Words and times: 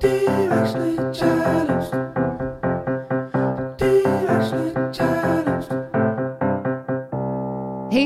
Hey 0.00 0.10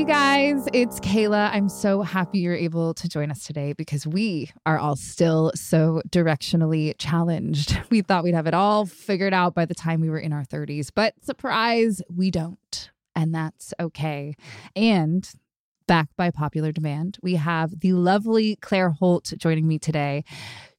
guys, 0.05 0.67
it's 0.73 1.01
Kayla. 1.01 1.51
I'm 1.53 1.69
so 1.69 2.01
happy 2.01 2.39
you're 2.39 2.55
able 2.55 2.95
to 2.95 3.09
join 3.11 3.31
us 3.31 3.45
today 3.45 3.75
because 3.75 4.07
we 4.07 4.51
are 4.65 4.79
all 4.79 4.97
still 4.97 5.53
so 5.55 6.01
directionally 6.09 6.95
challenged. 6.97 7.79
We 7.91 8.01
thought 8.01 8.25
we'd 8.25 8.35
have 8.35 8.47
it 8.47 8.55
all 8.55 8.87
figured 8.87 9.35
out 9.35 9.55
by 9.55 9.67
the 9.67 9.75
time 9.75 10.01
we 10.01 10.09
were 10.09 10.19
in 10.19 10.33
our 10.33 10.45
30s, 10.45 10.89
but 10.95 11.13
surprise, 11.23 12.01
we 12.09 12.31
don't. 12.31 12.91
And 13.15 13.35
that's 13.35 13.75
okay. 13.79 14.35
And 14.75 15.31
back 15.87 16.09
by 16.17 16.31
popular 16.31 16.73
demand, 16.73 17.19
we 17.23 17.35
have 17.35 17.81
the 17.81 17.93
lovely 17.93 18.57
Claire 18.57 18.91
Holt 18.91 19.33
joining 19.37 19.69
me 19.69 19.79
today. 19.79 20.25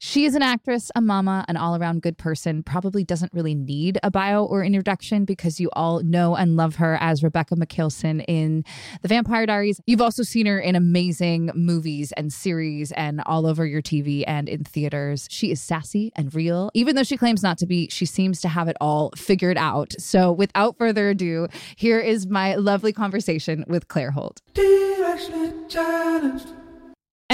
She 0.06 0.26
is 0.26 0.36
an 0.36 0.42
actress, 0.42 0.92
a 0.96 1.00
mama, 1.00 1.46
an 1.48 1.56
all 1.56 1.78
around 1.78 2.02
good 2.02 2.18
person, 2.18 2.62
probably 2.62 3.06
doesn't 3.06 3.32
really 3.34 3.56
need 3.56 4.00
a 4.04 4.12
bio 4.12 4.44
or 4.44 4.62
introduction 4.62 5.24
because 5.24 5.62
you 5.62 5.70
all 5.72 6.04
know 6.04 6.36
and 6.36 6.58
love 6.58 6.76
her 6.76 6.98
as 7.00 7.24
Rebekah 7.24 7.56
Mikaelson 7.56 8.22
in 8.28 8.66
The 9.02 9.08
Vampire 9.08 9.46
Diaries. 9.46 9.80
You've 9.86 10.02
also 10.02 10.22
seen 10.22 10.46
her 10.46 10.60
in 10.60 10.76
amazing 10.76 11.52
movies 11.56 12.12
and 12.18 12.34
series 12.34 12.92
and 12.92 13.22
all 13.26 13.48
over 13.48 13.66
your 13.66 13.82
TV 13.82 14.26
and 14.28 14.50
in 14.50 14.66
theaters. 14.66 15.26
She 15.32 15.52
is 15.52 15.62
sassy 15.62 16.12
and 16.18 16.36
real. 16.36 16.70
Even 16.74 16.98
though 16.98 17.04
she 17.04 17.16
claims 17.16 17.42
not 17.42 17.58
to 17.60 17.66
be, 17.66 17.88
she 17.90 18.06
seems 18.06 18.42
to 18.42 18.50
have 18.50 18.68
it 18.68 18.76
all 18.82 19.14
figured 19.16 19.58
out. 19.58 19.94
So 20.00 20.34
without 20.34 20.78
further 20.78 21.12
ado, 21.12 21.48
here 21.78 22.02
is 22.02 22.28
my 22.28 22.56
lovely 22.56 22.92
conversation 22.92 23.64
with 23.70 23.88
Claire 23.88 24.12
Holt. 24.12 24.42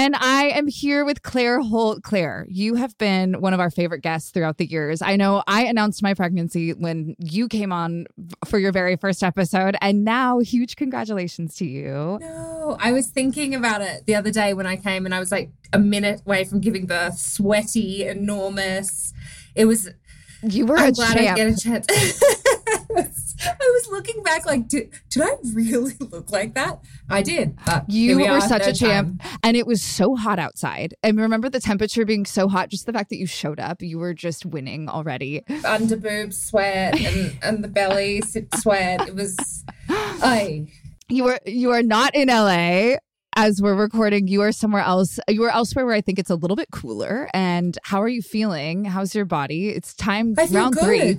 And 0.00 0.16
I 0.16 0.44
am 0.44 0.66
here 0.66 1.04
with 1.04 1.22
Claire 1.22 1.60
Holt. 1.60 2.02
Claire, 2.02 2.46
you 2.48 2.74
have 2.76 2.96
been 2.96 3.38
one 3.38 3.52
of 3.52 3.60
our 3.60 3.68
favorite 3.68 4.00
guests 4.00 4.30
throughout 4.30 4.56
the 4.56 4.64
years. 4.64 5.02
I 5.02 5.16
know 5.16 5.42
I 5.46 5.66
announced 5.66 6.02
my 6.02 6.14
pregnancy 6.14 6.72
when 6.72 7.16
you 7.18 7.48
came 7.48 7.70
on 7.70 8.06
for 8.46 8.58
your 8.58 8.72
very 8.72 8.96
first 8.96 9.22
episode, 9.22 9.76
and 9.82 10.02
now 10.02 10.38
huge 10.38 10.76
congratulations 10.76 11.54
to 11.56 11.66
you. 11.66 12.16
No, 12.18 12.78
I 12.80 12.92
was 12.92 13.08
thinking 13.08 13.54
about 13.54 13.82
it 13.82 14.06
the 14.06 14.14
other 14.14 14.30
day 14.30 14.54
when 14.54 14.66
I 14.66 14.76
came, 14.76 15.04
and 15.04 15.14
I 15.14 15.20
was 15.20 15.30
like 15.30 15.50
a 15.70 15.78
minute 15.78 16.22
away 16.24 16.44
from 16.44 16.60
giving 16.60 16.86
birth, 16.86 17.18
sweaty, 17.18 18.06
enormous. 18.06 19.12
It 19.54 19.66
was. 19.66 19.90
You 20.42 20.64
were 20.64 20.78
I'm 20.78 20.88
a 20.88 20.92
glad 20.92 21.14
champ. 21.14 21.30
I 21.32 21.34
get 21.34 21.58
a 21.58 21.60
chance. 21.60 21.86
I 23.42 23.54
was 23.58 23.88
looking 23.90 24.22
back, 24.22 24.46
like, 24.46 24.68
did, 24.68 24.90
did 25.08 25.22
I 25.22 25.36
really 25.52 25.94
look 26.00 26.30
like 26.30 26.54
that? 26.54 26.80
I 27.08 27.22
did. 27.22 27.58
You 27.88 28.16
we 28.16 28.24
were 28.24 28.30
are, 28.30 28.40
such 28.40 28.66
a 28.66 28.72
champ, 28.72 29.22
time. 29.22 29.38
and 29.42 29.56
it 29.56 29.66
was 29.66 29.82
so 29.82 30.16
hot 30.16 30.38
outside. 30.38 30.94
And 31.02 31.18
remember 31.18 31.48
the 31.48 31.60
temperature 31.60 32.04
being 32.04 32.26
so 32.26 32.48
hot, 32.48 32.68
just 32.68 32.86
the 32.86 32.92
fact 32.92 33.10
that 33.10 33.16
you 33.16 33.26
showed 33.26 33.60
up, 33.60 33.82
you 33.82 33.98
were 33.98 34.14
just 34.14 34.44
winning 34.46 34.88
already. 34.88 35.42
Under 35.64 35.96
boob 35.96 36.32
sweat 36.32 37.00
and, 37.00 37.38
and 37.42 37.64
the 37.64 37.68
belly 37.68 38.22
sweat. 38.56 39.08
It 39.08 39.14
was. 39.14 39.64
I. 39.88 40.66
You 41.08 41.26
are 41.26 41.40
you 41.44 41.72
are 41.72 41.82
not 41.82 42.14
in 42.14 42.28
LA 42.28 42.96
as 43.36 43.60
we're 43.60 43.74
recording. 43.74 44.28
You 44.28 44.42
are 44.42 44.52
somewhere 44.52 44.82
else. 44.82 45.18
You 45.28 45.42
are 45.44 45.50
elsewhere 45.50 45.86
where 45.86 45.94
I 45.94 46.00
think 46.00 46.18
it's 46.18 46.30
a 46.30 46.36
little 46.36 46.56
bit 46.56 46.70
cooler. 46.70 47.28
And 47.34 47.76
how 47.82 48.00
are 48.02 48.08
you 48.08 48.22
feeling? 48.22 48.84
How's 48.84 49.14
your 49.14 49.24
body? 49.24 49.70
It's 49.70 49.94
time 49.94 50.34
I 50.38 50.46
feel 50.46 50.56
round 50.56 50.74
good. 50.74 50.84
three. 50.84 51.18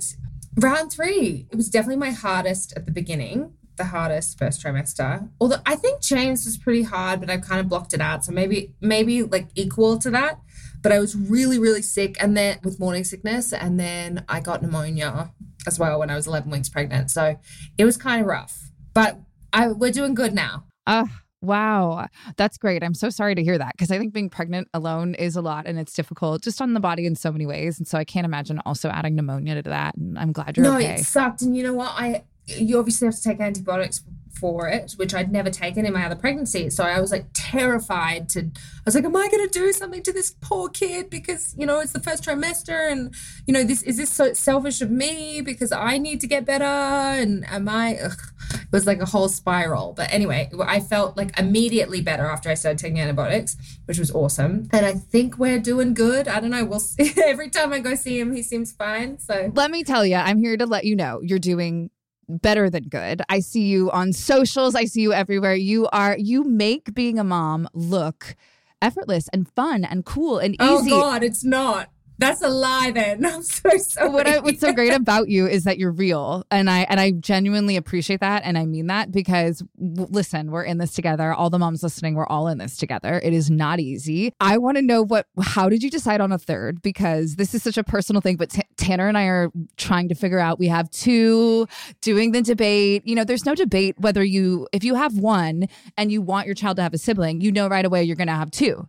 Round 0.60 0.92
three. 0.92 1.46
It 1.50 1.56
was 1.56 1.70
definitely 1.70 1.96
my 1.96 2.10
hardest 2.10 2.74
at 2.76 2.84
the 2.84 2.92
beginning, 2.92 3.54
the 3.76 3.84
hardest 3.84 4.38
first 4.38 4.62
trimester. 4.62 5.30
Although 5.40 5.62
I 5.64 5.76
think 5.76 6.02
James 6.02 6.44
was 6.44 6.58
pretty 6.58 6.82
hard, 6.82 7.20
but 7.20 7.30
I 7.30 7.38
kind 7.38 7.60
of 7.60 7.68
blocked 7.68 7.94
it 7.94 8.00
out. 8.00 8.24
So 8.24 8.32
maybe, 8.32 8.74
maybe 8.80 9.22
like 9.22 9.48
equal 9.54 9.98
to 9.98 10.10
that. 10.10 10.40
But 10.82 10.92
I 10.92 10.98
was 10.98 11.16
really, 11.16 11.58
really 11.58 11.82
sick 11.82 12.16
and 12.20 12.36
then 12.36 12.58
with 12.64 12.78
morning 12.78 13.04
sickness. 13.04 13.52
And 13.52 13.80
then 13.80 14.24
I 14.28 14.40
got 14.40 14.62
pneumonia 14.62 15.32
as 15.66 15.78
well 15.78 15.98
when 15.98 16.10
I 16.10 16.16
was 16.16 16.26
11 16.26 16.50
weeks 16.50 16.68
pregnant. 16.68 17.10
So 17.10 17.38
it 17.78 17.84
was 17.84 17.96
kind 17.96 18.20
of 18.20 18.26
rough, 18.26 18.70
but 18.94 19.20
I, 19.52 19.68
we're 19.68 19.92
doing 19.92 20.14
good 20.14 20.34
now. 20.34 20.64
Ah, 20.86 21.21
wow. 21.42 22.08
That's 22.36 22.56
great. 22.56 22.82
I'm 22.82 22.94
so 22.94 23.10
sorry 23.10 23.34
to 23.34 23.42
hear 23.42 23.58
that 23.58 23.72
because 23.76 23.90
I 23.90 23.98
think 23.98 24.12
being 24.12 24.30
pregnant 24.30 24.68
alone 24.72 25.14
is 25.14 25.36
a 25.36 25.42
lot 25.42 25.66
and 25.66 25.78
it's 25.78 25.92
difficult 25.92 26.42
just 26.42 26.62
on 26.62 26.72
the 26.72 26.80
body 26.80 27.04
in 27.04 27.14
so 27.14 27.30
many 27.30 27.46
ways. 27.46 27.78
And 27.78 27.86
so 27.86 27.98
I 27.98 28.04
can't 28.04 28.24
imagine 28.24 28.60
also 28.64 28.88
adding 28.88 29.16
pneumonia 29.16 29.62
to 29.62 29.68
that. 29.68 29.96
And 29.96 30.18
I'm 30.18 30.32
glad 30.32 30.56
you're 30.56 30.64
no, 30.64 30.76
okay. 30.76 30.94
it 30.94 31.04
sucked. 31.04 31.42
And 31.42 31.56
you 31.56 31.62
know 31.62 31.74
what? 31.74 31.92
I 31.96 32.24
you 32.46 32.78
obviously 32.78 33.06
have 33.06 33.14
to 33.14 33.22
take 33.22 33.40
antibiotics 33.40 34.02
for 34.42 34.66
it, 34.66 34.92
which 34.96 35.14
I'd 35.14 35.30
never 35.30 35.50
taken 35.50 35.86
in 35.86 35.92
my 35.92 36.04
other 36.04 36.16
pregnancy. 36.16 36.70
So 36.70 36.82
I 36.84 37.00
was 37.00 37.12
like 37.12 37.26
terrified 37.32 38.28
to, 38.30 38.40
I 38.40 38.82
was 38.84 38.94
like, 38.94 39.04
am 39.04 39.14
I 39.14 39.28
going 39.28 39.48
to 39.48 39.58
do 39.58 39.72
something 39.72 40.02
to 40.02 40.12
this 40.12 40.34
poor 40.40 40.68
kid 40.68 41.10
because, 41.10 41.54
you 41.56 41.66
know, 41.66 41.80
it's 41.80 41.92
the 41.92 42.00
first 42.00 42.24
trimester 42.24 42.90
and, 42.90 43.14
you 43.46 43.54
know, 43.54 43.62
this 43.62 43.82
is 43.82 43.98
this 43.98 44.10
so 44.10 44.32
selfish 44.32 44.80
of 44.80 44.90
me 44.90 45.42
because 45.42 45.70
I 45.70 45.98
need 45.98 46.20
to 46.22 46.26
get 46.26 46.44
better 46.44 46.64
and 46.64 47.46
am 47.48 47.68
I, 47.68 47.98
ugh. 47.98 48.18
It 48.54 48.72
was 48.72 48.86
like 48.86 49.00
a 49.00 49.06
whole 49.06 49.28
spiral. 49.28 49.92
But 49.92 50.12
anyway, 50.12 50.50
I 50.60 50.80
felt 50.80 51.16
like 51.16 51.38
immediately 51.38 52.00
better 52.00 52.26
after 52.26 52.50
I 52.50 52.54
started 52.54 52.78
taking 52.78 53.00
antibiotics, 53.00 53.56
which 53.86 53.98
was 53.98 54.10
awesome. 54.10 54.68
And 54.72 54.86
I 54.86 54.94
think 54.94 55.38
we're 55.38 55.58
doing 55.58 55.94
good. 55.94 56.28
I 56.28 56.40
don't 56.40 56.50
know. 56.50 56.64
We'll 56.64 56.80
see. 56.80 57.12
Every 57.24 57.50
time 57.50 57.72
I 57.72 57.80
go 57.80 57.94
see 57.94 58.18
him, 58.18 58.34
he 58.34 58.42
seems 58.42 58.72
fine. 58.72 59.18
So 59.18 59.52
let 59.54 59.70
me 59.70 59.84
tell 59.84 60.04
you, 60.04 60.16
I'm 60.16 60.38
here 60.38 60.56
to 60.56 60.66
let 60.66 60.84
you 60.84 60.96
know 60.96 61.20
you're 61.22 61.38
doing 61.38 61.90
better 62.28 62.70
than 62.70 62.84
good. 62.84 63.22
I 63.28 63.40
see 63.40 63.62
you 63.62 63.90
on 63.90 64.12
socials, 64.12 64.74
I 64.74 64.84
see 64.84 65.02
you 65.02 65.12
everywhere. 65.12 65.54
You 65.54 65.88
are 65.92 66.16
you 66.18 66.44
make 66.44 66.94
being 66.94 67.18
a 67.18 67.24
mom 67.24 67.68
look 67.74 68.36
effortless 68.80 69.28
and 69.32 69.48
fun 69.48 69.84
and 69.84 70.04
cool 70.04 70.38
and 70.38 70.56
oh, 70.58 70.80
easy. 70.80 70.92
Oh 70.92 71.00
god, 71.00 71.22
it's 71.22 71.44
not. 71.44 71.90
That's 72.22 72.42
a 72.42 72.48
lie. 72.48 72.90
Then 72.92 73.24
I'm 73.26 73.42
so 73.42 73.70
sorry. 73.78 74.10
What 74.10 74.26
I, 74.26 74.38
what's 74.38 74.60
so 74.60 74.72
great 74.72 74.92
about 74.92 75.28
you 75.28 75.46
is 75.46 75.64
that 75.64 75.78
you're 75.78 75.92
real, 75.92 76.44
and 76.50 76.70
I 76.70 76.80
and 76.82 77.00
I 77.00 77.10
genuinely 77.12 77.76
appreciate 77.76 78.20
that, 78.20 78.42
and 78.44 78.56
I 78.56 78.64
mean 78.66 78.86
that 78.86 79.10
because 79.10 79.62
listen, 79.78 80.50
we're 80.50 80.64
in 80.64 80.78
this 80.78 80.92
together. 80.92 81.32
All 81.32 81.50
the 81.50 81.58
moms 81.58 81.82
listening, 81.82 82.14
we're 82.14 82.26
all 82.26 82.48
in 82.48 82.58
this 82.58 82.76
together. 82.76 83.20
It 83.22 83.32
is 83.32 83.50
not 83.50 83.80
easy. 83.80 84.32
I 84.40 84.58
want 84.58 84.76
to 84.76 84.82
know 84.82 85.02
what. 85.02 85.26
How 85.40 85.68
did 85.68 85.82
you 85.82 85.90
decide 85.90 86.20
on 86.20 86.32
a 86.32 86.38
third? 86.38 86.80
Because 86.82 87.36
this 87.36 87.54
is 87.54 87.62
such 87.62 87.76
a 87.76 87.84
personal 87.84 88.22
thing. 88.22 88.36
But 88.36 88.50
T- 88.50 88.62
Tanner 88.76 89.08
and 89.08 89.18
I 89.18 89.24
are 89.24 89.50
trying 89.76 90.08
to 90.08 90.14
figure 90.14 90.38
out. 90.38 90.58
We 90.58 90.68
have 90.68 90.90
two 90.90 91.66
doing 92.00 92.32
the 92.32 92.42
debate. 92.42 93.02
You 93.04 93.16
know, 93.16 93.24
there's 93.24 93.44
no 93.44 93.54
debate 93.54 93.96
whether 93.98 94.22
you 94.22 94.68
if 94.72 94.84
you 94.84 94.94
have 94.94 95.18
one 95.18 95.66
and 95.96 96.12
you 96.12 96.22
want 96.22 96.46
your 96.46 96.54
child 96.54 96.76
to 96.76 96.82
have 96.82 96.94
a 96.94 96.98
sibling, 96.98 97.40
you 97.40 97.50
know 97.50 97.68
right 97.68 97.84
away 97.84 98.04
you're 98.04 98.16
going 98.16 98.28
to 98.28 98.34
have 98.34 98.50
two. 98.50 98.88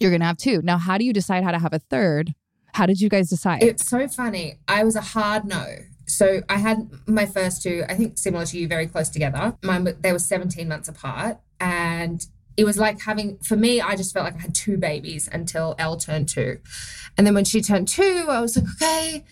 You're 0.00 0.10
going 0.10 0.20
to 0.20 0.26
have 0.26 0.38
two. 0.38 0.62
Now, 0.62 0.78
how 0.78 0.96
do 0.96 1.04
you 1.04 1.12
decide 1.12 1.44
how 1.44 1.50
to 1.50 1.58
have 1.58 1.72
a 1.72 1.78
third? 1.78 2.34
How 2.72 2.86
did 2.86 3.00
you 3.00 3.08
guys 3.08 3.28
decide? 3.28 3.62
It's 3.62 3.86
so 3.86 4.08
funny. 4.08 4.58
I 4.66 4.84
was 4.84 4.96
a 4.96 5.00
hard 5.00 5.44
no. 5.44 5.66
So 6.06 6.42
I 6.48 6.58
had 6.58 6.90
my 7.06 7.26
first 7.26 7.62
two, 7.62 7.84
I 7.88 7.94
think 7.94 8.18
similar 8.18 8.44
to 8.46 8.58
you, 8.58 8.68
very 8.68 8.86
close 8.86 9.08
together. 9.08 9.56
Mine, 9.62 9.96
they 10.00 10.12
were 10.12 10.18
17 10.18 10.68
months 10.68 10.88
apart. 10.88 11.38
And 11.60 12.24
it 12.56 12.64
was 12.64 12.78
like 12.78 13.00
having, 13.00 13.38
for 13.38 13.56
me, 13.56 13.80
I 13.80 13.96
just 13.96 14.12
felt 14.12 14.24
like 14.24 14.36
I 14.36 14.40
had 14.40 14.54
two 14.54 14.76
babies 14.76 15.28
until 15.30 15.74
Elle 15.78 15.96
turned 15.96 16.28
two. 16.28 16.58
And 17.16 17.26
then 17.26 17.34
when 17.34 17.44
she 17.44 17.60
turned 17.60 17.88
two, 17.88 18.26
I 18.28 18.40
was 18.40 18.56
like, 18.56 18.66
okay, 18.74 19.24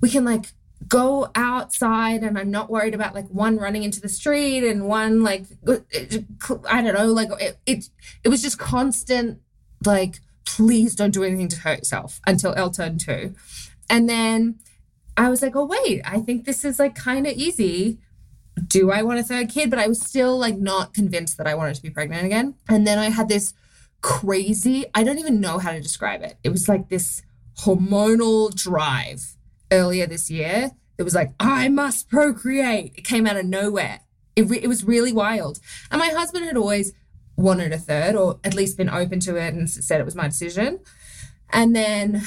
we 0.00 0.10
can 0.10 0.24
like 0.24 0.52
go 0.88 1.30
outside 1.34 2.22
and 2.22 2.38
I'm 2.38 2.50
not 2.50 2.70
worried 2.70 2.94
about 2.94 3.14
like 3.14 3.28
one 3.28 3.56
running 3.56 3.82
into 3.82 4.00
the 4.00 4.08
street 4.08 4.62
and 4.64 4.86
one 4.86 5.22
like, 5.22 5.44
I 6.68 6.82
don't 6.82 6.94
know, 6.94 7.06
like 7.06 7.28
it, 7.40 7.58
it, 7.66 7.88
it 8.24 8.28
was 8.28 8.42
just 8.42 8.58
constant 8.58 9.40
like 9.84 10.20
please 10.46 10.94
don't 10.94 11.10
do 11.10 11.24
anything 11.24 11.48
to 11.48 11.60
hurt 11.60 11.78
yourself 11.80 12.20
until 12.26 12.54
Elle 12.54 12.70
turned 12.70 13.00
two. 13.00 13.34
And 13.90 14.08
then 14.08 14.58
I 15.16 15.28
was 15.28 15.42
like, 15.42 15.54
oh, 15.54 15.66
wait, 15.66 16.02
I 16.04 16.20
think 16.20 16.44
this 16.44 16.64
is 16.64 16.78
like 16.78 16.94
kind 16.94 17.26
of 17.26 17.34
easy. 17.34 17.98
Do 18.66 18.90
I 18.90 19.02
want 19.02 19.18
a 19.18 19.22
third 19.22 19.50
kid? 19.50 19.68
But 19.68 19.78
I 19.78 19.88
was 19.88 20.00
still 20.00 20.38
like 20.38 20.56
not 20.56 20.94
convinced 20.94 21.36
that 21.38 21.46
I 21.46 21.54
wanted 21.54 21.74
to 21.74 21.82
be 21.82 21.90
pregnant 21.90 22.24
again. 22.24 22.54
And 22.68 22.86
then 22.86 22.98
I 22.98 23.10
had 23.10 23.28
this 23.28 23.52
crazy, 24.00 24.86
I 24.94 25.02
don't 25.02 25.18
even 25.18 25.40
know 25.40 25.58
how 25.58 25.72
to 25.72 25.80
describe 25.80 26.22
it. 26.22 26.36
It 26.42 26.50
was 26.50 26.68
like 26.68 26.88
this 26.88 27.22
hormonal 27.60 28.54
drive 28.54 29.36
earlier 29.70 30.06
this 30.06 30.30
year. 30.30 30.72
It 30.98 31.02
was 31.02 31.14
like, 31.14 31.32
I 31.40 31.68
must 31.68 32.08
procreate. 32.08 32.94
It 32.96 33.02
came 33.02 33.26
out 33.26 33.36
of 33.36 33.44
nowhere. 33.44 34.00
It, 34.34 34.48
re- 34.48 34.60
it 34.62 34.68
was 34.68 34.84
really 34.84 35.12
wild. 35.12 35.58
And 35.90 35.98
my 35.98 36.08
husband 36.08 36.44
had 36.44 36.56
always 36.56 36.92
wanted 37.36 37.72
a 37.72 37.78
third 37.78 38.14
or 38.14 38.40
at 38.44 38.54
least 38.54 38.76
been 38.76 38.90
open 38.90 39.20
to 39.20 39.36
it 39.36 39.54
and 39.54 39.68
said 39.68 40.00
it 40.00 40.04
was 40.04 40.14
my 40.14 40.28
decision. 40.28 40.80
And 41.50 41.76
then, 41.76 42.22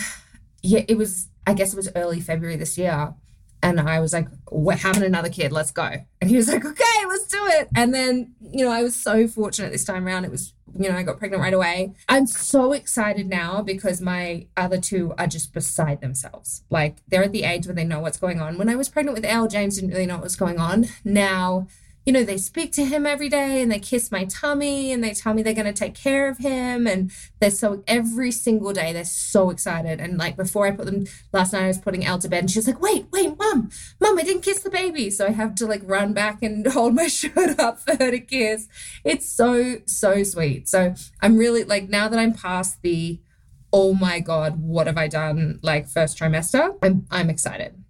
yeah, 0.62 0.84
it 0.88 0.98
was, 0.98 1.28
I 1.46 1.54
guess 1.54 1.74
it 1.74 1.78
was 1.78 1.90
early 1.96 2.20
February 2.22 2.58
this 2.58 2.78
year. 2.78 3.14
And 3.62 3.80
I 3.80 4.00
was 4.00 4.14
like, 4.14 4.28
we're 4.52 4.78
having 4.78 5.04
another 5.04 5.28
kid, 5.28 5.52
let's 5.52 5.72
go. 5.72 5.92
And 6.22 6.30
he 6.30 6.38
was 6.38 6.48
like, 6.48 6.64
okay, 6.64 7.06
let's 7.08 7.28
do 7.28 7.46
it. 7.48 7.68
And 7.76 7.94
then, 7.94 8.34
you 8.40 8.64
know, 8.64 8.72
I 8.72 8.84
was 8.84 8.96
so 8.96 9.28
fortunate 9.28 9.74
this 9.74 9.84
time 9.84 10.08
around. 10.08 10.24
It 10.24 10.32
was, 10.32 10.54
you 10.78 10.90
know, 10.90 10.96
I 10.96 11.04
got 11.04 11.20
pregnant 11.20 11.44
right 11.44 11.54
away. 11.54 11.94
I'm 12.08 12.26
so 12.26 12.72
excited 12.72 13.28
now 13.28 13.62
because 13.62 14.00
my 14.00 14.48
other 14.56 14.80
two 14.80 15.14
are 15.18 15.28
just 15.28 15.54
beside 15.54 16.00
themselves. 16.00 16.64
Like 16.70 17.00
they're 17.10 17.24
at 17.24 17.34
the 17.34 17.44
age 17.44 17.66
where 17.66 17.76
they 17.76 17.84
know 17.84 18.00
what's 18.00 18.18
going 18.18 18.40
on. 18.40 18.58
When 18.58 18.70
I 18.70 18.78
was 18.78 18.88
pregnant 18.88 19.16
with 19.16 19.26
Elle, 19.26 19.50
James 19.50 19.76
didn't 19.76 19.92
really 19.92 20.06
know 20.06 20.16
what 20.16 20.24
was 20.24 20.38
going 20.38 20.58
on. 20.58 20.88
Now, 21.04 21.68
you 22.10 22.14
know, 22.14 22.24
they 22.24 22.40
speak 22.40 22.72
to 22.72 22.84
him 22.84 23.06
every 23.06 23.30
day 23.30 23.62
and 23.62 23.72
they 23.72 23.78
kiss 23.78 24.12
my 24.12 24.26
tummy 24.26 24.92
and 24.92 25.04
they 25.04 25.14
tell 25.14 25.32
me 25.32 25.44
they're 25.44 25.54
going 25.54 25.72
to 25.72 25.72
take 25.72 25.94
care 25.94 26.28
of 26.28 26.40
him. 26.40 26.88
And 26.88 27.12
they're 27.40 27.52
so, 27.52 27.84
every 27.86 28.32
single 28.32 28.74
day, 28.74 28.92
they're 28.94 29.06
so 29.06 29.52
excited. 29.52 30.02
And 30.02 30.18
like 30.18 30.36
before 30.36 30.66
I 30.66 30.72
put 30.72 30.88
them, 30.88 31.06
last 31.34 31.54
night 31.54 31.66
I 31.66 31.68
was 31.68 31.78
putting 31.78 32.04
Elle 32.04 32.18
to 32.18 32.28
bed 32.28 32.40
and 32.40 32.50
she 32.50 32.58
was 32.58 32.66
like, 32.66 32.82
wait, 32.82 33.06
wait, 33.12 33.38
mom, 33.38 33.70
mom, 34.02 34.18
I 34.18 34.24
didn't 34.24 34.42
kiss 34.42 34.62
the 34.62 34.72
baby. 34.72 35.12
So 35.12 35.28
I 35.28 35.30
have 35.30 35.54
to 35.54 35.68
like 35.68 35.84
run 35.84 36.14
back 36.14 36.42
and 36.42 36.66
hold 36.74 36.96
my 36.96 37.06
shirt 37.10 37.60
up 37.60 37.80
for 37.80 37.96
her 37.98 38.10
to 38.10 38.20
kiss. 38.20 38.68
It's 39.04 39.30
so, 39.30 39.76
so 39.86 40.24
sweet. 40.24 40.68
So 40.68 40.96
I'm 41.22 41.38
really 41.38 41.64
like, 41.64 41.90
now 41.90 42.08
that 42.08 42.18
I'm 42.18 42.34
past 42.34 42.82
the, 42.82 43.20
oh 43.72 43.94
my 43.94 44.20
God, 44.20 44.60
what 44.60 44.88
have 44.88 44.98
I 44.98 45.10
done? 45.10 45.60
Like 45.62 45.88
first 45.88 46.18
trimester, 46.18 46.76
I'm, 46.82 47.06
I'm 47.12 47.30
excited. 47.30 47.84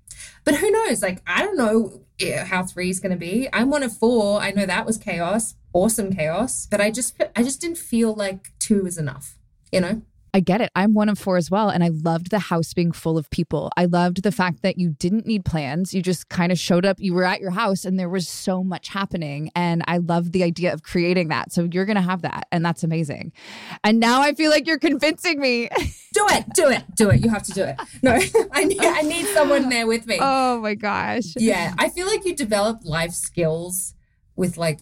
But 0.44 0.56
who 0.56 0.70
knows? 0.70 1.02
Like, 1.02 1.22
I 1.26 1.42
don't 1.42 1.56
know 1.56 2.04
how 2.22 2.64
three 2.64 2.90
is 2.90 3.00
going 3.00 3.12
to 3.12 3.18
be. 3.18 3.48
I'm 3.54 3.70
one 3.70 3.84
of 3.84 3.96
four. 3.96 4.42
I 4.42 4.52
know 4.52 4.66
that 4.66 4.86
was 4.86 4.98
chaos, 4.98 5.56
awesome 5.74 6.14
chaos, 6.14 6.68
but 6.70 6.82
I 6.82 6.92
just 6.92 7.22
I 7.36 7.44
just 7.44 7.62
didn't 7.62 7.78
feel 7.78 8.14
like 8.14 8.52
two 8.60 8.84
was 8.84 8.98
enough. 8.98 9.38
You 9.72 9.82
know. 9.82 10.02
I 10.34 10.40
get 10.40 10.62
it. 10.62 10.70
I'm 10.76 10.94
one 10.94 11.10
of 11.10 11.18
four 11.18 11.38
as 11.38 11.50
well. 11.50 11.70
And 11.70 11.84
I 11.84 11.90
loved 11.90 12.30
the 12.30 12.40
house 12.40 12.74
being 12.74 12.92
full 12.92 13.18
of 13.18 13.30
people. 13.30 13.72
I 13.76 13.86
loved 13.86 14.24
the 14.24 14.32
fact 14.32 14.62
that 14.62 14.78
you 14.78 14.90
didn't 14.90 15.26
need 15.26 15.46
plans. 15.46 15.94
You 15.94 16.02
just 16.02 16.30
kind 16.30 16.52
of 16.52 16.60
showed 16.60 16.86
up. 16.86 16.98
You 17.00 17.14
were 17.14 17.24
at 17.24 17.42
your 17.42 17.52
house 17.52 17.86
and 17.86 18.00
there 18.00 18.10
was 18.10 18.28
so 18.28 18.64
much 18.64 18.90
happening. 18.90 19.52
And 19.56 19.84
I 19.88 19.98
love 19.98 20.32
the 20.32 20.44
idea 20.44 20.74
of 20.74 20.84
creating 20.84 21.30
that. 21.30 21.52
So 21.52 21.68
you're 21.72 21.86
going 21.86 21.96
to 21.96 22.02
have 22.02 22.22
that. 22.22 22.48
And 22.52 22.64
that's 22.64 22.84
amazing. 22.84 23.32
And 23.84 24.00
now 24.00 24.22
I 24.22 24.34
feel 24.34 24.52
like 24.52 24.68
you're 24.68 24.80
convincing 24.80 25.40
me. 25.40 25.70
do 26.14 26.28
it. 26.30 26.46
Do 26.54 26.70
it. 26.70 26.84
Do 26.96 27.10
it. 27.10 27.24
You 27.24 27.30
have 27.30 27.44
to 27.44 27.52
do 27.52 27.64
it. 27.64 27.80
No, 28.02 28.12
I 28.52 28.66
need, 28.66 28.82
I 28.82 29.02
need 29.02 29.26
someone 29.28 29.70
there 29.70 29.88
with 29.88 30.06
me. 30.06 30.18
Oh 30.20 30.60
my 30.62 30.76
gosh. 30.76 31.34
Yeah. 31.38 31.74
I 31.78 31.90
feel 31.90 32.08
like 32.08 32.26
you 32.26 32.36
develop 32.36 32.82
life 32.84 33.12
skills 33.12 33.96
with 34.36 34.58
like 34.58 34.80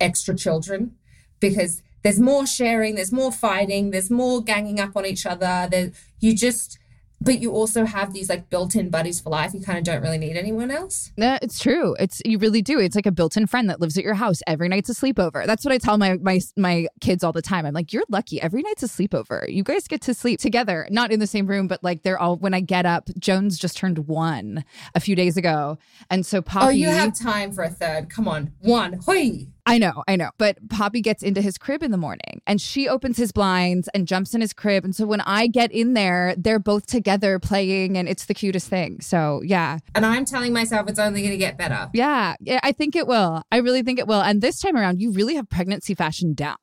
extra 0.00 0.34
children 0.34 0.96
because 1.40 1.82
there's 2.04 2.20
more 2.20 2.46
sharing, 2.46 2.94
there's 2.94 3.12
more 3.12 3.32
fighting, 3.32 3.90
there's 3.90 4.10
more 4.10 4.42
ganging 4.42 4.78
up 4.78 4.94
on 4.94 5.06
each 5.06 5.26
other. 5.26 5.66
There, 5.70 5.90
you 6.20 6.36
just, 6.36 6.78
but 7.18 7.40
you 7.40 7.52
also 7.52 7.86
have 7.86 8.12
these 8.12 8.28
like 8.28 8.50
built-in 8.50 8.90
buddies 8.90 9.22
for 9.22 9.30
life. 9.30 9.54
You 9.54 9.62
kind 9.62 9.78
of 9.78 9.84
don't 9.84 10.02
really 10.02 10.18
need 10.18 10.36
anyone 10.36 10.70
else. 10.70 11.12
No, 11.16 11.38
it's 11.40 11.58
true. 11.58 11.96
It's 11.98 12.20
you 12.26 12.36
really 12.36 12.60
do. 12.60 12.78
It's 12.78 12.94
like 12.94 13.06
a 13.06 13.10
built-in 13.10 13.46
friend 13.46 13.70
that 13.70 13.80
lives 13.80 13.96
at 13.96 14.04
your 14.04 14.12
house 14.12 14.42
every 14.46 14.68
night's 14.68 14.90
a 14.90 14.92
sleepover. 14.92 15.46
That's 15.46 15.64
what 15.64 15.72
I 15.72 15.78
tell 15.78 15.96
my 15.96 16.18
my 16.18 16.40
my 16.58 16.88
kids 17.00 17.24
all 17.24 17.32
the 17.32 17.40
time. 17.40 17.64
I'm 17.64 17.72
like, 17.72 17.94
you're 17.94 18.04
lucky. 18.10 18.42
Every 18.42 18.62
night's 18.62 18.82
a 18.82 18.86
sleepover. 18.86 19.48
You 19.48 19.62
guys 19.62 19.88
get 19.88 20.02
to 20.02 20.12
sleep 20.12 20.40
together, 20.40 20.86
not 20.90 21.10
in 21.10 21.20
the 21.20 21.26
same 21.26 21.46
room, 21.46 21.68
but 21.68 21.82
like 21.82 22.02
they're 22.02 22.18
all. 22.18 22.36
When 22.36 22.52
I 22.52 22.60
get 22.60 22.84
up, 22.84 23.08
Jones 23.18 23.58
just 23.58 23.78
turned 23.78 24.06
one 24.06 24.62
a 24.94 25.00
few 25.00 25.16
days 25.16 25.38
ago, 25.38 25.78
and 26.10 26.26
so 26.26 26.42
Poppy. 26.42 26.66
Oh, 26.66 26.68
you 26.68 26.88
have 26.88 27.18
time 27.18 27.50
for 27.50 27.64
a 27.64 27.70
third. 27.70 28.10
Come 28.10 28.28
on, 28.28 28.52
one. 28.60 29.00
Hoi. 29.06 29.46
I 29.66 29.78
know, 29.78 30.04
I 30.06 30.16
know. 30.16 30.30
But 30.36 30.68
Poppy 30.68 31.00
gets 31.00 31.22
into 31.22 31.40
his 31.40 31.56
crib 31.56 31.82
in 31.82 31.90
the 31.90 31.96
morning 31.96 32.42
and 32.46 32.60
she 32.60 32.86
opens 32.88 33.16
his 33.16 33.32
blinds 33.32 33.88
and 33.94 34.06
jumps 34.06 34.34
in 34.34 34.40
his 34.40 34.52
crib. 34.52 34.84
And 34.84 34.94
so 34.94 35.06
when 35.06 35.22
I 35.22 35.46
get 35.46 35.72
in 35.72 35.94
there, 35.94 36.34
they're 36.36 36.58
both 36.58 36.86
together 36.86 37.38
playing 37.38 37.96
and 37.96 38.08
it's 38.08 38.26
the 38.26 38.34
cutest 38.34 38.68
thing. 38.68 39.00
So 39.00 39.40
yeah. 39.42 39.78
And 39.94 40.04
I'm 40.04 40.26
telling 40.26 40.52
myself 40.52 40.88
it's 40.88 40.98
only 40.98 41.22
going 41.22 41.32
to 41.32 41.38
get 41.38 41.56
better. 41.56 41.88
Yeah. 41.94 42.34
Yeah. 42.40 42.60
I 42.62 42.72
think 42.72 42.94
it 42.94 43.06
will. 43.06 43.42
I 43.50 43.58
really 43.58 43.82
think 43.82 43.98
it 43.98 44.06
will. 44.06 44.20
And 44.20 44.42
this 44.42 44.60
time 44.60 44.76
around, 44.76 45.00
you 45.00 45.12
really 45.12 45.34
have 45.36 45.48
pregnancy 45.48 45.94
fashion 45.94 46.34
down. 46.34 46.56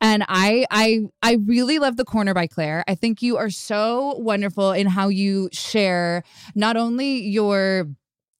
And 0.00 0.24
I, 0.28 0.64
I, 0.70 1.00
I 1.22 1.38
really 1.44 1.78
love 1.78 1.96
the 1.96 2.04
corner 2.04 2.32
by 2.32 2.46
Claire. 2.46 2.82
I 2.88 2.94
think 2.94 3.20
you 3.20 3.36
are 3.36 3.50
so 3.50 4.14
wonderful 4.18 4.72
in 4.72 4.86
how 4.86 5.08
you 5.08 5.50
share 5.52 6.22
not 6.54 6.76
only 6.76 7.20
your 7.20 7.88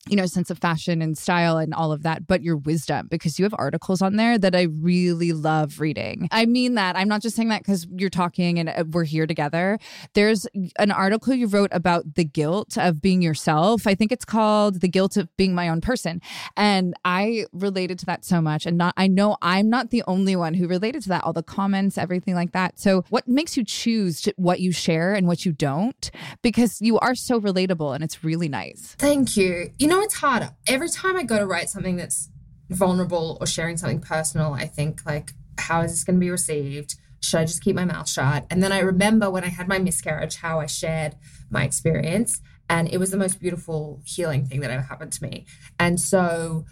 you 0.09 0.17
know, 0.17 0.27
sense 0.27 0.50
of 0.50 0.59
fashion 0.59 1.03
and 1.03 1.17
style 1.17 1.59
and 1.59 1.75
all 1.75 1.93
of 1.93 2.03
that, 2.03 2.27
but 2.27 2.43
your 2.43 2.57
wisdom 2.57 3.09
because 3.11 3.38
you 3.38 3.45
have 3.45 3.55
articles 3.59 4.03
on 4.03 4.17
there 4.17 4.38
that 4.38 4.55
I 4.55 4.62
really 4.62 5.33
love 5.33 5.81
reading. 5.81 6.29
I 6.31 6.47
mean 6.47 6.75
that. 6.75 6.97
I'm 6.97 7.09
not 7.09 7.23
just 7.23 7.37
saying 7.37 7.49
that 7.49 7.62
because 7.62 7.87
you're 7.97 8.11
talking 8.11 8.59
and 8.59 8.69
uh, 8.69 8.85
we're 8.91 9.05
here 9.05 9.27
together. 9.27 9.79
There's 10.15 10.47
an 10.79 10.91
article 10.91 11.35
you 11.35 11.47
wrote 11.47 11.71
about 11.73 12.15
the 12.15 12.25
guilt 12.25 12.77
of 12.77 13.00
being 13.00 13.23
yourself. 13.23 13.87
I 13.87 13.95
think 13.95 14.12
it's 14.12 14.25
called 14.25 14.81
The 14.81 14.88
Guilt 14.88 15.17
of 15.17 15.35
Being 15.37 15.55
My 15.55 15.69
Own 15.69 15.81
Person. 15.81 16.21
And 16.57 16.95
I 17.05 17.47
related 17.53 17.99
to 18.00 18.07
that 18.07 18.25
so 18.25 18.41
much. 18.41 18.67
And 18.67 18.79
not, 18.79 18.95
I 18.97 19.07
know 19.07 19.37
I'm 19.43 19.69
not 19.69 19.91
the 19.91 20.03
only 20.07 20.37
one 20.37 20.55
who 20.55 20.67
related 20.67 21.03
to 21.05 21.09
that, 21.11 21.25
all 21.25 21.33
the 21.33 21.43
comments, 21.43 21.99
everything 21.99 22.35
like 22.35 22.53
that. 22.53 22.79
So, 22.79 23.05
what 23.11 23.29
makes 23.29 23.57
you 23.57 23.65
choose 23.65 24.29
what 24.37 24.61
you 24.61 24.73
share 24.73 25.15
and 25.15 25.27
what 25.27 25.45
you 25.45 25.53
don't? 25.53 26.11
Because 26.43 26.81
you 26.81 26.99
are 26.99 27.15
so 27.15 27.41
relatable 27.41 27.95
and 27.95 28.05
it's 28.05 28.25
really 28.25 28.49
nice. 28.49 28.95
Thank 28.99 29.37
you. 29.37 29.71
You 29.79 29.88
know, 29.88 29.98
know 29.99 30.05
it's 30.05 30.14
harder. 30.14 30.50
Every 30.67 30.88
time 30.88 31.17
I 31.17 31.23
go 31.23 31.38
to 31.38 31.47
write 31.47 31.71
something 31.71 31.97
that's 31.97 32.31
vulnerable 32.71 33.38
or 33.40 33.47
sharing 33.47 33.76
something 33.76 34.00
personal, 34.00 34.55
I 34.55 34.67
think 34.67 35.05
like, 35.05 35.33
how 35.59 35.81
is 35.83 35.93
this 35.93 36.05
going 36.05 36.17
to 36.17 36.21
be 36.21 36.31
received? 36.31 36.95
Should 37.21 37.40
I 37.40 37.45
just 37.45 37.62
keep 37.62 37.75
my 37.75 37.85
mouth 37.85 38.09
shut? 38.09 38.47
And 38.50 38.62
then 38.62 38.73
I 38.73 38.81
remember 38.81 39.31
when 39.31 39.45
I 39.45 39.49
had 39.49 39.67
my 39.67 39.78
miscarriage, 39.78 40.37
how 40.37 40.61
I 40.61 40.67
shared 40.67 41.17
my 41.50 41.64
experience. 41.64 42.40
And 42.71 42.88
it 42.88 42.99
was 42.99 43.11
the 43.11 43.17
most 43.17 43.40
beautiful 43.40 44.00
healing 44.05 44.47
thing 44.47 44.61
that 44.61 44.71
ever 44.71 44.83
happened 44.83 45.12
to 45.12 45.23
me. 45.23 45.47
And 45.78 45.99
so 45.99 46.64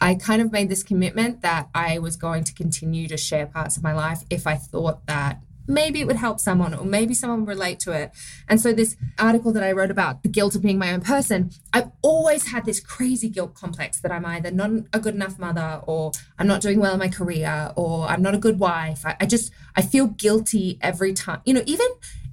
I 0.00 0.14
kind 0.14 0.42
of 0.42 0.50
made 0.50 0.68
this 0.68 0.82
commitment 0.82 1.42
that 1.42 1.68
I 1.74 1.98
was 1.98 2.16
going 2.16 2.44
to 2.44 2.54
continue 2.54 3.06
to 3.08 3.16
share 3.16 3.46
parts 3.46 3.76
of 3.76 3.82
my 3.82 3.92
life 3.92 4.22
if 4.30 4.46
I 4.46 4.56
thought 4.56 5.06
that 5.06 5.40
maybe 5.72 6.00
it 6.00 6.06
would 6.06 6.16
help 6.16 6.38
someone 6.38 6.74
or 6.74 6.84
maybe 6.84 7.14
someone 7.14 7.40
would 7.40 7.48
relate 7.48 7.80
to 7.80 7.92
it. 7.92 8.12
And 8.48 8.60
so 8.60 8.72
this 8.72 8.96
article 9.18 9.52
that 9.52 9.62
I 9.62 9.72
wrote 9.72 9.90
about 9.90 10.22
the 10.22 10.28
guilt 10.28 10.54
of 10.54 10.62
being 10.62 10.78
my 10.78 10.92
own 10.92 11.00
person, 11.00 11.50
I've 11.72 11.90
always 12.02 12.52
had 12.52 12.64
this 12.64 12.80
crazy 12.80 13.28
guilt 13.28 13.54
complex 13.54 14.00
that 14.00 14.12
I'm 14.12 14.26
either 14.26 14.50
not 14.50 14.70
a 14.92 15.00
good 15.00 15.14
enough 15.14 15.38
mother 15.38 15.80
or 15.86 16.12
I'm 16.38 16.46
not 16.46 16.60
doing 16.60 16.78
well 16.78 16.92
in 16.92 16.98
my 16.98 17.08
career 17.08 17.72
or 17.76 18.06
I'm 18.06 18.22
not 18.22 18.34
a 18.34 18.38
good 18.38 18.58
wife. 18.58 19.04
I, 19.06 19.16
I 19.20 19.26
just 19.26 19.52
I 19.74 19.82
feel 19.82 20.06
guilty 20.06 20.78
every 20.80 21.14
time. 21.14 21.40
You 21.44 21.54
know, 21.54 21.62
even 21.66 21.86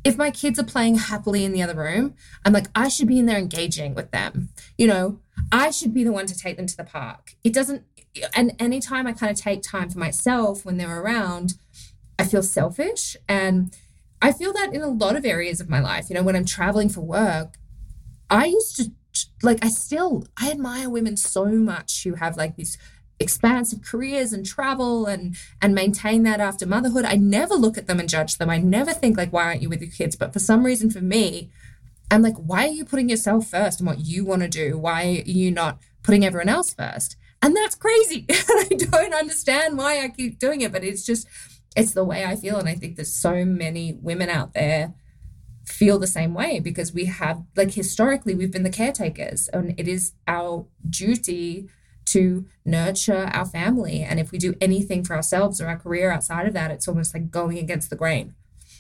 if 0.04 0.18
my 0.18 0.32
kids 0.32 0.60
are 0.60 0.64
playing 0.64 0.96
happily 0.96 1.44
in 1.44 1.52
the 1.52 1.62
other 1.62 1.76
room, 1.76 2.16
I'm 2.46 2.54
like, 2.54 2.68
I 2.76 2.88
should 2.88 3.08
be 3.08 3.20
in 3.20 3.26
there 3.26 3.38
engaging 3.38 3.96
with 3.96 4.12
them. 4.12 4.50
You 4.78 4.88
know, 4.88 5.20
I 5.52 5.72
should 5.72 5.94
be 5.94 6.04
the 6.04 6.12
one 6.12 6.26
to 6.28 6.38
take 6.38 6.58
them 6.58 6.68
to 6.68 6.78
the 6.78 6.84
park. 6.84 7.36
It 7.44 7.54
doesn't 7.54 7.84
and 8.36 8.56
anytime 8.60 9.08
I 9.08 9.14
kind 9.14 9.32
of 9.32 9.38
take 9.38 9.62
time 9.62 9.90
for 9.90 10.00
myself 10.00 10.66
when 10.66 10.78
they're 10.78 11.02
around, 11.02 11.54
I 12.20 12.26
feel 12.26 12.44
selfish. 12.44 13.16
And 13.28 13.76
I 14.22 14.34
feel 14.34 14.52
that 14.54 14.74
in 14.74 14.82
a 14.82 14.90
lot 14.90 15.16
of 15.16 15.26
areas 15.26 15.62
of 15.62 15.70
my 15.70 15.80
life. 15.80 16.10
You 16.10 16.16
know, 16.16 16.24
when 16.24 16.36
I'm 16.36 16.46
traveling 16.46 16.90
for 16.90 17.02
work, 17.02 17.56
I 18.30 18.46
used 18.46 18.76
to 18.76 18.92
like, 19.42 19.64
I 19.64 19.70
still, 19.70 20.28
I 20.40 20.52
admire 20.52 20.90
women 20.90 21.18
so 21.18 21.46
much 21.46 22.04
who 22.04 22.16
have 22.16 22.38
like 22.38 22.58
these 22.58 22.78
expansive 23.20 23.82
careers 23.82 24.32
and 24.32 24.46
travel 24.46 25.06
and 25.06 25.36
and 25.62 25.76
maintain 25.76 26.24
that 26.24 26.40
after 26.40 26.66
motherhood 26.66 27.04
i 27.04 27.16
never 27.16 27.54
look 27.54 27.78
at 27.78 27.86
them 27.86 28.00
and 28.00 28.08
judge 28.08 28.38
them 28.38 28.50
i 28.50 28.58
never 28.58 28.94
think 28.94 29.18
like 29.18 29.34
why 29.34 29.44
aren't 29.44 29.62
you 29.62 29.68
with 29.68 29.82
your 29.82 29.92
kids 29.92 30.16
but 30.16 30.32
for 30.32 30.40
some 30.40 30.66
reason 30.66 30.90
for 30.90 31.02
me 31.02 31.50
i'm 32.10 32.22
like 32.22 32.38
why 32.38 32.66
are 32.66 32.72
you 32.72 32.86
putting 32.86 33.10
yourself 33.10 33.46
first 33.48 33.82
and 33.82 33.88
what 33.88 34.00
you 34.00 34.24
want 34.24 34.42
to 34.42 34.48
do 34.48 34.78
why 34.78 35.04
are 35.04 35.30
you 35.30 35.52
not 35.52 35.80
putting 36.02 36.24
everyone 36.24 36.48
else 36.48 36.74
first 36.74 37.18
and 37.42 37.54
that's 37.58 37.76
crazy 37.76 38.26
and 38.30 38.40
i 38.50 38.86
don't 38.90 39.14
understand 39.14 39.78
why 39.78 40.02
i 40.02 40.08
keep 40.08 40.40
doing 40.40 40.62
it 40.62 40.72
but 40.72 40.86
it's 40.86 41.06
just 41.06 41.28
it's 41.76 41.94
the 41.94 42.04
way 42.04 42.26
I 42.26 42.36
feel. 42.36 42.58
And 42.58 42.68
I 42.68 42.76
think 42.76 42.96
there's 42.96 43.14
so 43.14 43.46
many 43.46 43.94
women 43.94 44.30
out 44.30 44.54
there 44.54 44.94
feel 45.66 46.00
the 46.00 46.08
same 46.08 46.34
way 46.34 46.60
because 46.60 46.94
we 46.94 47.06
have, 47.06 47.44
like, 47.56 47.72
historically, 47.72 48.34
we've 48.34 48.52
been 48.52 48.64
the 48.64 48.70
caretakers, 48.70 49.48
and 49.50 49.76
it 49.78 49.88
is 49.88 50.14
our 50.28 50.66
duty 50.90 51.70
to 52.06 52.46
nurture 52.66 53.30
our 53.34 53.46
family. 53.46 54.02
And 54.02 54.20
if 54.20 54.32
we 54.32 54.40
do 54.40 54.56
anything 54.60 55.04
for 55.04 55.16
ourselves 55.16 55.62
or 55.62 55.68
our 55.68 55.78
career 55.78 56.12
outside 56.12 56.48
of 56.48 56.54
that, 56.54 56.72
it's 56.72 56.88
almost 56.88 57.14
like 57.14 57.30
going 57.30 57.60
against 57.60 57.92
the 57.92 57.96
grain. 57.96 58.34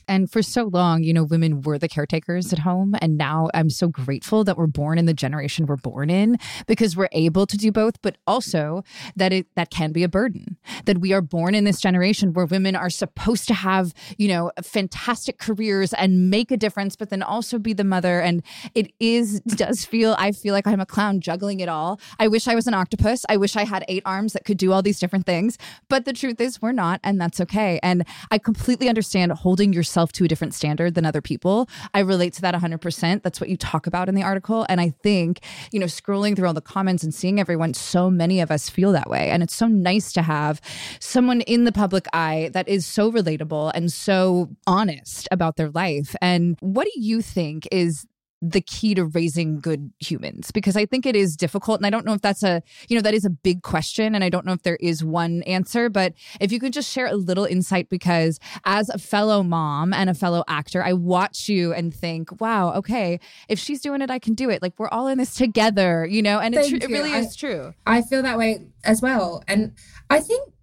And 0.09 0.29
for 0.29 0.41
so 0.41 0.63
long, 0.63 1.03
you 1.03 1.13
know, 1.13 1.23
women 1.23 1.61
were 1.61 1.77
the 1.77 1.87
caretakers 1.87 2.51
at 2.51 2.59
home. 2.59 2.95
And 2.99 3.15
now 3.15 3.49
I'm 3.53 3.69
so 3.69 3.87
grateful 3.87 4.43
that 4.43 4.57
we're 4.57 4.65
born 4.65 4.97
in 4.97 5.05
the 5.05 5.13
generation 5.13 5.67
we're 5.67 5.75
born 5.75 6.09
in 6.09 6.37
because 6.65 6.97
we're 6.97 7.09
able 7.11 7.45
to 7.45 7.55
do 7.55 7.71
both, 7.71 8.01
but 8.01 8.17
also 8.25 8.83
that 9.15 9.31
it 9.31 9.45
that 9.55 9.69
can 9.69 9.91
be 9.91 10.01
a 10.03 10.09
burden. 10.09 10.57
That 10.85 10.97
we 10.97 11.13
are 11.13 11.21
born 11.21 11.53
in 11.53 11.63
this 11.63 11.79
generation 11.79 12.33
where 12.33 12.47
women 12.47 12.75
are 12.75 12.89
supposed 12.89 13.47
to 13.49 13.53
have, 13.53 13.93
you 14.17 14.27
know, 14.27 14.51
fantastic 14.63 15.37
careers 15.37 15.93
and 15.93 16.31
make 16.31 16.49
a 16.49 16.57
difference, 16.57 16.95
but 16.95 17.11
then 17.11 17.21
also 17.21 17.59
be 17.59 17.73
the 17.73 17.83
mother. 17.83 18.19
And 18.19 18.43
it 18.73 18.91
is 18.99 19.41
does 19.41 19.85
feel 19.85 20.15
I 20.17 20.31
feel 20.31 20.55
like 20.55 20.65
I'm 20.65 20.79
a 20.79 20.87
clown 20.87 21.21
juggling 21.21 21.59
it 21.59 21.69
all. 21.69 21.99
I 22.17 22.27
wish 22.29 22.47
I 22.47 22.55
was 22.55 22.65
an 22.65 22.73
octopus. 22.73 23.25
I 23.29 23.37
wish 23.37 23.55
I 23.55 23.65
had 23.65 23.85
eight 23.87 24.03
arms 24.07 24.33
that 24.33 24.43
could 24.43 24.57
do 24.57 24.71
all 24.71 24.81
these 24.81 24.99
different 24.99 25.27
things. 25.27 25.59
But 25.87 26.05
the 26.05 26.13
truth 26.13 26.41
is 26.41 26.59
we're 26.63 26.71
not, 26.71 26.99
and 27.03 27.21
that's 27.21 27.39
okay. 27.41 27.79
And 27.83 28.07
I 28.31 28.39
completely 28.39 28.89
understand 28.89 29.31
holding 29.33 29.71
yourself 29.71 29.98
to 30.07 30.25
a 30.25 30.27
different 30.27 30.53
standard 30.53 30.95
than 30.95 31.05
other 31.05 31.21
people. 31.21 31.69
I 31.93 31.99
relate 31.99 32.33
to 32.33 32.41
that 32.41 32.55
100%. 32.55 33.23
That's 33.23 33.39
what 33.41 33.49
you 33.49 33.57
talk 33.57 33.87
about 33.87 34.09
in 34.09 34.15
the 34.15 34.23
article. 34.23 34.65
And 34.69 34.81
I 34.81 34.89
think, 34.89 35.41
you 35.71 35.79
know, 35.79 35.85
scrolling 35.85 36.35
through 36.35 36.47
all 36.47 36.53
the 36.53 36.61
comments 36.61 37.03
and 37.03 37.13
seeing 37.13 37.39
everyone, 37.39 37.73
so 37.73 38.09
many 38.09 38.39
of 38.39 38.51
us 38.51 38.69
feel 38.69 38.91
that 38.93 39.09
way. 39.09 39.29
And 39.29 39.43
it's 39.43 39.55
so 39.55 39.67
nice 39.67 40.11
to 40.13 40.21
have 40.21 40.61
someone 40.99 41.41
in 41.41 41.65
the 41.65 41.71
public 41.71 42.05
eye 42.13 42.49
that 42.53 42.67
is 42.67 42.85
so 42.85 43.11
relatable 43.11 43.71
and 43.75 43.91
so 43.91 44.49
honest 44.65 45.27
about 45.31 45.55
their 45.57 45.69
life. 45.69 46.15
And 46.21 46.57
what 46.61 46.85
do 46.85 46.91
you 46.95 47.21
think 47.21 47.67
is 47.71 48.05
the 48.41 48.61
key 48.61 48.95
to 48.95 49.05
raising 49.05 49.59
good 49.59 49.91
humans 49.99 50.51
because 50.51 50.77
i 50.77 50.85
think 50.85 51.05
it 51.05 51.15
is 51.15 51.35
difficult 51.35 51.79
and 51.79 51.85
i 51.85 51.89
don't 51.89 52.05
know 52.05 52.13
if 52.13 52.21
that's 52.21 52.41
a 52.41 52.61
you 52.87 52.95
know 52.95 53.01
that 53.01 53.13
is 53.13 53.25
a 53.25 53.29
big 53.29 53.63
question 53.63 54.15
and 54.15 54.23
i 54.23 54.29
don't 54.29 54.45
know 54.45 54.53
if 54.53 54.63
there 54.63 54.77
is 54.77 55.03
one 55.03 55.43
answer 55.43 55.89
but 55.89 56.13
if 56.39 56.51
you 56.51 56.59
could 56.59 56.71
just 56.71 56.89
share 56.89 57.07
a 57.07 57.15
little 57.15 57.43
insight 57.43 57.89
because 57.89 58.39
as 58.63 58.87
a 58.89 58.97
fellow 58.97 59.43
mom 59.43 59.93
and 59.93 60.09
a 60.09 60.13
fellow 60.13 60.43
actor 60.47 60.83
i 60.83 60.93
watch 60.93 61.49
you 61.49 61.73
and 61.73 61.93
think 61.93 62.39
wow 62.39 62.73
okay 62.73 63.19
if 63.49 63.59
she's 63.59 63.81
doing 63.81 64.01
it 64.01 64.09
i 64.09 64.19
can 64.19 64.33
do 64.33 64.49
it. 64.49 64.61
Like 64.61 64.73
we're 64.77 64.89
all 64.89 65.07
in 65.07 65.17
this 65.17 65.33
together 65.33 66.05
you 66.05 66.21
know 66.21 66.39
and 66.39 66.55
it, 66.55 66.83
it 66.83 66.87
really 66.89 67.13
I, 67.13 67.19
is 67.19 67.35
true. 67.35 67.73
I 67.85 68.01
feel 68.01 68.21
that 68.23 68.37
way 68.37 68.65
as 68.83 69.01
well 69.01 69.43
and 69.47 69.73
i 70.09 70.19
think 70.19 70.53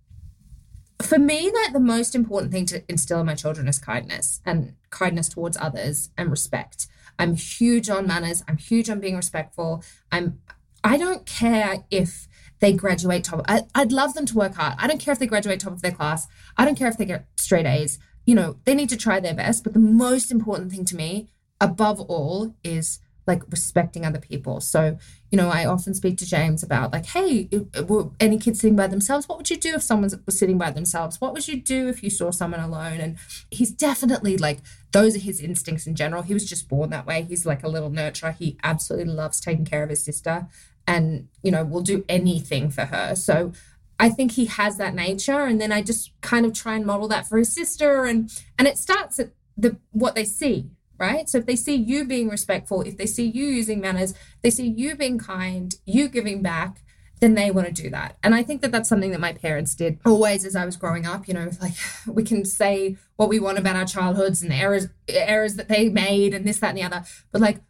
for 1.03 1.19
me 1.19 1.51
like 1.53 1.73
the 1.73 1.81
most 1.81 2.15
important 2.15 2.53
thing 2.53 2.65
to 2.67 2.83
instill 2.89 3.21
in 3.21 3.27
my 3.27 3.35
children 3.35 3.69
is 3.69 3.79
kindness 3.79 4.41
and 4.47 4.75
kindness 4.91 5.29
towards 5.29 5.57
others 5.59 6.11
and 6.17 6.31
respect 6.31 6.87
I'm 7.19 7.35
huge 7.35 7.89
on 7.89 8.07
manners. 8.07 8.45
I'm 8.49 8.57
huge 8.57 8.91
on 8.91 9.01
being 9.01 9.17
respectful. 9.17 9.83
I'm 10.11 10.41
I 10.85 10.99
don't 10.99 11.27
care 11.27 11.85
if 11.91 12.29
they 12.61 12.73
graduate 12.73 13.25
top. 13.25 13.45
I, 13.49 13.63
I'd 13.75 13.93
love 13.93 14.15
them 14.15 14.27
to 14.27 14.37
work 14.37 14.55
hard. 14.55 14.75
I 14.79 14.87
don't 14.87 15.01
care 15.01 15.13
if 15.13 15.19
they 15.19 15.27
graduate 15.27 15.61
top 15.61 15.73
of 15.73 15.83
their 15.83 15.93
class. 15.93 16.27
I 16.57 16.65
don't 16.65 16.79
care 16.79 16.89
if 16.89 16.97
they 16.97 17.05
get 17.05 17.27
straight 17.37 17.67
A's. 17.67 17.99
You 18.25 18.35
know, 18.35 18.57
they 18.65 18.75
need 18.75 18.89
to 18.91 18.97
try 18.97 19.21
their 19.21 19.35
best. 19.35 19.65
But 19.65 19.73
the 19.73 19.79
most 19.79 20.31
important 20.31 20.71
thing 20.71 20.85
to 20.87 20.97
me, 20.97 21.29
above 21.61 22.01
all, 22.01 22.55
is 22.63 23.01
like 23.27 23.43
respecting 23.51 24.07
other 24.07 24.21
people. 24.21 24.61
So, 24.61 24.99
you 25.31 25.37
know, 25.37 25.49
I 25.49 25.65
often 25.65 25.95
speak 25.95 26.17
to 26.19 26.27
James 26.27 26.63
about 26.63 26.93
like, 26.93 27.07
hey, 27.07 27.49
were 27.87 28.11
any 28.21 28.39
kids 28.39 28.61
sitting 28.61 28.77
by 28.77 28.87
themselves? 28.87 29.29
What 29.29 29.39
would 29.39 29.51
you 29.51 29.57
do 29.57 29.75
if 29.75 29.83
someone 29.83 30.11
was 30.25 30.39
sitting 30.39 30.59
by 30.59 30.71
themselves? 30.71 31.21
What 31.21 31.33
would 31.33 31.49
you 31.49 31.61
do 31.61 31.89
if 31.89 32.03
you 32.03 32.11
saw 32.11 32.31
someone 32.31 32.61
alone? 32.61 33.01
And 33.01 33.17
he's 33.51 33.71
definitely 33.71 34.37
like, 34.37 34.59
those 34.93 35.17
are 35.17 35.21
his 35.21 35.41
instincts 35.41 35.87
in 35.87 35.97
general. 35.97 36.23
He 36.23 36.35
was 36.35 36.49
just 36.49 36.69
born 36.69 36.91
that 36.91 37.07
way. 37.07 37.23
He's 37.23 37.45
like 37.45 37.65
a 37.65 37.69
little 37.69 37.91
nurturer. 37.91 38.35
He 38.35 38.59
absolutely 38.63 39.13
loves 39.13 39.41
taking 39.41 39.65
care 39.65 39.83
of 39.83 39.91
his 39.91 40.05
sister 40.05 40.47
and, 40.87 41.29
you 41.43 41.51
know, 41.51 41.65
will 41.65 41.83
do 41.83 42.05
anything 42.09 42.71
for 42.71 42.87
her. 42.87 43.17
So 43.17 43.53
I 43.99 44.09
think 44.09 44.33
he 44.33 44.45
has 44.47 44.77
that 44.77 44.95
nature. 44.95 45.41
And 45.41 45.61
then 45.61 45.73
I 45.73 45.83
just 45.83 46.13
kind 46.21 46.47
of 46.47 46.53
try 46.53 46.77
and 46.77 46.87
model 46.87 47.09
that 47.09 47.27
for 47.27 47.39
his 47.39 47.53
sister. 47.53 48.05
And 48.05 48.31
and 48.59 48.69
it 48.69 48.79
starts 48.79 49.19
at 49.19 49.31
the 49.57 49.79
what 49.91 50.15
they 50.15 50.25
see 50.25 50.71
right? 50.99 51.29
So 51.29 51.39
if 51.39 51.47
they 51.47 51.57
see 51.57 51.75
you 51.75 52.05
being 52.05 52.29
respectful, 52.29 52.83
if 52.83 52.97
they 52.97 53.07
see 53.07 53.27
you 53.27 53.47
using 53.47 53.81
manners, 53.81 54.15
they 54.43 54.51
see 54.51 54.67
you 54.67 54.97
being 54.97 55.19
kind, 55.19 55.75
you 55.85 56.09
giving 56.09 56.43
back, 56.43 56.83
then 57.21 57.35
they 57.35 57.51
want 57.51 57.67
to 57.67 57.83
do 57.83 57.89
that. 57.91 58.17
And 58.23 58.35
I 58.35 58.43
think 58.43 58.61
that 58.61 58.73
that's 58.73 58.89
something 58.89 59.11
that 59.13 59.21
my 59.21 59.33
parents 59.33 59.75
did 59.75 59.99
always 60.05 60.45
as 60.45 60.55
I 60.55 60.67
was 60.67 60.77
growing 60.77 61.07
up. 61.07 61.27
You 61.29 61.35
know, 61.35 61.51
like 61.61 61.75
we 62.07 62.23
can 62.23 62.45
say 62.45 62.97
what 63.17 63.29
we 63.29 63.41
want 63.41 63.59
about 63.59 63.77
our 63.77 63.87
childhoods 63.87 64.43
and 64.43 64.53
errors 64.53 64.89
errors 65.09 65.57
that 65.57 65.69
they 65.69 65.89
made 65.89 66.35
and 66.35 66.47
this, 66.47 66.59
that, 66.59 66.71
and 66.71 66.79
the 66.79 66.83
other. 66.83 67.05
But 67.33 67.41
like 67.41 67.61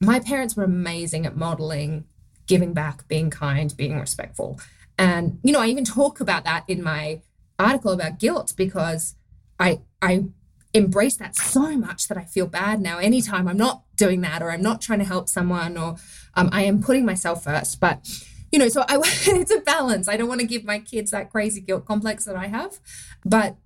my 0.00 0.20
parents 0.20 0.56
were 0.56 0.64
amazing 0.64 1.26
at 1.26 1.36
modeling 1.36 2.04
giving 2.46 2.72
back, 2.72 3.06
being 3.08 3.30
kind, 3.30 3.76
being 3.76 4.00
respectful. 4.00 4.58
And, 4.98 5.38
you 5.44 5.52
know, 5.52 5.60
I 5.60 5.66
even 5.66 5.84
talk 5.84 6.18
about 6.18 6.44
that 6.44 6.64
in 6.66 6.82
my 6.82 7.20
article 7.58 7.92
about 7.92 8.18
guilt 8.18 8.54
because 8.56 9.14
I 9.60 9.80
I 10.00 10.24
embrace 10.74 11.16
that 11.16 11.34
so 11.34 11.76
much 11.76 12.08
that 12.08 12.18
I 12.18 12.24
feel 12.24 12.46
bad 12.46 12.80
now. 12.80 12.98
Anytime 12.98 13.48
I'm 13.48 13.56
not 13.56 13.84
doing 13.96 14.20
that, 14.22 14.42
or 14.42 14.50
I'm 14.50 14.62
not 14.62 14.80
trying 14.80 14.98
to 14.98 15.04
help 15.04 15.28
someone, 15.28 15.76
or 15.76 15.96
um, 16.34 16.48
I 16.52 16.62
am 16.62 16.82
putting 16.82 17.04
myself 17.04 17.44
first. 17.44 17.80
But 17.80 18.06
you 18.52 18.58
know, 18.58 18.68
so 18.68 18.84
I 18.88 18.98
it's 19.02 19.54
a 19.54 19.60
balance. 19.60 20.08
I 20.08 20.16
don't 20.16 20.28
want 20.28 20.40
to 20.40 20.46
give 20.46 20.64
my 20.64 20.78
kids 20.78 21.10
that 21.10 21.30
crazy 21.30 21.60
guilt 21.60 21.84
complex 21.84 22.24
that 22.24 22.36
I 22.36 22.46
have, 22.46 22.78
but 23.24 23.56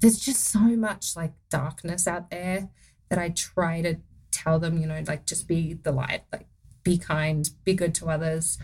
there's 0.00 0.18
just 0.18 0.44
so 0.44 0.60
much 0.60 1.16
like 1.16 1.32
darkness 1.50 2.06
out 2.06 2.30
there 2.30 2.68
that 3.08 3.18
I 3.18 3.30
try 3.30 3.82
to 3.82 3.96
tell 4.30 4.58
them. 4.58 4.78
You 4.78 4.86
know, 4.86 5.02
like 5.06 5.26
just 5.26 5.48
be 5.48 5.74
the 5.74 5.92
light, 5.92 6.22
like 6.32 6.46
be 6.82 6.98
kind, 6.98 7.48
be 7.64 7.74
good 7.74 7.94
to 7.96 8.08
others. 8.08 8.58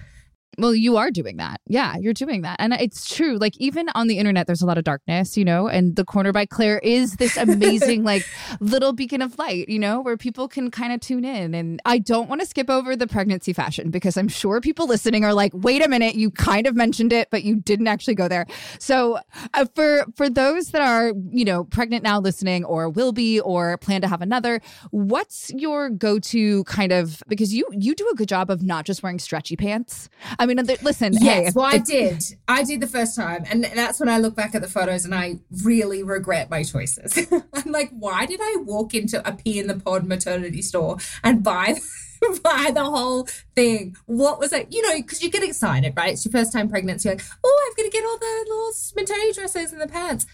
Well, 0.58 0.74
you 0.74 0.98
are 0.98 1.10
doing 1.10 1.38
that. 1.38 1.60
Yeah, 1.66 1.96
you're 1.98 2.12
doing 2.12 2.42
that. 2.42 2.56
And 2.58 2.74
it's 2.74 3.08
true. 3.08 3.38
Like, 3.38 3.56
even 3.56 3.88
on 3.94 4.06
the 4.06 4.18
internet, 4.18 4.46
there's 4.46 4.60
a 4.60 4.66
lot 4.66 4.76
of 4.76 4.84
darkness, 4.84 5.36
you 5.36 5.44
know, 5.44 5.66
and 5.66 5.96
The 5.96 6.04
Corner 6.04 6.30
by 6.30 6.44
Claire 6.44 6.78
is 6.80 7.16
this 7.16 7.38
amazing, 7.38 8.04
like, 8.04 8.26
little 8.60 8.92
beacon 8.92 9.22
of 9.22 9.38
light, 9.38 9.68
you 9.70 9.78
know, 9.78 10.00
where 10.02 10.18
people 10.18 10.48
can 10.48 10.70
kind 10.70 10.92
of 10.92 11.00
tune 11.00 11.24
in. 11.24 11.54
And 11.54 11.80
I 11.86 11.98
don't 11.98 12.28
want 12.28 12.42
to 12.42 12.46
skip 12.46 12.68
over 12.68 12.94
the 12.96 13.06
pregnancy 13.06 13.54
fashion 13.54 13.90
because 13.90 14.18
I'm 14.18 14.28
sure 14.28 14.60
people 14.60 14.86
listening 14.86 15.24
are 15.24 15.32
like, 15.32 15.52
wait 15.54 15.82
a 15.82 15.88
minute, 15.88 16.16
you 16.16 16.30
kind 16.30 16.66
of 16.66 16.76
mentioned 16.76 17.14
it, 17.14 17.28
but 17.30 17.44
you 17.44 17.56
didn't 17.56 17.86
actually 17.86 18.14
go 18.14 18.28
there. 18.28 18.46
So, 18.78 19.20
uh, 19.54 19.64
for 19.74 20.04
for 20.16 20.28
those 20.28 20.68
that 20.72 20.82
are, 20.82 21.12
you 21.30 21.44
know, 21.44 21.64
pregnant 21.64 22.02
now 22.02 22.20
listening 22.20 22.64
or 22.64 22.90
will 22.90 23.12
be 23.12 23.40
or 23.40 23.78
plan 23.78 24.02
to 24.02 24.08
have 24.08 24.20
another, 24.20 24.60
what's 24.90 25.50
your 25.54 25.88
go 25.88 26.18
to 26.18 26.64
kind 26.64 26.92
of 26.92 27.22
because 27.28 27.54
you 27.54 27.66
you 27.72 27.94
do 27.94 28.08
a 28.12 28.14
good 28.14 28.28
job 28.28 28.50
of 28.50 28.62
not 28.62 28.84
just 28.84 29.02
wearing 29.02 29.18
stretchy 29.18 29.56
pants. 29.56 30.10
I 30.42 30.46
mean, 30.46 30.56
listen. 30.82 31.12
Yes, 31.12 31.22
hey, 31.22 31.50
well, 31.54 31.66
I 31.66 31.78
did. 31.78 32.20
I 32.48 32.64
did 32.64 32.80
the 32.80 32.88
first 32.88 33.14
time, 33.14 33.44
and 33.48 33.62
that's 33.62 34.00
when 34.00 34.08
I 34.08 34.18
look 34.18 34.34
back 34.34 34.56
at 34.56 34.62
the 34.62 34.68
photos 34.68 35.04
and 35.04 35.14
I 35.14 35.38
really 35.62 36.02
regret 36.02 36.50
my 36.50 36.64
choices. 36.64 37.16
I'm 37.54 37.70
like, 37.70 37.90
why 37.90 38.26
did 38.26 38.40
I 38.42 38.56
walk 38.64 38.92
into 38.92 39.26
a 39.26 39.32
Pea 39.32 39.60
in 39.60 39.68
the 39.68 39.78
Pod 39.78 40.04
maternity 40.04 40.60
store 40.60 40.96
and 41.22 41.44
buy? 41.44 41.76
buy 42.42 42.72
the 42.74 42.84
whole 42.84 43.28
thing. 43.54 43.96
What 44.06 44.40
was 44.40 44.52
it? 44.52 44.72
You 44.72 44.82
know, 44.82 44.96
because 44.96 45.22
you 45.22 45.30
get 45.30 45.44
excited, 45.44 45.94
right? 45.96 46.12
It's 46.12 46.24
your 46.24 46.32
first 46.32 46.52
time 46.52 46.68
pregnancy. 46.68 47.08
You're 47.08 47.16
like, 47.16 47.24
oh, 47.44 47.66
I'm 47.66 47.76
going 47.76 47.88
to 47.88 47.96
get 47.96 48.04
all 48.04 48.18
the 48.18 48.44
little 48.48 48.72
maternity 48.96 49.32
dresses 49.32 49.72
and 49.72 49.80
the 49.80 49.88
pants 49.88 50.26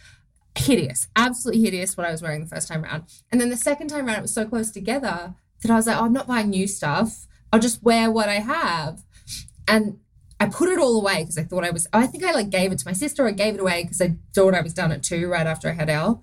hideous, 0.56 1.08
absolutely 1.16 1.62
hideous 1.62 1.96
what 1.96 2.06
I 2.06 2.10
was 2.10 2.22
wearing 2.22 2.40
the 2.40 2.48
first 2.48 2.68
time 2.68 2.84
around. 2.84 3.04
And 3.30 3.40
then 3.40 3.50
the 3.50 3.56
second 3.56 3.88
time 3.88 4.06
around, 4.06 4.18
it 4.18 4.22
was 4.22 4.34
so 4.34 4.46
close 4.46 4.70
together 4.70 5.34
that 5.62 5.70
I 5.70 5.74
was 5.74 5.86
like, 5.86 5.96
oh, 5.96 6.04
I'm 6.04 6.12
not 6.12 6.26
buying 6.26 6.50
new 6.50 6.66
stuff. 6.66 7.26
I'll 7.52 7.60
just 7.60 7.82
wear 7.82 8.10
what 8.10 8.28
I 8.28 8.40
have. 8.40 9.04
And 9.68 9.98
I 10.40 10.46
put 10.46 10.68
it 10.68 10.78
all 10.78 11.00
away 11.00 11.22
because 11.22 11.38
I 11.38 11.44
thought 11.44 11.64
I 11.64 11.70
was, 11.70 11.86
I 11.92 12.06
think 12.06 12.24
I 12.24 12.32
like 12.32 12.50
gave 12.50 12.72
it 12.72 12.78
to 12.78 12.86
my 12.86 12.92
sister 12.92 13.26
I 13.26 13.32
gave 13.32 13.54
it 13.54 13.60
away 13.60 13.82
because 13.82 14.00
I 14.00 14.16
thought 14.34 14.54
I 14.54 14.60
was 14.60 14.72
done 14.72 14.92
at 14.92 15.02
two 15.02 15.28
right 15.28 15.46
after 15.46 15.68
I 15.68 15.72
had 15.72 15.90
Elle. 15.90 16.22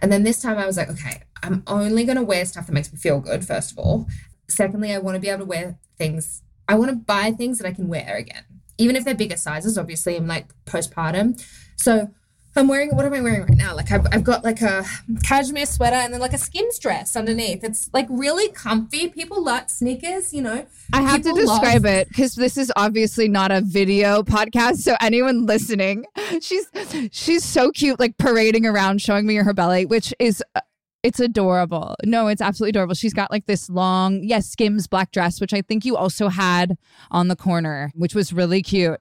And 0.00 0.10
then 0.10 0.22
this 0.22 0.40
time 0.40 0.58
I 0.58 0.66
was 0.66 0.76
like, 0.76 0.88
okay, 0.90 1.22
I'm 1.42 1.62
only 1.66 2.04
going 2.04 2.16
to 2.16 2.24
wear 2.24 2.44
stuff 2.46 2.66
that 2.66 2.72
makes 2.72 2.92
me 2.92 2.98
feel 2.98 3.20
good, 3.20 3.46
first 3.46 3.72
of 3.72 3.78
all. 3.78 4.06
Secondly, 4.48 4.92
I 4.92 4.98
want 4.98 5.14
to 5.16 5.20
be 5.20 5.28
able 5.28 5.40
to 5.40 5.44
wear 5.44 5.78
things, 5.98 6.42
I 6.68 6.74
want 6.74 6.90
to 6.90 6.96
buy 6.96 7.32
things 7.32 7.58
that 7.58 7.66
I 7.66 7.72
can 7.72 7.88
wear 7.88 8.16
again, 8.16 8.44
even 8.78 8.96
if 8.96 9.04
they're 9.04 9.14
bigger 9.14 9.36
sizes. 9.36 9.76
Obviously, 9.76 10.16
I'm 10.16 10.26
like 10.26 10.48
postpartum. 10.64 11.44
So 11.76 12.10
I'm 12.56 12.66
wearing 12.66 12.94
what 12.96 13.04
am 13.06 13.14
I 13.14 13.20
wearing 13.20 13.42
right 13.42 13.56
now? 13.56 13.76
Like 13.76 13.92
I've, 13.92 14.06
I've 14.12 14.24
got 14.24 14.42
like 14.44 14.60
a 14.60 14.84
cashmere 15.22 15.66
sweater 15.66 15.96
and 15.96 16.12
then 16.12 16.20
like 16.20 16.32
a 16.32 16.38
Skims 16.38 16.78
dress 16.78 17.14
underneath. 17.16 17.62
It's 17.62 17.88
like 17.92 18.06
really 18.10 18.48
comfy. 18.50 19.08
People 19.08 19.42
like 19.44 19.70
sneakers, 19.70 20.34
you 20.34 20.42
know. 20.42 20.66
I 20.92 21.02
have 21.02 21.22
to 21.22 21.32
describe 21.32 21.84
love- 21.84 21.86
it 21.86 22.08
because 22.08 22.34
this 22.34 22.56
is 22.56 22.72
obviously 22.76 23.28
not 23.28 23.52
a 23.52 23.60
video 23.60 24.22
podcast. 24.22 24.78
So 24.78 24.96
anyone 25.00 25.46
listening, 25.46 26.06
she's 26.40 26.66
she's 27.12 27.44
so 27.44 27.70
cute, 27.70 28.00
like 28.00 28.18
parading 28.18 28.66
around, 28.66 29.00
showing 29.00 29.26
me 29.26 29.36
her 29.36 29.54
belly, 29.54 29.86
which 29.86 30.12
is 30.18 30.42
uh, 30.56 30.60
it's 31.02 31.20
adorable. 31.20 31.94
No, 32.04 32.26
it's 32.26 32.42
absolutely 32.42 32.70
adorable. 32.70 32.94
She's 32.94 33.14
got 33.14 33.30
like 33.30 33.46
this 33.46 33.70
long, 33.70 34.22
yes, 34.22 34.48
Skims 34.48 34.86
black 34.86 35.12
dress, 35.12 35.40
which 35.40 35.54
I 35.54 35.62
think 35.62 35.84
you 35.84 35.96
also 35.96 36.28
had 36.28 36.76
on 37.10 37.28
the 37.28 37.36
corner, 37.36 37.90
which 37.94 38.14
was 38.14 38.32
really 38.32 38.60
cute 38.60 39.00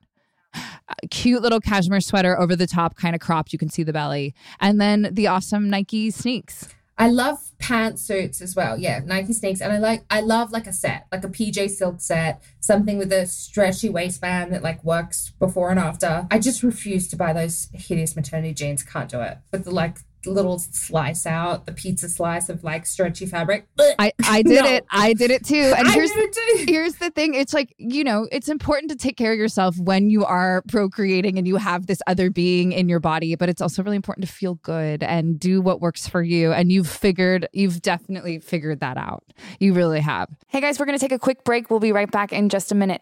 cute 1.10 1.41
little 1.41 1.60
cashmere 1.60 2.01
sweater 2.01 2.39
over 2.39 2.56
the 2.56 2.68
top, 2.68 2.96
kind 2.96 3.15
of 3.15 3.22
cropped. 3.22 3.53
You 3.53 3.60
can 3.60 3.70
see 3.70 3.84
the 3.84 3.94
belly. 3.94 4.34
And 4.60 4.79
then 4.79 5.10
the 5.12 5.27
awesome 5.27 5.70
Nike 5.70 6.12
sneaks. 6.12 6.70
I 7.00 7.08
love 7.08 7.39
pantsuits 7.60 8.41
as 8.41 8.58
well. 8.58 8.77
Yeah, 8.77 9.00
Nike 9.06 9.32
sneaks, 9.32 9.62
and 9.62 9.72
I 9.72 9.77
like 9.77 10.03
I 10.10 10.20
love 10.20 10.51
like 10.51 10.68
a 10.68 10.74
set, 10.74 11.08
like 11.13 11.24
a 11.24 11.29
PJ 11.29 11.70
silk 11.70 12.01
set, 12.01 12.44
something 12.60 12.98
with 12.98 13.13
a 13.13 13.25
stretchy 13.25 13.88
waistband 13.88 14.51
that 14.53 14.63
like 14.63 14.84
works 14.84 15.32
before 15.39 15.72
and 15.72 15.79
after. 15.79 16.27
I 16.29 16.39
just 16.39 16.62
refuse 16.62 17.08
to 17.08 17.15
buy 17.15 17.32
those 17.32 17.70
hideous 17.74 18.18
maternity 18.18 18.53
jeans. 18.53 18.84
Can't 18.84 19.10
do 19.10 19.22
it 19.22 19.38
But 19.50 19.63
the 19.63 19.72
like 19.72 20.00
little 20.26 20.60
slice 20.60 21.26
out 21.26 21.66
the 21.66 21.72
pizza 21.72 22.10
slice 22.10 22.50
of 22.50 22.64
like 22.64 22.86
stretchy 22.86 23.26
fabric. 23.26 23.68
I, 23.98 24.12
I 24.24 24.42
did 24.44 24.64
no. 24.64 24.70
it. 24.70 24.86
I 24.90 25.14
did 25.14 25.32
it 25.32 25.46
too. 25.46 25.74
And 25.78 25.88
here's, 25.92 26.12
too. 26.12 26.66
here's 26.68 26.96
the 26.96 27.10
thing. 27.12 27.34
It's 27.34 27.54
like, 27.54 27.74
you 27.78 28.04
know, 28.04 28.28
it's 28.32 28.50
important 28.50 28.92
to 28.92 28.98
take 28.98 29.18
care 29.18 29.32
of 29.32 29.38
yourself 29.38 29.78
when 29.78 30.10
you 30.10 30.26
are 30.26 30.64
procreating 30.68 31.38
and 31.38 31.48
you 31.48 31.56
have 31.58 31.88
this 31.88 32.02
other 32.08 32.30
being 32.30 32.72
in 32.72 32.90
your 32.90 33.00
body, 33.00 33.36
but 33.36 33.50
it's 33.50 33.62
also 33.62 33.84
really 33.84 33.96
important 33.96 34.26
to 34.28 34.32
feel 34.32 34.56
good 34.56 35.04
and 35.04 35.40
do 35.40 35.62
what 35.62 35.82
works 35.82 36.08
for 36.08 36.22
you. 36.22 36.52
And 36.52 36.72
you've 36.72 36.90
figured, 36.90 37.48
you've 37.54 37.82
definitely 37.82 38.40
figured 38.40 38.82
that 38.82 38.98
out. 38.98 39.24
You 39.60 39.74
really 39.74 40.02
have. 40.02 40.30
Hey 40.48 40.62
guys, 40.62 40.80
we're 40.80 40.86
going 40.86 40.98
to 40.98 41.02
take 41.02 41.12
a 41.12 41.20
quick 41.20 41.44
break. 41.44 41.70
We'll 41.70 41.80
be 41.80 41.92
right 41.92 42.12
back 42.12 42.34
in 42.34 42.50
just 42.50 42.72
a 42.72 42.76
minute. 42.76 43.02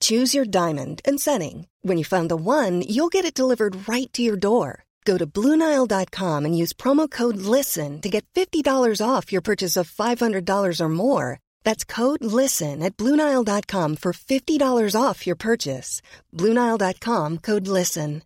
Choose 0.00 0.34
your 0.34 0.44
diamond 0.44 1.00
and 1.06 1.18
setting. 1.18 1.66
When 1.80 1.96
you 1.96 2.04
find 2.04 2.28
the 2.28 2.36
one, 2.36 2.82
you'll 2.82 3.14
get 3.16 3.24
it 3.24 3.32
delivered 3.32 3.88
right 3.88 4.12
to 4.12 4.20
your 4.20 4.36
door. 4.36 4.84
Go 5.06 5.16
to 5.16 5.26
Bluenile.com 5.26 6.44
and 6.44 6.56
use 6.56 6.74
promo 6.74 7.10
code 7.10 7.38
LISTEN 7.38 8.02
to 8.02 8.10
get 8.10 8.26
$50 8.34 9.00
off 9.00 9.32
your 9.32 9.40
purchase 9.40 9.78
of 9.78 9.90
$500 9.90 10.80
or 10.80 10.88
more. 10.90 11.40
That's 11.64 11.82
code 11.82 12.22
LISTEN 12.22 12.82
at 12.82 12.98
Bluenile.com 12.98 13.96
for 13.96 14.12
$50 14.12 15.00
off 15.00 15.26
your 15.26 15.36
purchase. 15.36 16.02
Bluenile.com 16.34 17.38
code 17.38 17.66
LISTEN. 17.66 18.22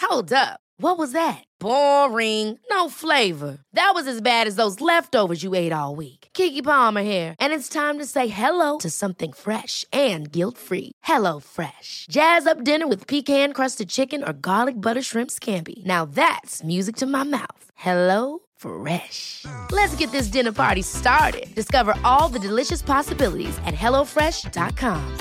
Hold 0.00 0.32
up. 0.32 0.60
What 0.78 0.98
was 0.98 1.12
that? 1.12 1.42
Boring. 1.58 2.58
No 2.70 2.88
flavor. 2.88 3.58
That 3.72 3.92
was 3.94 4.06
as 4.06 4.20
bad 4.20 4.46
as 4.46 4.56
those 4.56 4.80
leftovers 4.80 5.42
you 5.42 5.54
ate 5.54 5.72
all 5.72 5.96
week. 5.96 6.25
Keke 6.36 6.62
Palmer 6.62 7.02
here, 7.02 7.34
and 7.40 7.54
it's 7.54 7.66
time 7.68 7.98
to 7.98 8.04
say 8.04 8.28
hello 8.28 8.76
to 8.78 8.90
something 8.90 9.32
fresh 9.32 9.86
and 9.90 10.30
guilt-free. 10.30 10.92
Hello 11.02 11.40
Fresh. 11.40 12.06
Jazz 12.10 12.46
up 12.46 12.62
dinner 12.62 12.86
with 12.86 13.06
pecan-crusted 13.06 13.88
chicken 13.88 14.22
or 14.22 14.32
garlic 14.32 14.80
butter 14.80 15.02
shrimp 15.02 15.30
scampi. 15.30 15.84
Now 15.84 16.04
that's 16.04 16.62
music 16.62 16.96
to 16.96 17.06
my 17.06 17.22
mouth. 17.22 17.70
Hello 17.74 18.40
Fresh. 18.56 19.44
Let's 19.72 19.96
get 19.96 20.12
this 20.12 20.28
dinner 20.28 20.52
party 20.52 20.82
started. 20.82 21.46
Discover 21.54 21.94
all 22.04 22.28
the 22.28 22.38
delicious 22.38 22.82
possibilities 22.82 23.56
at 23.64 23.74
hellofresh.com. 23.74 25.16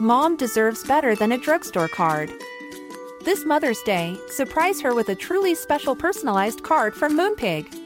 Mom 0.00 0.36
deserves 0.36 0.86
better 0.86 1.16
than 1.16 1.32
a 1.32 1.38
drugstore 1.38 1.88
card. 1.88 2.30
This 3.24 3.44
Mother's 3.44 3.82
Day, 3.82 4.16
surprise 4.28 4.80
her 4.80 4.94
with 4.94 5.08
a 5.08 5.16
truly 5.16 5.56
special 5.56 5.96
personalized 5.96 6.62
card 6.62 6.94
from 6.94 7.16
Moonpig. 7.16 7.85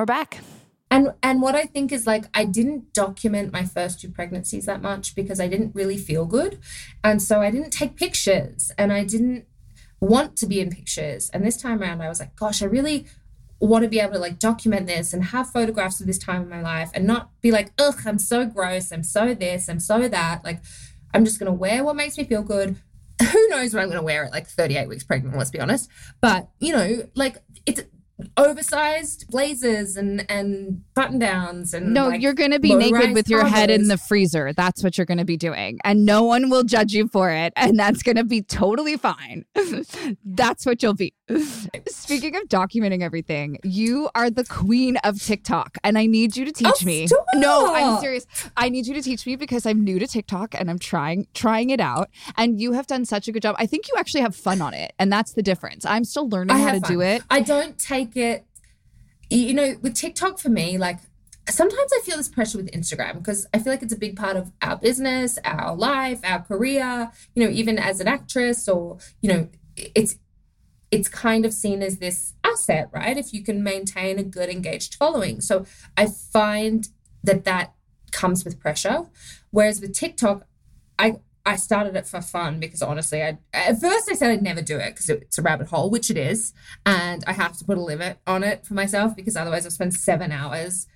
we're 0.00 0.06
back. 0.06 0.38
And 0.90 1.12
and 1.22 1.40
what 1.40 1.54
I 1.54 1.66
think 1.66 1.92
is 1.92 2.06
like 2.06 2.24
I 2.34 2.44
didn't 2.44 2.94
document 2.94 3.52
my 3.52 3.64
first 3.64 4.00
two 4.00 4.08
pregnancies 4.08 4.64
that 4.64 4.82
much 4.82 5.14
because 5.14 5.38
I 5.38 5.46
didn't 5.46 5.74
really 5.74 5.98
feel 5.98 6.24
good. 6.24 6.58
And 7.04 7.22
so 7.22 7.40
I 7.40 7.50
didn't 7.50 7.70
take 7.70 7.96
pictures 7.96 8.72
and 8.76 8.92
I 8.92 9.04
didn't 9.04 9.44
want 10.00 10.36
to 10.38 10.46
be 10.46 10.58
in 10.60 10.70
pictures. 10.70 11.30
And 11.32 11.44
this 11.44 11.58
time 11.58 11.80
around 11.80 12.00
I 12.00 12.08
was 12.08 12.18
like, 12.18 12.34
gosh, 12.34 12.62
I 12.62 12.66
really 12.66 13.06
want 13.60 13.82
to 13.82 13.90
be 13.90 14.00
able 14.00 14.14
to 14.14 14.18
like 14.18 14.38
document 14.38 14.86
this 14.86 15.12
and 15.12 15.22
have 15.22 15.50
photographs 15.50 16.00
of 16.00 16.06
this 16.06 16.18
time 16.18 16.42
in 16.42 16.48
my 16.48 16.62
life 16.62 16.90
and 16.94 17.06
not 17.06 17.30
be 17.42 17.50
like, 17.50 17.70
ugh, 17.78 18.00
I'm 18.06 18.18
so 18.18 18.46
gross, 18.46 18.90
I'm 18.90 19.04
so 19.04 19.34
this, 19.34 19.68
I'm 19.68 19.80
so 19.80 20.08
that. 20.08 20.42
Like, 20.44 20.62
I'm 21.12 21.26
just 21.26 21.38
gonna 21.38 21.52
wear 21.52 21.84
what 21.84 21.94
makes 21.94 22.16
me 22.16 22.24
feel 22.24 22.42
good. 22.42 22.76
Who 23.32 23.48
knows 23.48 23.74
what 23.74 23.82
I'm 23.82 23.90
gonna 23.90 24.02
wear 24.02 24.24
at 24.24 24.32
like 24.32 24.46
38 24.48 24.88
weeks 24.88 25.04
pregnant, 25.04 25.36
let's 25.36 25.50
be 25.50 25.60
honest. 25.60 25.90
But 26.22 26.48
you 26.58 26.72
know, 26.72 27.06
like 27.14 27.36
it's 27.66 27.82
oversized 28.36 29.26
blazers 29.28 29.96
and 29.96 30.28
and 30.30 30.82
button 30.94 31.18
downs 31.18 31.74
and 31.74 31.92
No, 31.92 32.08
like, 32.08 32.20
you're 32.20 32.34
going 32.34 32.50
to 32.50 32.58
be 32.58 32.74
naked 32.74 33.14
with 33.14 33.28
your 33.28 33.44
head 33.46 33.70
in 33.70 33.88
the 33.88 33.98
freezer. 33.98 34.52
That's 34.52 34.82
what 34.82 34.98
you're 34.98 35.06
going 35.06 35.18
to 35.18 35.24
be 35.24 35.36
doing. 35.36 35.78
And 35.84 36.04
no 36.04 36.22
one 36.22 36.50
will 36.50 36.64
judge 36.64 36.92
you 36.92 37.08
for 37.08 37.30
it. 37.30 37.52
And 37.56 37.78
that's 37.78 38.02
going 38.02 38.16
to 38.16 38.24
be 38.24 38.42
totally 38.42 38.96
fine. 38.96 39.44
that's 40.24 40.66
what 40.66 40.82
you'll 40.82 40.94
be. 40.94 41.14
Speaking 41.88 42.36
of 42.36 42.44
documenting 42.44 43.02
everything, 43.02 43.58
you 43.62 44.08
are 44.14 44.30
the 44.30 44.44
queen 44.44 44.96
of 44.98 45.20
TikTok. 45.22 45.78
And 45.84 45.96
I 45.98 46.06
need 46.06 46.36
you 46.36 46.44
to 46.44 46.50
oh, 46.66 46.70
teach 46.72 46.82
Oh, 46.82 46.86
me. 46.86 47.06
stop. 47.06 47.24
No, 47.34 47.74
I'm 47.74 48.00
serious. 48.00 48.26
I 48.56 48.68
need 48.68 48.86
you 48.86 48.94
to 48.94 49.02
teach 49.02 49.26
me 49.26 49.36
because 49.36 49.66
I'm 49.66 49.82
new 49.84 49.98
to 49.98 50.06
TikTok 50.06 50.54
and 50.58 50.70
I'm 50.70 50.78
trying 50.78 51.26
trying 51.34 51.70
it 51.70 51.80
out. 51.80 52.10
And 52.36 52.60
you 52.60 52.72
have 52.72 52.86
done 52.86 53.04
such 53.04 53.28
a 53.28 53.32
good 53.32 53.42
job. 53.42 53.56
I 53.58 53.66
think 53.66 53.88
you 53.88 53.94
actually 53.98 54.22
have 54.22 54.34
fun 54.34 54.60
on 54.60 54.74
it. 54.74 54.92
And 54.98 55.12
that's 55.12 55.32
the 55.32 55.42
difference. 55.42 55.84
I'm 55.84 56.04
still 56.04 56.28
learning 56.28 56.56
I 56.56 56.58
how 56.60 56.66
to 56.66 56.72
have 56.74 56.82
do 56.84 57.00
it. 57.00 57.22
I 57.30 57.40
don't 57.40 57.78
take 57.78 58.09
it, 58.16 58.46
you 59.28 59.54
know, 59.54 59.76
with 59.82 59.94
TikTok 59.94 60.38
for 60.38 60.48
me, 60.48 60.78
like 60.78 60.98
sometimes 61.48 61.92
I 61.92 62.00
feel 62.02 62.16
this 62.16 62.28
pressure 62.28 62.58
with 62.58 62.70
Instagram 62.72 63.18
because 63.18 63.46
I 63.54 63.58
feel 63.58 63.72
like 63.72 63.82
it's 63.82 63.92
a 63.92 63.98
big 63.98 64.16
part 64.16 64.36
of 64.36 64.52
our 64.62 64.76
business, 64.76 65.38
our 65.44 65.74
life, 65.74 66.20
our 66.24 66.40
career, 66.42 67.10
you 67.34 67.44
know, 67.44 67.50
even 67.50 67.78
as 67.78 68.00
an 68.00 68.08
actress 68.08 68.68
or, 68.68 68.98
you 69.20 69.32
know, 69.32 69.48
it's, 69.76 70.18
it's 70.90 71.08
kind 71.08 71.44
of 71.44 71.52
seen 71.52 71.82
as 71.82 71.98
this 71.98 72.34
asset, 72.44 72.88
right? 72.92 73.16
If 73.16 73.32
you 73.32 73.44
can 73.44 73.62
maintain 73.62 74.18
a 74.18 74.24
good 74.24 74.48
engaged 74.48 74.96
following. 74.96 75.40
So 75.40 75.64
I 75.96 76.06
find 76.06 76.88
that 77.22 77.44
that 77.44 77.74
comes 78.10 78.44
with 78.44 78.58
pressure. 78.58 79.06
Whereas 79.50 79.80
with 79.80 79.94
TikTok, 79.94 80.46
I 80.98 81.20
I 81.50 81.56
started 81.56 81.96
it 81.96 82.06
for 82.06 82.20
fun 82.20 82.60
because 82.60 82.80
honestly, 82.80 83.24
I 83.24 83.36
at 83.52 83.80
first 83.80 84.08
I 84.08 84.14
said 84.14 84.30
I'd 84.30 84.40
never 84.40 84.62
do 84.62 84.76
it 84.76 84.90
because 84.90 85.10
it's 85.10 85.36
a 85.36 85.42
rabbit 85.42 85.66
hole, 85.66 85.90
which 85.90 86.08
it 86.08 86.16
is, 86.16 86.52
and 86.86 87.24
I 87.26 87.32
have 87.32 87.56
to 87.58 87.64
put 87.64 87.76
a 87.76 87.82
limit 87.82 88.18
on 88.24 88.44
it 88.44 88.64
for 88.64 88.74
myself 88.74 89.16
because 89.16 89.36
otherwise 89.36 89.64
I'll 89.64 89.72
spend 89.72 89.92
seven 89.92 90.30
hours 90.30 90.86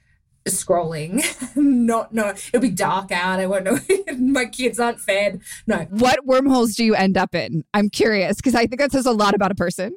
scrolling. 0.49 1.25
Not 1.57 2.15
no, 2.15 2.29
it'll 2.29 2.61
be 2.61 2.71
dark 2.71 3.11
out. 3.11 3.41
I 3.41 3.47
won't 3.47 3.65
know. 3.65 3.81
My 4.17 4.45
kids 4.45 4.79
aren't 4.79 5.01
fed. 5.01 5.41
No, 5.67 5.89
What 5.91 6.25
wormholes 6.25 6.77
do 6.77 6.85
you 6.85 6.95
end 6.95 7.17
up 7.17 7.35
in? 7.35 7.65
I'm 7.75 7.91
curious 7.91 8.37
because 8.37 8.55
I 8.55 8.67
think 8.67 8.81
that 8.81 8.93
says 8.93 9.07
a 9.07 9.13
lot 9.13 9.35
about 9.35 9.51
a 9.51 9.57
person. 9.57 9.97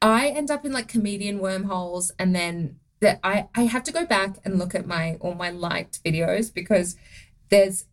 I 0.00 0.30
end 0.30 0.50
up 0.50 0.64
in 0.64 0.72
like 0.72 0.88
comedian 0.88 1.38
wormholes 1.38 2.10
and 2.18 2.34
then 2.34 2.80
that 2.98 3.20
I, 3.22 3.46
I 3.54 3.62
have 3.62 3.84
to 3.84 3.92
go 3.92 4.04
back 4.04 4.38
and 4.44 4.58
look 4.58 4.74
at 4.74 4.84
my 4.84 5.16
all 5.20 5.34
my 5.34 5.50
liked 5.50 6.02
videos 6.02 6.52
because 6.52 6.96
there's 7.50 7.84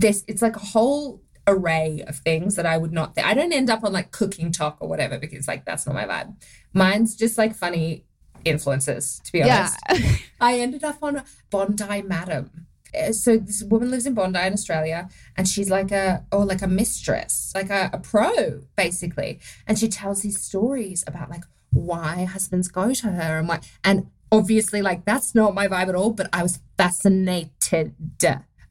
this 0.00 0.24
it's 0.28 0.42
like 0.42 0.56
a 0.56 0.60
whole 0.60 1.22
array 1.46 2.04
of 2.06 2.16
things 2.16 2.56
that 2.56 2.66
I 2.66 2.76
would 2.76 2.92
not 2.92 3.18
I 3.18 3.34
don't 3.34 3.52
end 3.52 3.70
up 3.70 3.82
on 3.82 3.92
like 3.92 4.10
cooking 4.10 4.52
talk 4.52 4.76
or 4.80 4.88
whatever 4.88 5.18
because 5.18 5.48
like 5.48 5.64
that's 5.64 5.86
not 5.86 5.94
my 5.94 6.04
vibe. 6.04 6.34
Mine's 6.74 7.16
just 7.16 7.38
like 7.38 7.54
funny 7.54 8.04
influences, 8.44 9.20
to 9.24 9.32
be 9.32 9.42
honest. 9.42 9.78
Yeah. 9.90 10.12
I 10.40 10.58
ended 10.60 10.84
up 10.84 11.02
on 11.02 11.22
Bondi 11.50 12.02
Madam. 12.02 12.66
Uh, 12.96 13.12
So 13.12 13.36
this 13.36 13.62
woman 13.62 13.90
lives 13.90 14.06
in 14.06 14.14
Bondi 14.14 14.38
in 14.40 14.52
Australia, 14.52 15.08
and 15.36 15.48
she's 15.48 15.70
like 15.70 15.90
a 15.90 16.24
or 16.32 16.44
like 16.44 16.62
a 16.62 16.66
mistress, 16.68 17.52
like 17.54 17.70
a, 17.70 17.90
a 17.92 17.98
pro 17.98 18.62
basically, 18.76 19.40
and 19.66 19.78
she 19.78 19.88
tells 19.88 20.22
these 20.22 20.40
stories 20.40 21.04
about 21.06 21.30
like 21.30 21.44
why 21.70 22.24
husbands 22.24 22.68
go 22.68 22.94
to 22.94 23.08
her 23.08 23.38
and 23.38 23.48
why, 23.48 23.60
and 23.84 24.06
obviously 24.32 24.82
like 24.82 25.04
that's 25.04 25.34
not 25.34 25.54
my 25.54 25.68
vibe 25.68 25.88
at 25.88 25.94
all. 25.94 26.12
But 26.12 26.28
I 26.32 26.42
was 26.42 26.60
fascinated. 26.76 27.94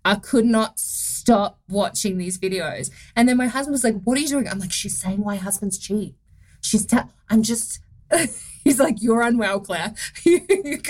I 0.05 0.15
could 0.15 0.45
not 0.45 0.79
stop 1.27 1.59
watching 1.67 2.17
these 2.17 2.37
videos, 2.37 2.89
and 3.13 3.27
then 3.27 3.35
my 3.35 3.47
husband 3.47 3.73
was 3.73 3.83
like, 3.83 4.01
"What 4.03 4.17
are 4.17 4.21
you 4.21 4.29
doing?" 4.29 4.47
I'm 4.47 4.59
like, 4.59 4.71
"She's 4.71 4.97
saying 4.97 5.21
why 5.21 5.35
husbands 5.35 5.77
cheat." 5.77 6.15
She's 6.61 6.85
te- 6.85 7.09
I'm 7.29 7.43
just. 7.43 7.79
He's 8.63 8.79
like, 8.81 9.01
you're 9.01 9.21
unwell, 9.21 9.61
Claire. 9.61 9.93
you, 10.25 10.41
you, 10.49 10.81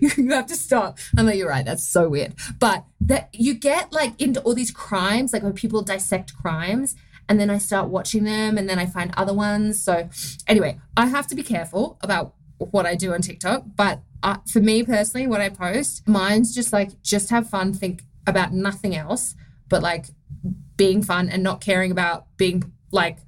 you 0.00 0.30
have 0.30 0.46
to 0.46 0.54
stop. 0.54 0.98
I'm 1.18 1.26
like, 1.26 1.36
you're 1.36 1.48
right. 1.48 1.64
That's 1.64 1.84
so 1.84 2.08
weird. 2.08 2.34
But 2.60 2.84
that 3.00 3.28
you 3.32 3.54
get 3.54 3.92
like 3.92 4.20
into 4.20 4.40
all 4.42 4.54
these 4.54 4.70
crimes, 4.70 5.32
like 5.32 5.42
when 5.42 5.52
people 5.52 5.82
dissect 5.82 6.36
crimes, 6.36 6.94
and 7.28 7.40
then 7.40 7.50
I 7.50 7.58
start 7.58 7.88
watching 7.88 8.22
them, 8.22 8.56
and 8.56 8.68
then 8.68 8.78
I 8.78 8.86
find 8.86 9.12
other 9.16 9.34
ones. 9.34 9.82
So 9.82 10.08
anyway, 10.46 10.78
I 10.96 11.06
have 11.06 11.26
to 11.28 11.34
be 11.34 11.42
careful 11.42 11.98
about 12.02 12.34
what 12.58 12.86
I 12.86 12.94
do 12.94 13.12
on 13.12 13.20
TikTok. 13.20 13.64
But 13.76 14.00
uh, 14.22 14.38
for 14.48 14.60
me 14.60 14.84
personally, 14.84 15.26
what 15.26 15.40
I 15.40 15.48
post, 15.48 16.06
mine's 16.06 16.54
just 16.54 16.72
like 16.72 17.02
just 17.02 17.30
have 17.30 17.48
fun, 17.48 17.72
think 17.72 18.04
about 18.26 18.52
nothing 18.52 18.94
else, 18.94 19.34
but 19.68 19.82
like 19.82 20.06
being 20.76 21.02
fun 21.02 21.28
and 21.28 21.42
not 21.42 21.60
caring 21.60 21.90
about 21.90 22.26
being 22.36 22.72
like 22.90 23.18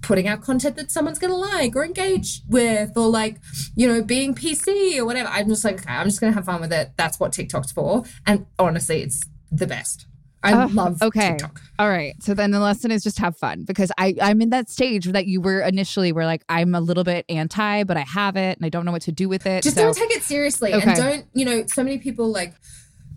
putting 0.00 0.28
out 0.28 0.40
content 0.42 0.76
that 0.76 0.90
someone's 0.90 1.18
gonna 1.18 1.34
like 1.36 1.74
or 1.74 1.84
engage 1.84 2.42
with 2.48 2.96
or 2.96 3.08
like 3.08 3.36
you 3.74 3.86
know 3.86 4.00
being 4.02 4.32
pc 4.34 4.96
or 4.96 5.04
whatever 5.04 5.28
i'm 5.30 5.48
just 5.48 5.64
like 5.64 5.80
okay 5.80 5.90
i'm 5.92 6.06
just 6.06 6.20
gonna 6.20 6.32
have 6.32 6.44
fun 6.44 6.60
with 6.60 6.72
it 6.72 6.92
that's 6.96 7.18
what 7.18 7.32
tiktok's 7.32 7.72
for 7.72 8.04
and 8.26 8.46
honestly 8.60 9.02
it's 9.02 9.24
the 9.50 9.66
best 9.66 10.06
i 10.44 10.52
Oh, 10.52 10.68
love 10.72 11.02
okay. 11.02 11.30
tiktok 11.32 11.60
All 11.80 11.88
right. 11.88 12.14
So 12.22 12.32
then 12.34 12.52
the 12.52 12.60
lesson 12.60 12.90
is 12.92 13.02
just 13.02 13.18
have 13.18 13.36
fun 13.36 13.64
because 13.64 13.90
I, 13.98 14.14
I'm 14.22 14.40
in 14.40 14.50
that 14.50 14.68
stage 14.70 15.06
that 15.06 15.26
you 15.26 15.40
were 15.40 15.60
initially 15.60 16.10
where 16.12 16.26
like 16.26 16.42
I'm 16.48 16.74
a 16.76 16.80
little 16.80 17.04
bit 17.04 17.24
anti, 17.28 17.82
but 17.84 17.96
I 17.96 18.00
have 18.02 18.36
it 18.36 18.56
and 18.58 18.64
I 18.64 18.68
don't 18.68 18.84
know 18.84 18.90
what 18.92 19.02
to 19.02 19.12
do 19.12 19.28
with 19.28 19.46
it. 19.46 19.62
just 19.64 19.76
so 19.76 19.82
don't 19.82 19.96
take 19.96 20.10
it 20.12 20.22
seriously 20.22 20.74
Okay. 20.74 20.84
and 20.90 20.96
don't 20.96 21.24
you 21.34 21.44
know 21.44 21.64
so 21.66 21.82
many 21.84 21.98
people 21.98 22.30
like 22.32 22.54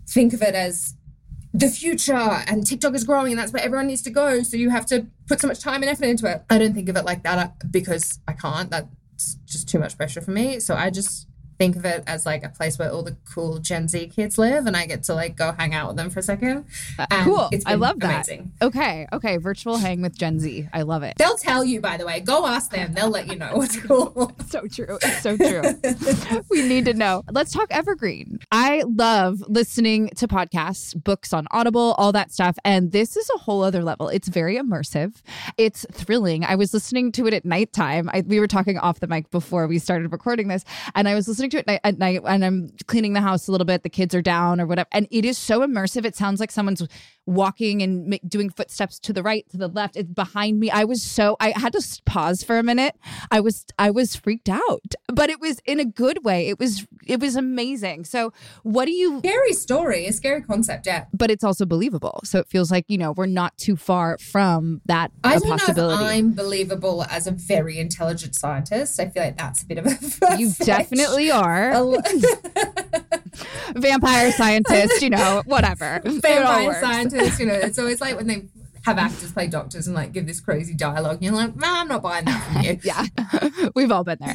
think 0.08 0.32
of 0.32 0.42
it 0.42 0.54
as 0.56 0.94
the 1.54 1.68
future 1.68 2.14
and 2.14 2.66
tiktok 2.66 2.94
is 2.94 3.04
growing 3.04 3.32
and 3.32 3.38
that's 3.38 3.52
where 3.52 3.62
everyone 3.62 3.86
needs 3.86 4.02
to 4.02 4.10
go. 4.10 4.42
So 4.42 4.56
you 4.56 4.70
have 4.70 4.86
to 4.86 5.06
put 5.26 5.40
so 5.40 5.48
much 5.48 5.60
time 5.60 5.82
and 5.82 5.90
effort 5.90 6.06
into 6.06 6.26
it. 6.26 6.42
I 6.48 6.58
don't 6.58 6.74
think 6.74 6.88
of 6.88 6.96
it 6.96 7.04
like 7.04 7.22
that 7.24 7.38
uh, 7.38 7.48
because 7.70 8.20
i 8.26 8.32
can't. 8.32 8.70
That's 8.70 9.34
just 9.44 9.68
too 9.68 9.78
much 9.78 9.96
pressure 9.96 10.20
for 10.20 10.30
me. 10.30 10.60
So 10.60 10.74
i 10.74 10.90
just 10.90 11.28
think 11.58 11.76
of 11.76 11.84
it 11.84 12.02
as 12.06 12.24
like 12.26 12.44
a 12.44 12.48
place 12.48 12.78
where 12.78 12.90
all 12.90 13.02
the 13.02 13.16
cool 13.32 13.58
gen 13.58 13.86
z 13.88 14.06
kids 14.08 14.38
live 14.38 14.66
and 14.66 14.76
i 14.76 14.86
get 14.86 15.02
to 15.02 15.14
like 15.14 15.36
go 15.36 15.52
hang 15.52 15.74
out 15.74 15.88
with 15.88 15.96
them 15.96 16.10
for 16.10 16.20
a 16.20 16.22
second 16.22 16.64
Uh, 16.98 17.06
cool. 17.24 17.48
it's 17.52 17.64
I 17.66 17.74
love 17.74 17.98
that. 18.00 18.14
amazing 18.28 18.52
Okay. 18.60 19.06
Okay. 19.12 19.36
Virtual 19.38 19.76
hang 19.78 20.02
with 20.02 20.16
Gen 20.16 20.38
Z. 20.38 20.68
I 20.72 20.82
love 20.82 21.02
it. 21.02 21.14
they'll 21.18 21.36
tell 21.36 21.64
you 21.64 21.80
by 21.80 21.96
the 21.96 22.06
way 22.06 22.20
go 22.20 22.46
ask 22.46 22.70
them 22.70 22.92
they'll 22.94 23.10
let 23.10 23.26
you 23.28 23.36
know 23.36 23.50
what's 23.56 23.76
cool 23.80 24.32
so 24.48 24.66
true. 24.66 24.98
It's 25.02 25.22
so 25.22 25.36
true. 25.36 25.62
we 26.50 26.62
need 26.68 26.84
to 26.86 26.94
know. 26.94 27.22
Let's 27.30 27.52
talk 27.52 27.68
Evergreen. 27.70 28.38
I 28.50 28.82
love 28.86 29.42
listening 29.48 30.10
to 30.16 30.28
podcasts, 30.28 30.94
books 31.02 31.32
on 31.32 31.46
Audible, 31.50 31.94
all 31.98 32.12
that 32.12 32.32
stuff. 32.32 32.56
And 32.64 32.92
this 32.92 33.16
is 33.16 33.28
a 33.34 33.38
whole 33.38 33.62
other 33.62 33.82
level. 33.82 34.08
It's 34.08 34.28
very 34.28 34.56
immersive. 34.56 35.20
It's 35.56 35.84
thrilling. 35.92 36.44
I 36.44 36.54
was 36.54 36.72
listening 36.74 37.12
to 37.12 37.26
it 37.26 37.34
at 37.34 37.44
nighttime. 37.44 38.08
I, 38.12 38.22
we 38.22 38.40
were 38.40 38.46
talking 38.48 38.78
off 38.78 39.00
the 39.00 39.06
mic 39.06 39.30
before 39.30 39.66
we 39.66 39.78
started 39.78 40.12
recording 40.12 40.48
this, 40.48 40.64
and 40.94 41.08
I 41.08 41.14
was 41.14 41.28
listening 41.28 41.50
it 41.58 41.80
at 41.84 41.98
night 41.98 42.20
and 42.26 42.44
I'm 42.44 42.70
cleaning 42.86 43.12
the 43.12 43.20
house 43.20 43.48
a 43.48 43.52
little 43.52 43.64
bit. 43.64 43.82
The 43.82 43.90
kids 43.90 44.14
are 44.14 44.22
down 44.22 44.60
or 44.60 44.66
whatever. 44.66 44.88
And 44.92 45.06
it 45.10 45.24
is 45.24 45.38
so 45.38 45.60
immersive. 45.60 46.04
It 46.04 46.16
sounds 46.16 46.40
like 46.40 46.50
someone's 46.50 46.86
walking 47.24 47.82
and 47.82 48.18
doing 48.26 48.50
footsteps 48.50 48.98
to 48.98 49.12
the 49.12 49.22
right, 49.22 49.48
to 49.50 49.56
the 49.56 49.68
left. 49.68 49.96
It's 49.96 50.10
behind 50.10 50.58
me. 50.58 50.70
I 50.70 50.84
was 50.84 51.02
so, 51.02 51.36
I 51.38 51.50
had 51.50 51.72
to 51.74 52.02
pause 52.04 52.42
for 52.42 52.58
a 52.58 52.62
minute. 52.62 52.96
I 53.30 53.40
was, 53.40 53.64
I 53.78 53.90
was 53.90 54.16
freaked 54.16 54.48
out, 54.48 54.94
but 55.08 55.30
it 55.30 55.40
was 55.40 55.60
in 55.64 55.78
a 55.78 55.84
good 55.84 56.24
way. 56.24 56.48
It 56.48 56.58
was, 56.58 56.86
it 57.06 57.20
was 57.20 57.36
amazing. 57.36 58.04
So 58.04 58.32
what 58.64 58.86
do 58.86 58.92
you, 58.92 59.20
scary 59.20 59.52
story 59.52 60.06
a 60.06 60.12
scary 60.12 60.42
concept 60.42 60.86
yeah 60.86 61.06
but 61.12 61.30
it's 61.30 61.44
also 61.44 61.64
believable. 61.64 62.20
So 62.24 62.38
it 62.38 62.48
feels 62.48 62.70
like, 62.70 62.84
you 62.88 62.98
know, 62.98 63.12
we're 63.12 63.26
not 63.26 63.56
too 63.56 63.76
far 63.76 64.18
from 64.18 64.80
that 64.86 65.12
I 65.22 65.38
don't 65.38 65.48
possibility. 65.50 66.02
know 66.02 66.10
if 66.10 66.14
I'm 66.16 66.32
believable 66.32 67.04
as 67.08 67.26
a 67.26 67.30
very 67.30 67.78
intelligent 67.78 68.34
scientist. 68.34 68.98
I 68.98 69.08
feel 69.08 69.22
like 69.22 69.36
that's 69.36 69.62
a 69.62 69.66
bit 69.66 69.78
of 69.78 69.86
a 69.86 70.36
you 70.38 70.52
definitely 70.60 71.30
are. 71.32 71.74
Vampire 73.74 74.32
scientist, 74.32 75.02
you 75.02 75.10
know, 75.10 75.42
whatever. 75.46 76.00
Vampire 76.04 76.74
scientist. 76.80 77.40
You 77.40 77.46
know, 77.46 77.54
it's 77.54 77.78
always 77.78 78.00
like 78.00 78.16
when 78.16 78.26
they 78.26 78.44
have 78.84 78.98
actors 78.98 79.32
play 79.32 79.46
doctors 79.46 79.86
and 79.86 79.94
like 79.94 80.12
give 80.12 80.26
this 80.26 80.40
crazy 80.40 80.74
dialogue. 80.74 81.16
And 81.16 81.22
you're 81.22 81.34
like, 81.34 81.56
man, 81.56 81.70
I'm 81.72 81.88
not 81.88 82.02
buying 82.02 82.24
that 82.24 82.42
from 82.42 82.62
you. 82.62 82.78
Yeah, 82.82 83.06
we've 83.74 83.92
all 83.92 84.04
been 84.04 84.18
there. 84.20 84.34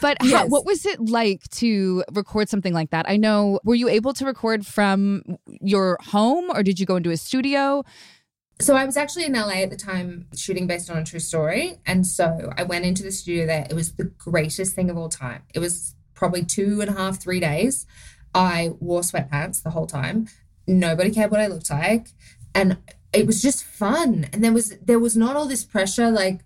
But 0.00 0.18
how, 0.22 0.46
what 0.46 0.66
was 0.66 0.84
it 0.84 1.00
like 1.00 1.48
to 1.50 2.04
record 2.12 2.48
something 2.48 2.74
like 2.74 2.90
that? 2.90 3.08
I 3.08 3.16
know, 3.16 3.60
were 3.64 3.74
you 3.74 3.88
able 3.88 4.12
to 4.14 4.24
record 4.24 4.66
from 4.66 5.22
your 5.60 5.98
home 6.00 6.50
or 6.50 6.62
did 6.62 6.80
you 6.80 6.86
go 6.86 6.96
into 6.96 7.10
a 7.10 7.16
studio? 7.16 7.84
So 8.60 8.76
I 8.76 8.84
was 8.84 8.96
actually 8.98 9.24
in 9.24 9.32
LA 9.32 9.62
at 9.62 9.70
the 9.70 9.76
time 9.76 10.26
shooting 10.34 10.66
based 10.66 10.90
on 10.90 10.98
a 10.98 11.04
true 11.04 11.18
story. 11.18 11.78
And 11.86 12.06
so 12.06 12.52
I 12.58 12.62
went 12.62 12.84
into 12.84 13.02
the 13.02 13.10
studio 13.10 13.46
there. 13.46 13.66
It 13.68 13.74
was 13.74 13.92
the 13.92 14.04
greatest 14.04 14.74
thing 14.74 14.90
of 14.90 14.98
all 14.98 15.08
time. 15.08 15.42
It 15.54 15.60
was 15.60 15.94
probably 16.14 16.44
two 16.44 16.82
and 16.82 16.90
a 16.90 16.92
half, 16.92 17.18
three 17.18 17.40
days. 17.40 17.86
I 18.34 18.72
wore 18.78 19.00
sweatpants 19.00 19.62
the 19.62 19.70
whole 19.70 19.86
time. 19.86 20.28
Nobody 20.66 21.10
cared 21.10 21.30
what 21.30 21.40
I 21.40 21.46
looked 21.46 21.70
like. 21.70 22.08
And 22.54 22.76
it 23.14 23.26
was 23.26 23.40
just 23.40 23.64
fun. 23.64 24.28
And 24.32 24.44
there 24.44 24.52
was 24.52 24.76
there 24.78 24.98
was 24.98 25.16
not 25.16 25.36
all 25.36 25.46
this 25.46 25.64
pressure. 25.64 26.10
Like, 26.10 26.40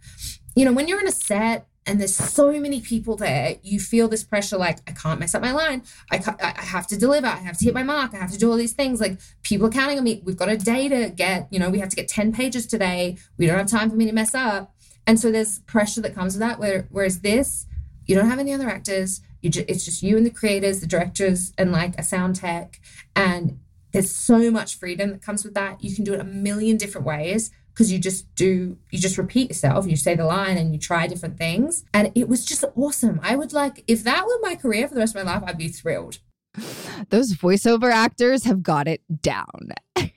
you 0.55 0.65
know, 0.65 0.73
when 0.73 0.87
you're 0.87 1.01
in 1.01 1.09
a 1.09 1.13
set, 1.13 1.67
and 1.87 2.01
there's 2.01 2.15
so 2.15 2.53
many 2.53 2.81
people 2.81 3.17
there. 3.17 3.57
You 3.63 3.79
feel 3.79 4.09
this 4.09 4.25
pressure 4.25 4.57
like, 4.57 4.79
I 4.89 4.93
can't 4.93 5.21
mess 5.21 5.35
up 5.35 5.43
my 5.43 5.53
line. 5.53 5.83
I, 6.11 6.23
I 6.41 6.63
have 6.63 6.87
to 6.89 6.97
deliver. 6.97 7.27
I 7.27 7.37
have 7.37 7.59
to 7.59 7.65
hit 7.65 7.75
my 7.75 7.83
mark. 7.83 8.15
I 8.15 8.17
have 8.17 8.33
to 8.33 8.39
do 8.39 8.51
all 8.51 8.57
these 8.57 8.73
things. 8.73 9.01
Like, 9.01 9.19
people 9.43 9.67
are 9.67 9.71
counting 9.71 9.99
on 9.99 10.05
me. 10.05 10.23
We've 10.25 10.37
got 10.37 10.49
a 10.49 10.57
day 10.57 10.89
to 10.89 11.11
get, 11.11 11.47
you 11.51 11.59
know, 11.59 11.69
we 11.69 11.81
have 11.81 11.91
to 11.91 11.97
get 11.97 12.09
10 12.09 12.33
pages 12.33 12.67
today. 12.67 13.19
We 13.37 13.47
don't 13.47 13.59
have 13.59 13.67
time 13.67 13.91
for 13.91 13.97
me 13.97 14.07
to 14.07 14.13
mess 14.13 14.35
up. 14.35 14.75
And 15.07 15.21
so 15.21 15.31
there's 15.31 15.59
pressure 15.61 16.01
that 16.01 16.15
comes 16.15 16.35
with 16.35 16.41
that. 16.41 16.59
Where, 16.59 16.89
whereas 16.91 17.21
this, 17.21 17.67
you 18.07 18.15
don't 18.15 18.31
have 18.31 18.39
any 18.39 18.55
other 18.55 18.69
actors. 18.69 19.21
You 19.43 19.51
just, 19.51 19.69
it's 19.69 19.85
just 19.85 20.03
you 20.03 20.17
and 20.17 20.25
the 20.25 20.31
creators, 20.31 20.81
the 20.81 20.87
directors, 20.87 21.53
and 21.59 21.71
like 21.71 21.99
a 21.99 22.03
sound 22.03 22.37
tech. 22.37 22.81
And 23.15 23.59
there's 23.93 24.11
so 24.11 24.51
much 24.51 24.79
freedom 24.79 25.11
that 25.11 25.23
comes 25.23 25.45
with 25.45 25.53
that. 25.53 25.85
You 25.85 25.95
can 25.95 26.05
do 26.05 26.15
it 26.15 26.21
a 26.21 26.25
million 26.25 26.79
different 26.79 27.07
ways 27.07 27.51
because 27.75 27.91
you 27.93 27.99
just 27.99 28.33
do 28.37 28.79
you 28.91 28.99
just 28.99 29.19
repeat 29.19 29.51
yourself 29.51 29.87
you 29.87 29.97
say 29.97 30.15
the 30.15 30.25
line 30.25 30.57
and 30.57 30.73
you 30.73 30.79
try 30.79 31.07
different 31.07 31.37
things. 31.37 31.85
And 31.93 32.13
it 32.15 32.29
was 32.29 32.45
just 32.45 32.65
awesome. 32.77 33.19
I 33.23 33.35
would 33.37 33.53
like 33.53 33.83
if 33.89 34.05
that 34.05 34.25
were 34.27 34.39
my 34.43 34.55
career 34.55 34.87
for 34.89 34.95
the 34.95 35.01
rest 35.01 35.17
of 35.17 35.25
my 35.25 35.33
life 35.35 35.43
i'd 35.47 35.59
be 35.59 35.69
thrilled. 35.69 36.19
Those 37.11 37.35
voiceover 37.35 37.91
actors 37.93 38.45
have 38.45 38.63
got 38.63 38.87
it 38.89 39.03
down. 39.21 39.73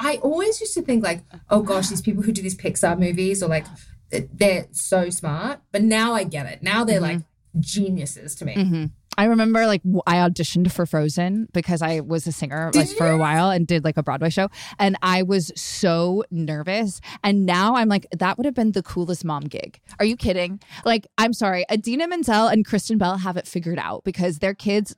i 0.00 0.16
always 0.22 0.60
used 0.60 0.74
to 0.74 0.82
think 0.82 1.04
like 1.04 1.20
oh 1.50 1.62
gosh 1.62 1.88
these 1.88 2.00
people 2.00 2.22
who 2.22 2.32
do 2.32 2.40
these 2.42 2.56
pixar 2.56 2.98
movies 2.98 3.42
or 3.42 3.48
like 3.48 3.66
they're 4.10 4.66
so 4.72 5.10
smart. 5.10 5.60
But 5.72 5.82
now 5.82 6.14
i 6.14 6.24
get 6.24 6.46
it. 6.46 6.62
Now 6.62 6.84
they're 6.84 7.00
like 7.00 7.20
geniuses 7.60 8.34
to 8.36 8.44
me. 8.44 8.54
Mhm. 8.54 8.90
I 9.16 9.24
remember 9.24 9.66
like 9.66 9.82
I 10.06 10.16
auditioned 10.16 10.72
for 10.72 10.86
Frozen 10.86 11.48
because 11.52 11.82
I 11.82 12.00
was 12.00 12.26
a 12.26 12.32
singer 12.32 12.70
like 12.74 12.88
for 12.88 13.08
a 13.08 13.18
while 13.18 13.50
and 13.50 13.66
did 13.66 13.84
like 13.84 13.96
a 13.96 14.02
Broadway 14.02 14.30
show 14.30 14.48
and 14.78 14.96
I 15.02 15.22
was 15.22 15.52
so 15.56 16.24
nervous 16.30 17.00
and 17.22 17.46
now 17.46 17.76
I'm 17.76 17.88
like 17.88 18.06
that 18.12 18.36
would 18.36 18.44
have 18.44 18.54
been 18.54 18.72
the 18.72 18.82
coolest 18.82 19.24
mom 19.24 19.44
gig. 19.44 19.80
Are 19.98 20.04
you 20.04 20.16
kidding? 20.16 20.60
Like 20.84 21.06
I'm 21.18 21.32
sorry, 21.32 21.64
Idina 21.70 22.08
Menzel 22.08 22.48
and 22.48 22.64
Kristen 22.64 22.98
Bell 22.98 23.18
have 23.18 23.36
it 23.36 23.46
figured 23.46 23.78
out 23.78 24.04
because 24.04 24.38
their 24.38 24.54
kids 24.54 24.94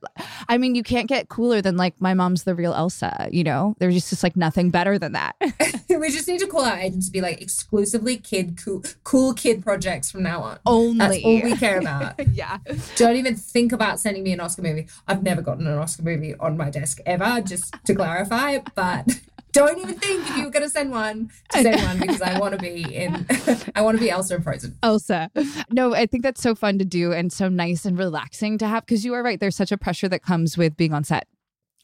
I 0.49 0.57
mean 0.57 0.75
you 0.75 0.83
can't 0.83 1.07
get 1.07 1.29
cooler 1.29 1.61
than 1.61 1.77
like 1.77 1.99
my 2.01 2.13
mom's 2.13 2.43
the 2.43 2.55
real 2.55 2.73
Elsa, 2.73 3.29
you 3.31 3.43
know? 3.43 3.75
There's 3.79 3.93
just, 3.93 4.09
just 4.09 4.23
like 4.23 4.35
nothing 4.35 4.69
better 4.69 4.97
than 4.97 5.13
that. 5.13 5.35
we 5.89 6.09
just 6.09 6.27
need 6.27 6.39
to 6.39 6.47
call 6.47 6.65
our 6.65 6.77
agents 6.77 7.07
to 7.07 7.11
be 7.11 7.21
like 7.21 7.41
exclusively 7.41 8.17
kid 8.17 8.57
cool 8.63 8.83
cool 9.03 9.33
kid 9.33 9.63
projects 9.63 10.11
from 10.11 10.23
now 10.23 10.41
on 10.41 10.59
Only. 10.65 10.97
that's 10.97 11.23
all 11.23 11.41
we 11.41 11.55
care 11.55 11.79
about 11.79 12.15
yeah. 12.33 12.57
don't 12.95 13.15
even 13.15 13.35
think 13.35 13.71
about 13.71 13.99
sending 14.07 14.23
me 14.23 14.31
an 14.31 14.39
Oscar 14.39 14.61
movie. 14.61 14.87
I've 15.05 15.21
never 15.21 15.41
gotten 15.41 15.67
an 15.67 15.77
Oscar 15.77 16.03
movie 16.03 16.33
on 16.35 16.55
my 16.55 16.69
desk 16.69 16.99
ever, 17.05 17.41
just 17.41 17.75
to 17.85 17.93
clarify. 17.93 18.59
But 18.73 19.19
don't 19.51 19.77
even 19.79 19.95
think 19.95 20.29
if 20.29 20.37
you 20.37 20.45
were 20.45 20.49
going 20.49 20.63
to 20.63 20.69
send 20.69 20.91
one 20.91 21.29
to 21.51 21.61
send 21.61 21.81
one 21.81 21.99
because 21.99 22.21
I 22.21 22.39
want 22.39 22.53
to 22.53 22.57
be 22.57 22.83
in. 22.83 23.25
I 23.75 23.81
want 23.81 23.97
to 23.97 24.01
be 24.01 24.09
Elsa 24.09 24.35
in 24.35 24.43
Frozen. 24.43 24.77
Elsa. 24.81 25.29
No, 25.71 25.93
I 25.93 26.05
think 26.05 26.23
that's 26.23 26.41
so 26.41 26.55
fun 26.55 26.79
to 26.79 26.85
do 26.85 27.11
and 27.11 27.33
so 27.33 27.49
nice 27.49 27.83
and 27.83 27.97
relaxing 27.97 28.57
to 28.59 28.67
have 28.67 28.85
because 28.85 29.03
you 29.03 29.13
are 29.13 29.21
right. 29.21 29.41
There's 29.41 29.57
such 29.57 29.73
a 29.73 29.77
pressure 29.77 30.07
that 30.07 30.23
comes 30.23 30.57
with 30.57 30.77
being 30.77 30.93
on 30.93 31.03
set 31.03 31.27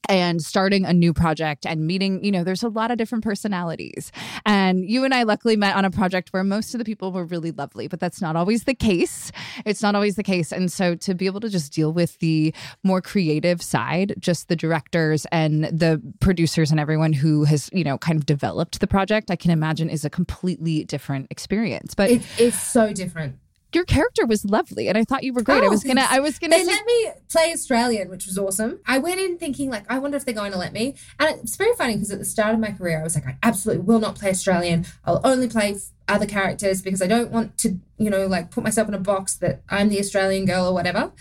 and 0.09 0.41
starting 0.41 0.85
a 0.85 0.93
new 0.93 1.13
project 1.13 1.65
and 1.65 1.87
meeting, 1.87 2.23
you 2.23 2.31
know, 2.31 2.43
there's 2.43 2.63
a 2.63 2.69
lot 2.69 2.91
of 2.91 2.97
different 2.97 3.23
personalities. 3.23 4.11
And 4.45 4.89
you 4.89 5.03
and 5.03 5.13
I 5.13 5.23
luckily 5.23 5.55
met 5.55 5.75
on 5.75 5.85
a 5.85 5.91
project 5.91 6.29
where 6.33 6.43
most 6.43 6.73
of 6.73 6.79
the 6.79 6.85
people 6.85 7.11
were 7.11 7.25
really 7.25 7.51
lovely, 7.51 7.87
but 7.87 7.99
that's 7.99 8.21
not 8.21 8.35
always 8.35 8.65
the 8.65 8.73
case. 8.73 9.31
It's 9.65 9.81
not 9.81 9.95
always 9.95 10.15
the 10.15 10.23
case. 10.23 10.51
And 10.51 10.71
so 10.71 10.95
to 10.95 11.13
be 11.13 11.25
able 11.25 11.39
to 11.41 11.49
just 11.49 11.73
deal 11.73 11.93
with 11.93 12.19
the 12.19 12.53
more 12.83 13.01
creative 13.01 13.61
side, 13.61 14.15
just 14.19 14.49
the 14.49 14.55
directors 14.55 15.25
and 15.31 15.65
the 15.65 16.01
producers 16.19 16.71
and 16.71 16.79
everyone 16.79 17.13
who 17.13 17.43
has, 17.45 17.69
you 17.73 17.83
know, 17.83 17.97
kind 17.97 18.17
of 18.17 18.25
developed 18.25 18.79
the 18.79 18.87
project, 18.87 19.31
I 19.31 19.35
can 19.35 19.51
imagine 19.51 19.89
is 19.89 20.05
a 20.05 20.09
completely 20.09 20.83
different 20.85 21.27
experience. 21.29 21.93
But 21.95 22.11
It, 22.11 22.21
it's 22.37 22.59
so 22.59 22.93
different. 22.93 23.37
Your 23.75 23.85
character 23.85 24.25
was 24.25 24.45
lovely 24.45 24.87
and 24.87 24.97
I 24.97 25.03
thought 25.03 25.23
you 25.23 25.33
were 25.33 25.41
great. 25.41 25.63
I 25.63 25.67
Oh, 25.67 25.69
was 25.69 25.83
gonna 25.83 26.05
I 26.09 26.19
was 26.19 26.39
gonna 26.39 26.55
They 26.57 26.65
let 26.65 26.85
me 26.85 27.11
play 27.29 27.51
Australian, 27.53 28.09
which 28.09 28.25
was 28.25 28.37
awesome. 28.37 28.79
I 28.85 28.97
went 28.99 29.19
in 29.19 29.37
thinking 29.37 29.69
like, 29.69 29.85
I 29.89 29.99
wonder 29.99 30.17
if 30.17 30.25
they're 30.25 30.33
going 30.33 30.51
to 30.51 30.57
let 30.57 30.73
me. 30.73 30.95
And 31.19 31.39
it's 31.41 31.55
very 31.55 31.75
funny 31.75 31.93
because 31.95 32.11
at 32.11 32.19
the 32.19 32.25
start 32.25 32.53
of 32.53 32.59
my 32.59 32.71
career, 32.71 32.99
I 32.99 33.03
was 33.03 33.15
like, 33.15 33.25
I 33.27 33.37
absolutely 33.43 33.83
will 33.83 33.99
not 33.99 34.15
play 34.15 34.29
Australian. 34.29 34.85
I'll 35.05 35.21
only 35.23 35.47
play 35.47 35.75
other 36.07 36.25
characters 36.25 36.81
because 36.81 37.01
I 37.01 37.07
don't 37.07 37.31
want 37.31 37.57
to, 37.59 37.79
you 37.97 38.09
know, 38.09 38.27
like 38.27 38.51
put 38.51 38.63
myself 38.63 38.87
in 38.87 38.93
a 38.93 38.99
box 38.99 39.35
that 39.35 39.61
I'm 39.69 39.89
the 39.89 39.99
Australian 39.99 40.45
girl 40.45 40.67
or 40.67 40.73
whatever. 40.73 41.11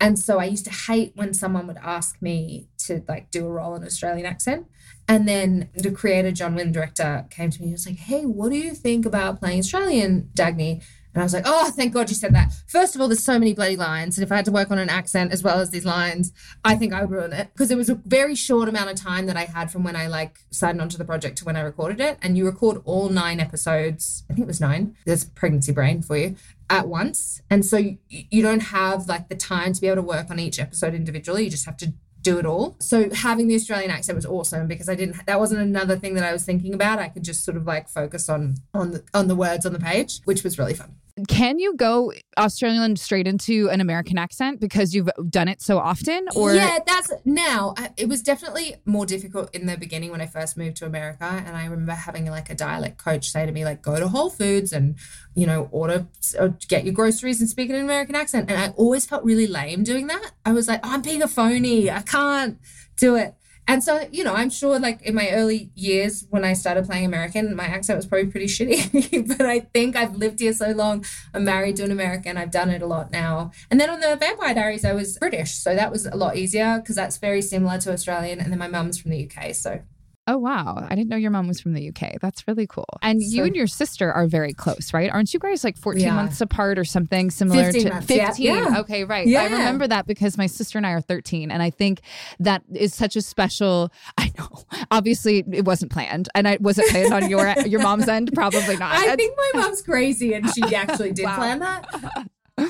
And 0.00 0.18
so 0.18 0.38
I 0.38 0.44
used 0.44 0.64
to 0.66 0.70
hate 0.72 1.12
when 1.14 1.32
someone 1.32 1.66
would 1.68 1.78
ask 1.78 2.20
me 2.20 2.68
to 2.78 3.02
like 3.08 3.30
do 3.30 3.46
a 3.46 3.50
role 3.50 3.74
in 3.76 3.82
an 3.82 3.86
Australian 3.86 4.26
accent. 4.26 4.66
And 5.08 5.26
then 5.28 5.70
the 5.74 5.90
creator, 5.92 6.32
John 6.32 6.54
Wynn, 6.54 6.72
director, 6.72 7.26
came 7.30 7.50
to 7.50 7.60
me 7.60 7.66
and 7.68 7.72
was 7.74 7.86
like, 7.86 7.96
Hey, 7.96 8.22
what 8.26 8.50
do 8.50 8.56
you 8.58 8.74
think 8.74 9.06
about 9.06 9.38
playing 9.40 9.60
Australian, 9.60 10.30
Dagny? 10.34 10.82
And 11.16 11.22
I 11.22 11.24
was 11.24 11.32
like, 11.32 11.44
Oh, 11.46 11.70
thank 11.70 11.94
God 11.94 12.10
you 12.10 12.14
said 12.14 12.34
that. 12.34 12.52
First 12.66 12.94
of 12.94 13.00
all, 13.00 13.08
there's 13.08 13.24
so 13.24 13.38
many 13.38 13.54
bloody 13.54 13.74
lines. 13.74 14.18
And 14.18 14.22
if 14.22 14.30
I 14.30 14.36
had 14.36 14.44
to 14.44 14.52
work 14.52 14.70
on 14.70 14.78
an 14.78 14.90
accent 14.90 15.32
as 15.32 15.42
well 15.42 15.60
as 15.60 15.70
these 15.70 15.86
lines, 15.86 16.30
I 16.62 16.74
think 16.76 16.92
I 16.92 17.00
would 17.00 17.10
ruin 17.10 17.32
it. 17.32 17.48
Because 17.54 17.70
it 17.70 17.78
was 17.78 17.88
a 17.88 17.94
very 17.94 18.34
short 18.34 18.68
amount 18.68 18.90
of 18.90 18.96
time 18.96 19.24
that 19.24 19.36
I 19.36 19.44
had 19.44 19.70
from 19.70 19.82
when 19.82 19.96
I 19.96 20.08
like 20.08 20.40
signed 20.50 20.78
onto 20.78 20.98
the 20.98 21.06
project 21.06 21.38
to 21.38 21.46
when 21.46 21.56
I 21.56 21.62
recorded 21.62 22.02
it. 22.02 22.18
And 22.20 22.36
you 22.36 22.44
record 22.44 22.82
all 22.84 23.08
nine 23.08 23.40
episodes. 23.40 24.24
I 24.28 24.34
think 24.34 24.44
it 24.44 24.46
was 24.46 24.60
nine. 24.60 24.94
There's 25.06 25.24
pregnancy 25.24 25.72
brain 25.72 26.02
for 26.02 26.18
you 26.18 26.36
at 26.68 26.86
once. 26.86 27.40
And 27.48 27.64
so 27.64 27.78
you, 27.78 27.96
you 28.10 28.42
don't 28.42 28.64
have 28.64 29.08
like 29.08 29.30
the 29.30 29.36
time 29.36 29.72
to 29.72 29.80
be 29.80 29.86
able 29.86 29.96
to 29.96 30.02
work 30.02 30.30
on 30.30 30.38
each 30.38 30.60
episode 30.60 30.92
individually. 30.92 31.44
You 31.44 31.50
just 31.50 31.64
have 31.64 31.78
to 31.78 31.94
do 32.20 32.38
it 32.38 32.44
all. 32.44 32.76
So 32.80 33.08
having 33.10 33.46
the 33.46 33.54
Australian 33.54 33.90
accent 33.90 34.16
was 34.16 34.26
awesome 34.26 34.66
because 34.66 34.88
I 34.88 34.96
didn't 34.96 35.24
that 35.26 35.38
wasn't 35.38 35.60
another 35.60 35.96
thing 35.96 36.14
that 36.14 36.24
I 36.24 36.32
was 36.32 36.44
thinking 36.44 36.74
about. 36.74 36.98
I 36.98 37.08
could 37.08 37.22
just 37.22 37.42
sort 37.44 37.56
of 37.56 37.66
like 37.66 37.88
focus 37.88 38.28
on 38.28 38.56
on 38.74 38.90
the 38.90 39.04
on 39.14 39.28
the 39.28 39.36
words 39.36 39.64
on 39.64 39.72
the 39.72 39.78
page, 39.78 40.20
which 40.24 40.42
was 40.42 40.58
really 40.58 40.74
fun. 40.74 40.96
Can 41.28 41.58
you 41.58 41.74
go 41.74 42.12
Australian 42.36 42.94
straight 42.96 43.26
into 43.26 43.70
an 43.70 43.80
American 43.80 44.18
accent 44.18 44.60
because 44.60 44.94
you've 44.94 45.08
done 45.30 45.48
it 45.48 45.62
so 45.62 45.78
often? 45.78 46.26
Or 46.36 46.54
yeah, 46.54 46.78
that's 46.86 47.10
now. 47.24 47.74
It 47.96 48.06
was 48.06 48.20
definitely 48.20 48.76
more 48.84 49.06
difficult 49.06 49.54
in 49.54 49.64
the 49.64 49.78
beginning 49.78 50.10
when 50.10 50.20
I 50.20 50.26
first 50.26 50.58
moved 50.58 50.76
to 50.78 50.84
America, 50.84 51.24
and 51.24 51.56
I 51.56 51.64
remember 51.64 51.92
having 51.92 52.26
like 52.26 52.50
a 52.50 52.54
dialect 52.54 52.98
coach 52.98 53.30
say 53.30 53.46
to 53.46 53.52
me 53.52 53.64
like, 53.64 53.80
"Go 53.80 53.98
to 53.98 54.08
Whole 54.08 54.28
Foods 54.28 54.74
and 54.74 54.96
you 55.34 55.46
know 55.46 55.70
order 55.72 56.06
or 56.38 56.48
get 56.68 56.84
your 56.84 56.92
groceries 56.92 57.40
and 57.40 57.48
speak 57.48 57.70
in 57.70 57.76
an 57.76 57.82
American 57.82 58.14
accent." 58.14 58.50
And 58.50 58.60
I 58.60 58.68
always 58.76 59.06
felt 59.06 59.24
really 59.24 59.46
lame 59.46 59.84
doing 59.84 60.08
that. 60.08 60.32
I 60.44 60.52
was 60.52 60.68
like, 60.68 60.80
"I'm 60.82 61.00
being 61.00 61.22
a 61.22 61.28
phony. 61.28 61.90
I 61.90 62.02
can't 62.02 62.58
do 62.98 63.14
it." 63.14 63.34
And 63.68 63.82
so, 63.82 64.08
you 64.12 64.22
know, 64.22 64.34
I'm 64.34 64.50
sure 64.50 64.78
like 64.78 65.02
in 65.02 65.14
my 65.14 65.30
early 65.30 65.70
years 65.74 66.26
when 66.30 66.44
I 66.44 66.52
started 66.52 66.86
playing 66.86 67.04
American, 67.04 67.56
my 67.56 67.64
accent 67.64 67.96
was 67.96 68.06
probably 68.06 68.30
pretty 68.30 68.46
shitty. 68.56 69.28
but 69.36 69.44
I 69.44 69.60
think 69.60 69.96
I've 69.96 70.16
lived 70.16 70.40
here 70.40 70.52
so 70.52 70.70
long. 70.70 71.04
I'm 71.34 71.44
married 71.44 71.76
to 71.76 71.84
an 71.84 71.90
American. 71.90 72.36
I've 72.36 72.50
done 72.50 72.70
it 72.70 72.82
a 72.82 72.86
lot 72.86 73.10
now. 73.10 73.50
And 73.70 73.80
then 73.80 73.90
on 73.90 74.00
the 74.00 74.16
Vampire 74.16 74.54
Diaries, 74.54 74.84
I 74.84 74.92
was 74.92 75.18
British. 75.18 75.54
So 75.54 75.74
that 75.74 75.90
was 75.90 76.06
a 76.06 76.16
lot 76.16 76.36
easier 76.36 76.78
because 76.78 76.96
that's 76.96 77.18
very 77.18 77.42
similar 77.42 77.78
to 77.78 77.92
Australian. 77.92 78.40
And 78.40 78.52
then 78.52 78.58
my 78.58 78.68
mum's 78.68 78.98
from 78.98 79.10
the 79.10 79.28
UK. 79.28 79.54
So 79.54 79.80
Oh 80.28 80.38
wow. 80.38 80.84
I 80.88 80.96
didn't 80.96 81.08
know 81.08 81.16
your 81.16 81.30
mom 81.30 81.46
was 81.46 81.60
from 81.60 81.72
the 81.72 81.88
UK. 81.88 82.20
That's 82.20 82.48
really 82.48 82.66
cool. 82.66 82.88
And 83.00 83.22
you 83.22 83.44
and 83.44 83.54
your 83.54 83.68
sister 83.68 84.12
are 84.12 84.26
very 84.26 84.52
close, 84.52 84.92
right? 84.92 85.08
Aren't 85.08 85.32
you 85.32 85.38
guys 85.38 85.62
like 85.62 85.76
14 85.76 86.02
We 86.02 86.08
are. 86.08 86.14
months 86.14 86.40
apart 86.40 86.78
or 86.80 86.84
something 86.84 87.30
similar 87.30 87.64
15 87.66 87.82
to 87.84 87.90
months, 87.90 88.06
15? 88.08 88.44
Yeah. 88.44 88.74
Okay, 88.80 89.04
right. 89.04 89.28
I 89.28 89.44
remember 89.44 89.86
that 89.86 90.06
because 90.08 90.36
my 90.36 90.46
sister 90.46 90.78
and 90.78 90.86
I 90.86 90.90
are 90.90 91.00
13 91.00 91.52
and 91.52 91.62
I 91.62 91.70
think 91.70 92.00
that 92.40 92.62
is 92.74 92.92
such 92.92 93.14
a 93.14 93.22
special 93.22 93.92
I 94.18 94.32
know. 94.36 94.64
Obviously 94.90 95.44
it 95.52 95.64
wasn't 95.64 95.92
planned 95.92 96.28
and 96.34 96.48
I 96.48 96.58
was 96.60 96.78
it 96.78 96.88
planned 96.90 97.12
on 97.12 97.30
your 97.30 97.48
your 97.66 97.80
mom's 97.82 98.08
end 98.08 98.32
probably 98.34 98.76
not. 98.76 98.94
I 98.96 99.14
think 99.14 99.36
my 99.54 99.60
mom's 99.62 99.80
crazy 99.82 100.34
and 100.34 100.48
she 100.52 100.62
actually 100.74 101.12
did 101.12 101.24
Wow. 101.26 101.36
plan 101.36 101.58
that. 101.60 101.86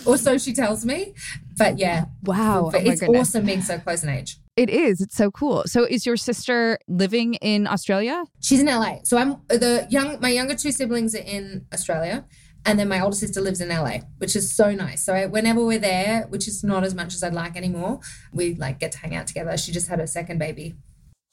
or 0.04 0.18
so 0.18 0.36
she 0.36 0.52
tells 0.52 0.84
me. 0.84 1.14
But 1.56 1.78
yeah. 1.78 2.04
Wow. 2.22 2.68
But 2.70 2.82
oh 2.84 2.90
it's 2.90 3.00
goodness. 3.00 3.28
awesome 3.30 3.46
being 3.46 3.62
so 3.62 3.78
close 3.78 4.02
in 4.02 4.10
age. 4.10 4.36
It 4.56 4.70
is. 4.70 5.02
It's 5.02 5.14
so 5.14 5.30
cool. 5.30 5.64
So 5.66 5.84
is 5.84 6.06
your 6.06 6.16
sister 6.16 6.78
living 6.88 7.34
in 7.34 7.66
Australia? 7.66 8.24
She's 8.40 8.60
in 8.60 8.66
LA. 8.66 9.00
So 9.04 9.18
I'm 9.18 9.36
the 9.48 9.86
young 9.90 10.18
my 10.20 10.30
younger 10.30 10.54
two 10.54 10.72
siblings 10.72 11.14
are 11.14 11.18
in 11.18 11.66
Australia. 11.74 12.24
And 12.64 12.80
then 12.80 12.88
my 12.88 13.00
older 13.00 13.14
sister 13.14 13.40
lives 13.40 13.60
in 13.60 13.68
LA, 13.68 13.98
which 14.18 14.34
is 14.34 14.50
so 14.50 14.72
nice. 14.72 15.04
So 15.04 15.14
I, 15.14 15.26
whenever 15.26 15.64
we're 15.64 15.78
there, 15.78 16.26
which 16.30 16.48
is 16.48 16.64
not 16.64 16.82
as 16.82 16.96
much 16.96 17.14
as 17.14 17.22
I'd 17.22 17.32
like 17.32 17.56
anymore, 17.56 18.00
we 18.32 18.56
like 18.56 18.80
get 18.80 18.90
to 18.92 18.98
hang 18.98 19.14
out 19.14 19.28
together. 19.28 19.56
She 19.56 19.70
just 19.70 19.86
had 19.86 20.00
her 20.00 20.06
second 20.06 20.38
baby. 20.38 20.74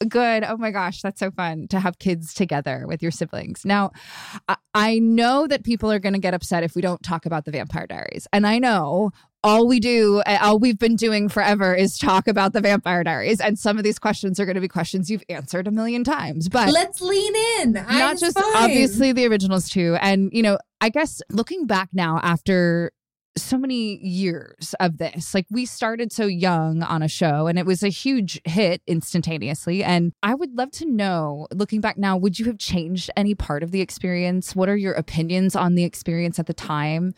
Good. 0.10 0.44
Oh 0.44 0.58
my 0.58 0.72
gosh, 0.72 1.02
that's 1.02 1.20
so 1.20 1.32
fun 1.32 1.68
to 1.70 1.80
have 1.80 2.00
kids 2.00 2.34
together 2.34 2.86
with 2.88 3.02
your 3.02 3.12
siblings. 3.12 3.66
Now, 3.66 3.92
I- 4.48 4.58
I 4.76 5.00
know 5.00 5.46
that 5.48 5.64
people 5.64 5.92
are 5.92 6.00
going 6.00 6.14
to 6.14 6.20
get 6.20 6.34
upset 6.34 6.64
if 6.64 6.76
we 6.76 6.82
don't 6.82 7.02
talk 7.04 7.26
about 7.28 7.46
the 7.46 7.52
Vampire 7.52 7.86
Diaries. 7.86 8.28
And 8.34 8.48
I 8.48 8.58
know 8.60 9.12
all 9.44 9.68
we 9.68 9.80
do, 9.80 10.24
all 10.42 10.58
we've 10.58 10.80
been 10.80 10.96
doing 10.96 11.28
forever 11.30 11.76
is 11.76 11.98
talk 12.00 12.28
about 12.28 12.54
the 12.54 12.62
Vampire 12.62 13.04
Diaries. 13.04 13.40
And 13.42 13.60
some 13.60 13.78
of 13.78 13.84
these 13.84 14.00
questions 14.00 14.40
are 14.40 14.46
going 14.46 14.56
to 14.56 14.62
be 14.62 14.68
questions 14.70 15.10
you've 15.12 15.24
answered 15.30 15.68
a 15.68 15.72
million 15.72 16.04
times. 16.04 16.50
But 16.50 16.72
Let's 16.72 17.02
lean 17.02 17.34
in. 17.60 17.74
not 17.74 17.86
I'm 17.90 18.18
just 18.18 18.40
fine. 18.40 18.56
obviously 18.56 19.12
the 19.12 19.28
originals 19.28 19.70
too. 19.70 19.96
And, 20.02 20.30
you 20.34 20.42
know, 20.42 20.58
I 20.82 20.90
guess 20.90 21.22
looking 21.30 21.68
back 21.68 21.90
now 21.94 22.20
after 22.24 22.92
so 23.36 23.58
many 23.58 23.98
years 23.98 24.76
of 24.80 24.98
this, 24.98 25.34
like 25.34 25.48
we 25.50 25.66
started 25.66 26.12
so 26.12 26.26
young 26.26 26.84
on 26.84 27.02
a 27.02 27.08
show 27.08 27.48
and 27.48 27.58
it 27.58 27.66
was 27.66 27.82
a 27.84 27.90
huge 27.90 28.40
hit 28.46 28.82
instantaneously. 28.88 29.84
And 29.84 30.14
I 30.22 30.36
would 30.36 30.56
love 30.56 30.72
to 30.72 30.86
know, 30.86 31.48
looking 31.52 31.82
back 31.82 31.98
now, 31.98 32.16
would 32.18 32.40
you 32.40 32.46
have 32.46 32.60
changed 32.60 33.10
any 33.18 33.34
part 33.34 33.64
of 33.64 33.72
the 33.72 33.82
experience? 33.82 34.56
What 34.56 34.70
are 34.70 34.78
your 34.78 34.94
opinions 34.94 35.56
on 35.56 35.76
the 35.76 35.84
experience 35.84 36.38
at 36.40 36.46
the 36.46 36.54
time? 36.54 37.14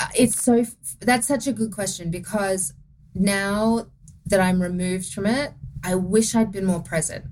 Uh, 0.00 0.06
it's 0.16 0.40
so 0.40 0.64
that's 1.00 1.26
such 1.26 1.46
a 1.46 1.52
good 1.52 1.72
question 1.72 2.10
because 2.10 2.74
now 3.14 3.86
that 4.26 4.40
I'm 4.40 4.62
removed 4.62 5.12
from 5.12 5.26
it, 5.26 5.52
I 5.82 5.94
wish 5.96 6.34
I'd 6.34 6.52
been 6.52 6.64
more 6.64 6.82
present. 6.82 7.24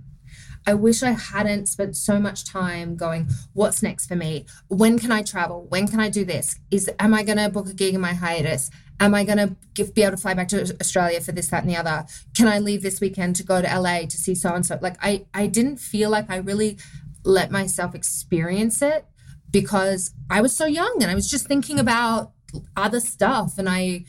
I 0.66 0.75
wish 0.75 1.03
I 1.03 1.12
hadn't 1.12 1.66
spent 1.66 1.96
so 1.96 2.20
much 2.20 2.44
time 2.44 2.96
going, 2.96 3.29
what's 3.53 3.83
next 3.83 4.07
for 4.07 4.16
me? 4.16 4.46
When 4.68 4.98
can 4.98 5.11
I 5.11 5.22
travel? 5.22 5.66
When 5.68 5.88
can 5.88 6.01
I 6.01 6.09
do 6.09 6.25
this? 6.25 6.59
Is 6.70 6.90
am 6.98 7.14
I 7.14 7.22
going 7.22 7.38
to 7.38 7.48
book 7.48 7.68
a 7.68 7.75
gig 7.75 7.94
in 7.94 8.01
my 8.01 8.14
hiatus? 8.14 8.70
Am 9.01 9.14
I 9.14 9.25
going 9.25 9.38
to 9.38 9.85
be 9.85 10.03
able 10.03 10.16
to 10.16 10.22
fly 10.22 10.35
back 10.35 10.48
to 10.48 10.77
Australia 10.81 11.20
for 11.20 11.33
this, 11.33 11.48
that, 11.48 11.62
and 11.62 11.70
the 11.70 11.77
other? 11.77 12.07
Can 12.37 12.46
I 12.46 12.61
leave 12.61 12.83
this 12.83 13.01
weekend 13.01 13.37
to 13.37 13.42
go 13.42 13.61
to 13.61 13.81
LA 13.81 14.03
to 14.03 14.16
see 14.16 14.35
so 14.35 14.55
and 14.55 14.64
so? 14.64 14.79
Like 14.81 14.96
I, 15.03 15.27
I 15.35 15.48
didn't 15.48 15.79
feel 15.79 16.11
like 16.11 16.31
I 16.31 16.37
really 16.37 16.79
let 17.25 17.51
myself 17.51 17.94
experience 17.94 18.83
it 18.83 19.05
because 19.51 20.14
I 20.31 20.40
was 20.40 20.57
so 20.57 20.66
young 20.66 20.98
and 21.03 21.11
I 21.11 21.14
was 21.14 21.29
just 21.29 21.46
thinking 21.46 21.81
about 21.81 22.33
other 22.77 23.01
stuff 23.01 23.59
and 23.59 23.68
I, 23.68 24.05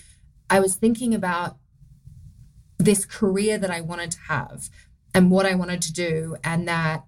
I 0.49 0.59
was 0.59 0.75
thinking 0.75 1.15
about 1.15 1.57
this 2.77 3.05
career 3.05 3.57
that 3.57 3.71
I 3.71 3.81
wanted 3.81 4.11
to 4.11 4.19
have 4.27 4.69
and 5.13 5.31
what 5.31 5.45
I 5.45 5.55
wanted 5.55 5.81
to 5.83 5.93
do 5.93 6.35
and 6.43 6.67
that 6.67 7.05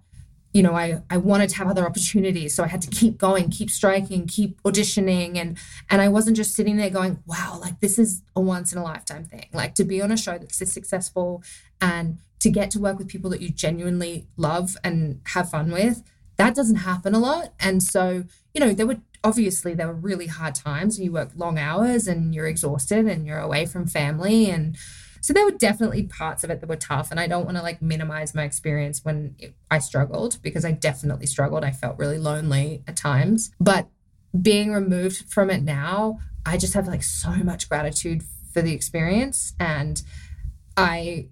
you 0.52 0.62
know 0.62 0.74
I 0.74 1.02
I 1.10 1.18
wanted 1.18 1.50
to 1.50 1.56
have 1.56 1.68
other 1.68 1.86
opportunities. 1.86 2.54
So 2.54 2.64
I 2.64 2.68
had 2.68 2.82
to 2.82 2.90
keep 2.90 3.18
going 3.18 3.50
keep 3.50 3.70
striking 3.70 4.26
keep 4.26 4.62
auditioning 4.62 5.36
and 5.36 5.58
and 5.90 6.00
I 6.00 6.08
wasn't 6.08 6.36
just 6.36 6.54
sitting 6.54 6.76
there 6.76 6.90
going 6.90 7.22
wow 7.26 7.58
like 7.60 7.80
this 7.80 7.98
is 7.98 8.22
a 8.34 8.40
once 8.40 8.72
in 8.72 8.78
a 8.78 8.84
lifetime 8.84 9.24
thing. 9.24 9.46
Like 9.52 9.74
to 9.76 9.84
be 9.84 10.00
on 10.00 10.12
a 10.12 10.16
show 10.16 10.38
that's 10.38 10.58
this 10.58 10.72
successful 10.72 11.42
and 11.80 12.18
to 12.38 12.50
get 12.50 12.70
to 12.70 12.78
work 12.78 12.98
with 12.98 13.08
people 13.08 13.30
that 13.30 13.40
you 13.40 13.50
genuinely 13.50 14.26
love 14.36 14.76
and 14.84 15.20
have 15.24 15.50
fun 15.50 15.70
with 15.70 16.02
that 16.36 16.54
doesn't 16.54 16.76
happen 16.76 17.14
a 17.14 17.18
lot. 17.18 17.52
And 17.60 17.82
so 17.82 18.24
you 18.54 18.60
know 18.60 18.72
there 18.72 18.86
were 18.86 18.98
obviously 19.24 19.74
there 19.74 19.88
were 19.88 19.94
really 19.94 20.28
hard 20.28 20.54
times 20.54 20.96
and 20.96 21.04
you 21.04 21.12
work 21.12 21.30
long 21.36 21.58
hours 21.58 22.06
and 22.06 22.34
you're 22.34 22.46
exhausted 22.46 23.06
and 23.06 23.26
you're 23.26 23.40
away 23.40 23.66
from 23.66 23.86
family 23.86 24.48
and 24.48 24.76
so 25.26 25.32
there 25.32 25.44
were 25.44 25.50
definitely 25.50 26.04
parts 26.04 26.44
of 26.44 26.50
it 26.50 26.60
that 26.60 26.68
were 26.68 26.76
tough. 26.76 27.10
And 27.10 27.18
I 27.18 27.26
don't 27.26 27.44
want 27.44 27.56
to 27.56 27.62
like 27.64 27.82
minimize 27.82 28.32
my 28.32 28.44
experience 28.44 29.04
when 29.04 29.34
it, 29.40 29.56
I 29.68 29.80
struggled 29.80 30.40
because 30.40 30.64
I 30.64 30.70
definitely 30.70 31.26
struggled. 31.26 31.64
I 31.64 31.72
felt 31.72 31.98
really 31.98 32.16
lonely 32.16 32.84
at 32.86 32.96
times. 32.96 33.50
But 33.58 33.88
being 34.40 34.72
removed 34.72 35.24
from 35.28 35.50
it 35.50 35.64
now, 35.64 36.20
I 36.46 36.56
just 36.56 36.74
have 36.74 36.86
like 36.86 37.02
so 37.02 37.30
much 37.30 37.68
gratitude 37.68 38.22
for 38.52 38.62
the 38.62 38.72
experience. 38.72 39.52
And 39.58 40.00
I 40.76 41.30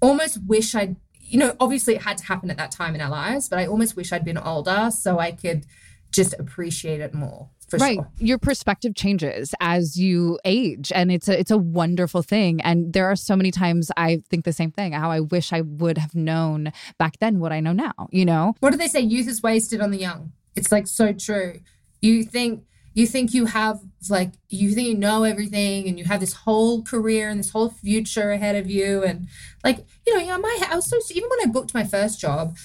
almost 0.00 0.38
wish 0.46 0.74
I'd, 0.74 0.96
you 1.20 1.38
know, 1.38 1.56
obviously 1.60 1.96
it 1.96 2.00
had 2.00 2.16
to 2.16 2.24
happen 2.24 2.50
at 2.50 2.56
that 2.56 2.70
time 2.70 2.94
in 2.94 3.02
our 3.02 3.10
lives, 3.10 3.50
but 3.50 3.58
I 3.58 3.66
almost 3.66 3.94
wish 3.94 4.10
I'd 4.10 4.24
been 4.24 4.38
older 4.38 4.90
so 4.90 5.18
I 5.18 5.32
could 5.32 5.66
just 6.10 6.32
appreciate 6.38 7.02
it 7.02 7.12
more 7.12 7.50
right. 7.78 7.96
Sure. 7.96 8.10
Your 8.18 8.38
perspective 8.38 8.94
changes 8.94 9.54
as 9.60 9.98
you 9.98 10.38
age 10.44 10.92
and 10.94 11.12
it's 11.12 11.28
a 11.28 11.38
it's 11.38 11.50
a 11.50 11.58
wonderful 11.58 12.22
thing. 12.22 12.60
And 12.62 12.92
there 12.92 13.06
are 13.06 13.16
so 13.16 13.36
many 13.36 13.50
times 13.50 13.90
I 13.96 14.22
think 14.28 14.44
the 14.44 14.52
same 14.52 14.70
thing, 14.70 14.92
how 14.92 15.10
I 15.10 15.20
wish 15.20 15.52
I 15.52 15.60
would 15.60 15.98
have 15.98 16.14
known 16.14 16.72
back 16.98 17.18
then 17.18 17.38
what 17.38 17.52
I 17.52 17.60
know 17.60 17.72
now, 17.72 18.08
you 18.10 18.24
know? 18.24 18.54
What 18.60 18.70
do 18.70 18.76
they 18.76 18.88
say? 18.88 19.00
Youth 19.00 19.28
is 19.28 19.42
wasted 19.42 19.80
on 19.80 19.90
the 19.90 19.98
young. 19.98 20.32
It's 20.56 20.72
like 20.72 20.86
so 20.86 21.12
true. 21.12 21.60
You 22.00 22.24
think 22.24 22.64
you 22.94 23.06
think 23.06 23.32
you 23.32 23.46
have 23.46 23.80
like 24.08 24.32
you 24.48 24.72
think 24.72 24.88
you 24.88 24.96
know 24.96 25.22
everything 25.22 25.88
and 25.88 25.98
you 25.98 26.04
have 26.04 26.20
this 26.20 26.32
whole 26.32 26.82
career 26.82 27.28
and 27.28 27.38
this 27.38 27.50
whole 27.50 27.70
future 27.70 28.32
ahead 28.32 28.56
of 28.56 28.70
you 28.70 29.02
and 29.04 29.28
like 29.62 29.86
you 30.06 30.14
know, 30.14 30.20
you 30.20 30.26
know 30.28 30.38
my 30.38 30.58
I 30.68 30.74
was 30.74 30.86
so 30.86 30.98
even 31.14 31.28
when 31.28 31.48
I 31.48 31.52
booked 31.52 31.74
my 31.74 31.84
first 31.84 32.20
job, 32.20 32.56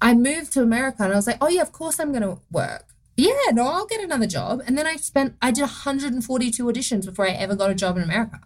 I 0.00 0.14
moved 0.14 0.52
to 0.54 0.62
America 0.62 1.02
and 1.02 1.12
I 1.12 1.16
was 1.16 1.26
like, 1.26 1.38
oh 1.40 1.48
yeah, 1.48 1.62
of 1.62 1.72
course 1.72 1.98
I'm 1.98 2.10
going 2.10 2.22
to 2.22 2.40
work 2.50 2.91
yeah, 3.16 3.50
no, 3.52 3.66
I'll 3.66 3.86
get 3.86 4.02
another 4.02 4.26
job. 4.26 4.62
And 4.66 4.76
then 4.76 4.86
I 4.86 4.96
spent, 4.96 5.36
I 5.42 5.50
did 5.50 5.62
142 5.62 6.64
auditions 6.64 7.06
before 7.06 7.26
I 7.26 7.32
ever 7.32 7.54
got 7.54 7.70
a 7.70 7.74
job 7.74 7.96
in 7.96 8.02
America. 8.02 8.40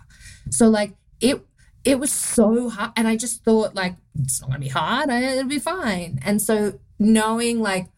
So 0.51 0.69
like 0.69 0.95
it, 1.21 1.45
it 1.85 1.99
was 2.01 2.13
so 2.13 2.69
hard. 2.69 2.93
And 2.97 3.07
I 3.07 3.17
just 3.17 3.45
thought 3.45 3.75
like, 3.75 3.95
it's 4.19 4.41
not 4.41 4.49
gonna 4.51 4.61
be 4.61 4.69
hard. 4.69 5.09
It'll 5.11 5.45
be 5.45 5.59
fine. 5.59 6.19
And 6.25 6.43
so 6.43 6.81
knowing 6.99 7.61
like, 7.61 7.89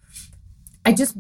I 0.84 0.92
just, 0.92 1.16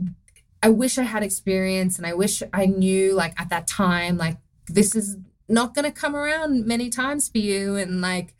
I 0.62 0.68
wish 0.68 0.98
I 0.98 1.04
had 1.04 1.22
experience 1.22 1.98
and 1.98 2.06
I 2.06 2.14
wish 2.14 2.42
I 2.52 2.66
knew 2.66 3.14
like 3.14 3.38
at 3.40 3.48
that 3.50 3.66
time, 3.66 4.18
like 4.18 4.36
this 4.66 4.94
is 4.94 5.16
not 5.48 5.74
to 5.74 5.90
come 5.90 6.14
around 6.14 6.66
many 6.66 6.90
times 6.90 7.28
for 7.28 7.38
you. 7.38 7.76
And 7.76 8.02
like, 8.02 8.34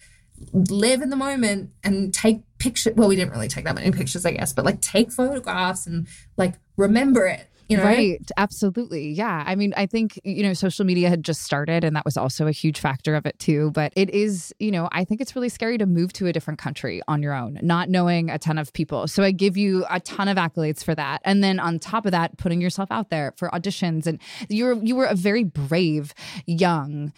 live 0.53 1.03
in 1.03 1.11
the 1.11 1.17
moment 1.17 1.71
and 1.83 2.13
take 2.13 2.43
pictures. 2.59 2.95
Well, 2.97 3.09
we 3.09 3.17
didn't 3.17 3.33
really 3.33 3.49
take 3.49 3.65
that 3.65 3.75
many 3.75 3.91
pictures, 3.91 4.25
I 4.25 4.33
guess, 4.33 4.53
but 4.53 4.65
like 4.65 4.81
take 4.81 5.13
photographs 5.13 5.87
and 5.87 6.07
like 6.37 6.55
remember 6.77 7.27
it 7.27 7.49
you? 7.69 7.83
Right. 7.83 8.31
Absolutely. 8.37 9.11
Yeah. 9.11 9.45
I 9.47 9.55
mean, 9.55 9.75
I 9.77 9.87
think, 9.87 10.21
you 10.25 10.43
know, 10.43 10.55
social 10.55 10.85
media 10.85 11.09
had 11.09 11.23
just 11.23 11.43
started 11.43 11.85
and 11.85 11.95
that 11.97 12.05
was 12.05 12.17
also 12.17 12.47
a 12.47 12.53
huge 12.53 12.81
factor 12.81 13.15
of 13.15 13.27
it 13.27 13.39
too. 13.39 13.71
But 13.73 13.93
it 13.97 14.11
is, 14.11 14.55
you 14.59 14.71
know, 14.71 14.89
I 14.93 15.05
think 15.05 15.21
it's 15.21 15.37
really 15.37 15.49
scary 15.49 15.79
to 15.79 15.87
move 15.87 16.13
to 16.15 16.27
a 16.27 16.33
different 16.33 16.59
country 16.59 17.03
on 17.09 17.23
your 17.23 17.35
own, 17.35 17.59
not 17.63 17.89
knowing 17.89 18.31
a 18.31 18.39
ton 18.39 18.59
of 18.59 18.73
people. 18.73 19.07
So 19.09 19.23
I 19.23 19.31
give 19.31 19.57
you 19.57 19.85
a 19.91 20.01
ton 20.01 20.29
of 20.29 20.37
accolades 20.37 20.83
for 20.83 20.95
that. 20.95 21.21
And 21.25 21.43
then 21.45 21.61
on 21.61 21.79
top 21.79 22.07
of 22.07 22.13
that, 22.13 22.39
putting 22.39 22.61
yourself 22.61 22.91
out 22.91 23.11
there 23.11 23.35
for 23.37 23.49
auditions. 23.51 24.07
And 24.07 24.21
you're, 24.49 24.75
you 24.83 24.97
were 24.97 25.07
a 25.07 25.15
very 25.15 25.45
brave 25.45 26.15
young 26.47 27.13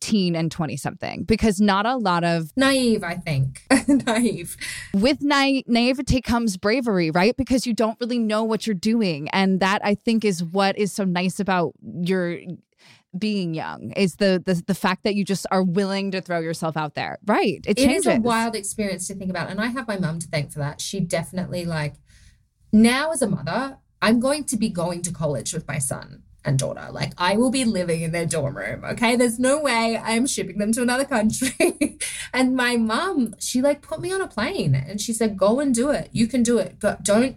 teen 0.00 0.36
and 0.36 0.50
20 0.50 0.76
something 0.76 1.24
because 1.24 1.60
not 1.60 1.86
a 1.86 1.96
lot 1.96 2.24
of 2.24 2.52
naive, 2.56 3.02
I 3.02 3.14
think. 3.14 3.62
naive. 4.06 4.56
With 4.92 5.22
na- 5.22 5.62
naivety 5.66 6.20
comes 6.20 6.56
bravery, 6.56 7.10
right? 7.10 7.36
Because 7.36 7.66
you 7.66 7.74
don't 7.74 7.98
really 8.00 8.18
know 8.18 8.44
what 8.44 8.66
you're 8.66 8.74
doing. 8.74 9.28
And 9.30 9.60
that 9.60 9.80
I 9.86 9.94
think 9.94 10.24
is 10.24 10.42
what 10.42 10.76
is 10.76 10.92
so 10.92 11.04
nice 11.04 11.38
about 11.38 11.74
your 11.82 12.38
being 13.16 13.54
young 13.54 13.92
is 13.92 14.16
the, 14.16 14.42
the 14.44 14.60
the 14.66 14.74
fact 14.74 15.04
that 15.04 15.14
you 15.14 15.24
just 15.24 15.46
are 15.52 15.62
willing 15.62 16.10
to 16.10 16.20
throw 16.20 16.40
yourself 16.40 16.76
out 16.76 16.94
there. 16.94 17.18
Right. 17.24 17.64
It, 17.66 17.78
it 17.78 17.90
is 17.90 18.06
a 18.06 18.18
wild 18.18 18.56
experience 18.56 19.06
to 19.06 19.14
think 19.14 19.30
about. 19.30 19.48
And 19.48 19.60
I 19.60 19.66
have 19.66 19.86
my 19.86 19.96
mum 19.96 20.18
to 20.18 20.26
thank 20.26 20.50
for 20.52 20.58
that. 20.58 20.80
She 20.80 20.98
definitely 20.98 21.64
like 21.64 21.94
now 22.72 23.12
as 23.12 23.22
a 23.22 23.28
mother, 23.28 23.78
I'm 24.02 24.18
going 24.18 24.44
to 24.46 24.56
be 24.56 24.68
going 24.68 25.02
to 25.02 25.12
college 25.12 25.54
with 25.54 25.68
my 25.68 25.78
son 25.78 26.24
and 26.44 26.58
daughter. 26.58 26.88
Like 26.90 27.12
I 27.16 27.36
will 27.36 27.52
be 27.52 27.64
living 27.64 28.02
in 28.02 28.10
their 28.10 28.26
dorm 28.26 28.56
room. 28.56 28.84
Okay. 28.84 29.14
There's 29.14 29.38
no 29.38 29.60
way 29.62 29.96
I'm 30.02 30.26
shipping 30.26 30.58
them 30.58 30.72
to 30.72 30.82
another 30.82 31.04
country. 31.04 31.98
and 32.34 32.56
my 32.56 32.76
mum, 32.76 33.36
she 33.38 33.62
like 33.62 33.82
put 33.82 34.00
me 34.00 34.12
on 34.12 34.20
a 34.20 34.26
plane 34.26 34.74
and 34.74 35.00
she 35.00 35.12
said, 35.12 35.38
go 35.38 35.60
and 35.60 35.72
do 35.72 35.90
it. 35.90 36.10
You 36.10 36.26
can 36.26 36.42
do 36.42 36.58
it. 36.58 36.78
But 36.80 37.04
don't 37.04 37.36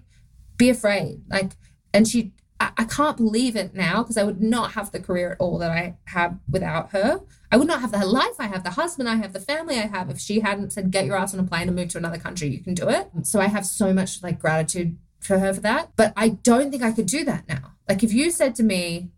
be 0.57 0.69
afraid. 0.69 1.21
Like, 1.29 1.53
and 1.93 2.07
she 2.07 2.33
I, 2.59 2.83
can't 2.83 3.15
believe 3.15 3.55
it 3.55 3.73
now 3.73 4.03
because 4.03 4.17
I 4.17 4.23
would 4.23 4.41
not 4.41 4.73
have 4.73 4.91
the 4.91 4.99
career 4.99 5.31
at 5.31 5.37
all 5.39 5.57
that 5.59 5.71
I 5.71 5.95
have 6.05 6.37
without 6.49 6.91
her. 6.91 7.21
I 7.51 7.57
would 7.57 7.67
not 7.67 7.79
have 7.79 7.91
the 7.93 8.05
life 8.05 8.35
I 8.37 8.47
have, 8.47 8.63
the 8.63 8.71
husband 8.71 9.07
I 9.07 9.15
have, 9.15 9.31
the 9.31 9.39
family 9.39 9.77
I 9.77 9.87
have 9.87 10.09
if 10.09 10.19
she 10.19 10.41
hadn't 10.41 10.73
said, 10.73 10.91
get 10.91 11.05
your 11.05 11.15
ass 11.15 11.33
on 11.33 11.39
a 11.39 11.43
plane 11.43 11.67
and 11.67 11.75
move 11.75 11.89
to 11.89 11.97
another 11.97 12.17
country. 12.17 12.49
You 12.49 12.59
can 12.59 12.73
do 12.73 12.89
it. 12.89 13.09
Um, 13.15 13.23
so 13.23 13.39
I 13.39 13.47
have 13.47 13.65
so 13.65 13.93
much 13.93 14.21
like 14.21 14.39
gratitude 14.39 14.97
for 15.21 15.39
her 15.39 15.53
for 15.53 15.61
that. 15.61 15.91
But 15.95 16.11
I 16.17 16.29
don't 16.29 16.69
think 16.69 16.83
I 16.83 16.91
could 16.91 17.05
do 17.05 17.23
that 17.25 17.47
now. 17.47 17.75
Like 17.87 18.03
if 18.03 18.13
you 18.13 18.29
said 18.29 18.55
to 18.55 18.63
me, 18.63 19.09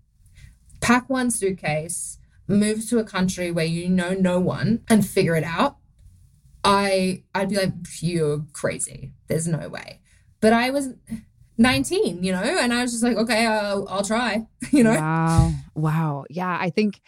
pack 0.79 1.09
one 1.09 1.31
suitcase, 1.31 2.19
move 2.47 2.87
to 2.89 2.99
a 2.99 3.03
country 3.03 3.49
where 3.49 3.65
you 3.65 3.89
know 3.89 4.13
no 4.13 4.39
one 4.39 4.83
and 4.89 5.05
figure 5.05 5.35
it 5.35 5.43
out, 5.43 5.77
I 6.63 7.23
I'd 7.33 7.49
be 7.49 7.57
like, 7.57 7.73
you're 8.01 8.45
crazy. 8.53 9.13
There's 9.27 9.47
no 9.47 9.67
way. 9.67 9.99
But 10.41 10.53
I 10.53 10.69
was 10.69 10.89
19, 11.61 12.23
you 12.23 12.31
know? 12.31 12.41
And 12.41 12.73
I 12.73 12.81
was 12.81 12.91
just 12.91 13.03
like, 13.03 13.17
okay, 13.17 13.45
I'll, 13.45 13.87
I'll 13.89 14.03
try, 14.03 14.45
you 14.71 14.83
know? 14.83 14.93
Wow. 14.95 15.51
Wow. 15.75 16.25
Yeah. 16.29 16.57
I 16.59 16.69
think 16.69 17.01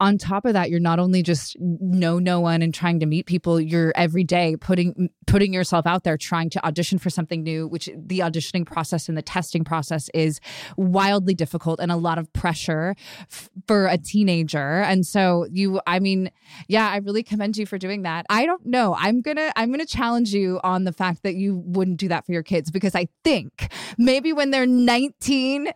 on 0.00 0.18
top 0.18 0.44
of 0.44 0.52
that 0.52 0.70
you're 0.70 0.80
not 0.80 0.98
only 0.98 1.22
just 1.22 1.56
know 1.60 2.18
no 2.18 2.40
one 2.40 2.62
and 2.62 2.74
trying 2.74 3.00
to 3.00 3.06
meet 3.06 3.26
people 3.26 3.60
you're 3.60 3.92
every 3.96 4.24
day 4.24 4.56
putting 4.56 5.08
putting 5.26 5.52
yourself 5.52 5.86
out 5.86 6.04
there 6.04 6.16
trying 6.16 6.50
to 6.50 6.64
audition 6.66 6.98
for 6.98 7.10
something 7.10 7.42
new 7.42 7.66
which 7.66 7.88
the 7.96 8.20
auditioning 8.20 8.66
process 8.66 9.08
and 9.08 9.16
the 9.16 9.22
testing 9.22 9.64
process 9.64 10.08
is 10.14 10.40
wildly 10.76 11.34
difficult 11.34 11.80
and 11.80 11.90
a 11.90 11.96
lot 11.96 12.18
of 12.18 12.32
pressure 12.32 12.94
f- 13.30 13.50
for 13.66 13.86
a 13.86 13.98
teenager. 13.98 14.80
And 14.82 15.06
so 15.06 15.46
you 15.50 15.80
i 15.86 15.98
mean 15.98 16.30
yeah 16.68 16.88
i 16.90 16.98
really 16.98 17.22
commend 17.22 17.56
you 17.56 17.66
for 17.66 17.78
doing 17.78 18.02
that. 18.02 18.26
I 18.28 18.46
don't 18.46 18.66
know. 18.66 18.94
I'm 18.98 19.20
gonna 19.20 19.52
i'm 19.56 19.70
gonna 19.70 19.86
challenge 19.86 20.32
you 20.34 20.60
on 20.62 20.84
the 20.84 20.92
fact 20.92 21.22
that 21.22 21.34
you 21.34 21.62
wouldn't 21.64 21.98
do 21.98 22.08
that 22.08 22.26
for 22.26 22.32
your 22.32 22.42
kids 22.42 22.70
because 22.70 22.94
i 22.94 23.08
think 23.24 23.72
maybe 23.98 24.32
when 24.32 24.50
they're 24.50 24.66
19 24.66 25.68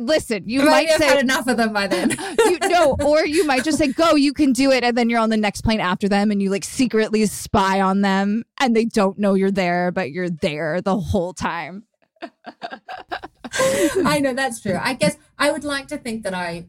listen 0.00 0.48
you, 0.48 0.60
you 0.60 0.66
might, 0.66 0.88
might 0.88 0.98
say 0.98 1.06
had 1.06 1.18
enough 1.18 1.46
of 1.46 1.56
them 1.56 1.72
by 1.72 1.86
then. 1.86 2.10
You 2.50 2.58
know 2.68 2.96
or 3.04 3.24
you 3.24 3.44
might 3.50 3.64
just 3.64 3.78
say, 3.78 3.88
go, 3.88 4.14
you 4.14 4.32
can 4.32 4.52
do 4.52 4.70
it. 4.70 4.84
And 4.84 4.96
then 4.96 5.10
you're 5.10 5.18
on 5.18 5.28
the 5.28 5.36
next 5.36 5.62
plane 5.62 5.80
after 5.80 6.08
them 6.08 6.30
and 6.30 6.40
you 6.40 6.50
like 6.50 6.62
secretly 6.62 7.26
spy 7.26 7.80
on 7.80 8.00
them 8.00 8.44
and 8.60 8.76
they 8.76 8.84
don't 8.84 9.18
know 9.18 9.34
you're 9.34 9.50
there, 9.50 9.90
but 9.90 10.12
you're 10.12 10.30
there 10.30 10.80
the 10.80 10.96
whole 10.96 11.34
time. 11.34 11.82
I 14.04 14.20
know 14.20 14.34
that's 14.34 14.60
true. 14.60 14.78
I 14.80 14.94
guess 14.94 15.16
I 15.36 15.50
would 15.50 15.64
like 15.64 15.88
to 15.88 15.98
think 15.98 16.22
that 16.22 16.32
I 16.32 16.66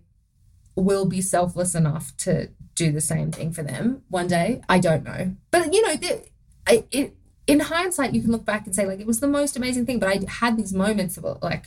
will 0.75 1.05
be 1.05 1.21
selfless 1.21 1.75
enough 1.75 2.17
to 2.17 2.49
do 2.73 2.91
the 2.91 3.01
same 3.01 3.31
thing 3.31 3.51
for 3.51 3.61
them 3.61 4.01
one 4.09 4.25
day. 4.25 4.63
I 4.67 4.79
don't 4.79 5.03
know. 5.03 5.35
But, 5.51 5.71
you 5.71 5.85
know, 5.85 5.95
the, 5.95 6.25
I, 6.65 6.85
it, 6.89 7.15
in 7.45 7.59
hindsight, 7.59 8.15
you 8.15 8.21
can 8.21 8.31
look 8.31 8.45
back 8.45 8.65
and 8.65 8.75
say, 8.75 8.87
like, 8.87 8.99
it 8.99 9.05
was 9.05 9.19
the 9.19 9.27
most 9.27 9.55
amazing 9.55 9.85
thing. 9.85 9.99
But 9.99 10.09
I 10.09 10.19
had 10.27 10.57
these 10.57 10.73
moments 10.73 11.19
were 11.19 11.37
like 11.43 11.65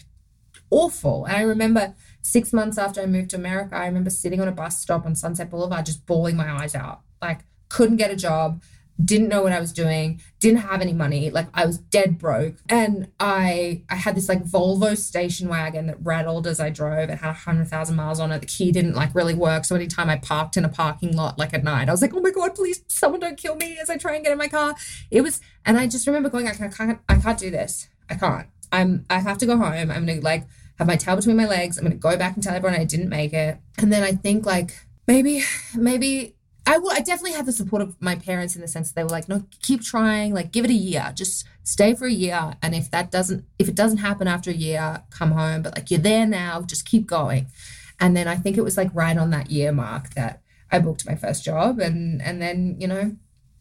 awful. 0.71 1.25
And 1.25 1.37
I 1.37 1.43
remember 1.43 1.95
six 2.25 2.53
months 2.53 2.79
after 2.79 3.03
I 3.03 3.07
moved 3.07 3.31
to 3.31 3.37
America, 3.37 3.77
I 3.77 3.87
remember 3.87 4.11
sitting 4.11 4.41
on 4.41 4.49
a 4.49 4.53
bus 4.53 4.81
stop 4.81 5.05
on 5.05 5.15
Sunset 5.15 5.51
Boulevard, 5.51 5.87
just 5.87 6.07
bawling 6.07 6.37
my 6.37 6.51
eyes 6.51 6.75
out. 6.75 7.03
Like, 7.21 7.45
couldn't 7.69 7.97
get 7.97 8.11
a 8.11 8.17
job, 8.17 8.63
didn't 9.03 9.29
know 9.29 9.43
what 9.43 9.53
I 9.53 9.61
was 9.61 9.73
doing, 9.73 10.21
didn't 10.41 10.61
have 10.61 10.81
any 10.81 10.93
money, 10.93 11.29
like 11.29 11.49
I 11.53 11.67
was 11.67 11.79
dead 11.79 12.19
broke. 12.19 12.55
And 12.69 13.09
I 13.21 13.83
I 13.91 13.97
had 13.97 14.15
this 14.15 14.29
like 14.29 14.43
Volvo 14.45 14.97
station 14.97 15.49
wagon 15.49 15.87
that 15.89 15.99
rattled 16.01 16.47
as 16.47 16.61
I 16.61 16.71
drove. 16.71 17.11
It 17.11 17.19
had 17.19 17.31
a 17.31 17.35
hundred 17.35 17.69
thousand 17.69 17.97
miles 17.97 18.21
on 18.21 18.33
it. 18.33 18.41
The 18.41 18.47
key 18.47 18.73
didn't 18.73 18.95
like 18.95 19.15
really 19.15 19.35
work. 19.35 19.65
So 19.65 19.75
anytime 19.75 20.09
I 20.09 20.17
parked 20.17 20.57
in 20.57 20.65
a 20.65 20.69
parking 20.69 21.17
lot 21.17 21.39
like 21.39 21.53
at 21.53 21.65
night, 21.65 21.89
I 21.89 21.93
was 21.93 22.03
like, 22.03 22.15
oh 22.15 22.21
my 22.21 22.31
God, 22.31 22.55
please 22.55 22.83
someone 22.87 23.21
don't 23.21 23.37
kill 23.37 23.57
me 23.57 23.79
as 23.83 23.91
I 23.91 23.97
try 23.97 24.15
and 24.15 24.25
get 24.25 24.33
in 24.33 24.39
my 24.39 24.49
car. 24.49 24.75
It 25.11 25.23
was 25.23 25.41
and 25.67 25.77
I 25.77 25.89
just 25.89 26.07
remember 26.07 26.31
going, 26.31 26.47
I 26.47 26.55
can't 26.55 27.01
I 27.09 27.17
can't 27.17 27.39
do 27.39 27.51
this. 27.51 27.89
I 28.09 28.15
can't. 28.15 28.47
I'm 28.71 29.05
I 29.11 29.19
have 29.21 29.39
to 29.39 29.47
go 29.47 29.57
home. 29.57 29.91
I'm 29.91 30.07
gonna 30.07 30.21
like 30.21 30.45
have 30.79 30.87
my 30.87 30.97
tail 30.97 31.17
between 31.17 31.37
my 31.37 31.47
legs. 31.47 31.79
I'm 31.79 31.85
gonna 31.85 31.97
go 31.97 32.17
back 32.17 32.35
and 32.35 32.43
tell 32.43 32.55
everyone 32.55 32.79
I 32.79 32.85
didn't 32.85 33.09
make 33.09 33.33
it. 33.33 33.59
And 33.79 33.93
then 33.93 34.03
I 34.03 34.13
think 34.13 34.47
like 34.47 34.87
maybe 35.07 35.43
maybe 35.75 36.35
I 36.67 36.79
will. 36.79 36.91
I 36.91 37.01
definitely 37.01 37.33
had 37.33 37.47
the 37.47 37.53
support 37.53 37.83
of 37.83 38.01
my 38.01 38.17
parents 38.17 38.55
in 38.57 38.63
the 38.63 38.69
sense 38.69 38.89
that 38.89 38.95
they 38.95 39.03
were 39.03 39.11
like, 39.11 39.29
no, 39.29 39.45
keep 39.61 39.83
trying, 39.83 40.33
like 40.33 40.51
give 40.51 40.65
it 40.65 40.71
a 40.71 40.75
year, 40.75 41.13
just 41.15 41.47
stay 41.63 41.95
for 41.95 42.07
a 42.07 42.13
year, 42.13 42.55
and 42.63 42.75
if 42.75 42.91
that 42.91 43.11
doesn't, 43.11 43.45
if 43.59 43.69
it 43.69 43.75
doesn't 43.75 43.99
happen 43.99 44.27
after 44.27 44.51
a 44.51 44.55
year, 44.55 45.03
come 45.11 45.33
home. 45.33 45.63
But 45.63 45.77
like 45.77 45.91
you're 45.91 46.01
there 46.01 46.27
now, 46.27 46.63
just 46.63 46.87
keep 46.87 47.07
going. 47.07 47.49
And 48.01 48.17
then 48.17 48.27
I 48.27 48.37
think 48.37 48.57
it 48.57 48.65
was 48.65 48.77
like 48.77 48.91
right 48.95 49.17
on 49.17 49.31
that 49.31 49.51
year 49.51 49.73
mark 49.73 50.11
that 50.15 50.41
I 50.71 50.79
booked 50.79 51.07
my 51.07 51.15
first 51.15 51.45
job, 51.45 51.79
and 51.79 52.23
and 52.23 52.41
then 52.41 52.77
you 52.79 52.89
know 52.89 53.17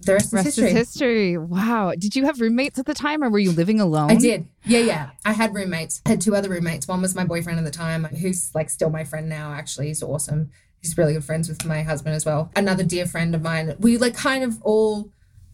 the 0.06 0.14
rest, 0.14 0.34
rest 0.34 0.48
is 0.48 0.56
history. 0.56 0.70
Is 0.70 0.74
history. 0.74 1.38
Wow. 1.38 1.94
Did 1.98 2.16
you 2.16 2.26
have 2.26 2.40
roommates 2.40 2.80
at 2.80 2.86
the 2.86 2.94
time, 2.94 3.24
or 3.24 3.30
were 3.30 3.40
you 3.40 3.52
living 3.52 3.80
alone? 3.80 4.12
I 4.12 4.16
did. 4.16 4.48
Yeah, 4.66 4.80
yeah. 4.80 5.10
I 5.26 5.34
had 5.34 5.54
roommates. 5.54 6.02
I 6.06 6.10
had 6.10 6.22
two 6.22 6.36
other 6.36 6.50
roommates. 6.50 6.88
One 6.88 7.02
was 7.02 7.16
my 7.16 7.24
boyfriend 7.24 7.60
at 7.60 7.66
the 7.66 7.72
time, 7.72 8.06
who's 8.06 8.54
like 8.54 8.70
still 8.70 8.90
my 8.90 9.04
friend 9.04 9.30
now. 9.30 9.54
Actually, 9.54 9.88
he's 9.88 10.04
awesome 10.04 10.52
he's 10.84 10.98
really 10.98 11.14
good 11.14 11.24
friends 11.24 11.50
with 11.50 11.66
my 11.66 11.82
husband 11.82 12.14
as 12.14 12.26
well. 12.26 12.52
Another 12.56 12.84
dear 12.84 13.06
friend 13.06 13.34
of 13.34 13.42
mine. 13.42 13.76
We 13.80 13.98
like 13.98 14.16
kind 14.16 14.44
of 14.44 14.62
all 14.62 15.10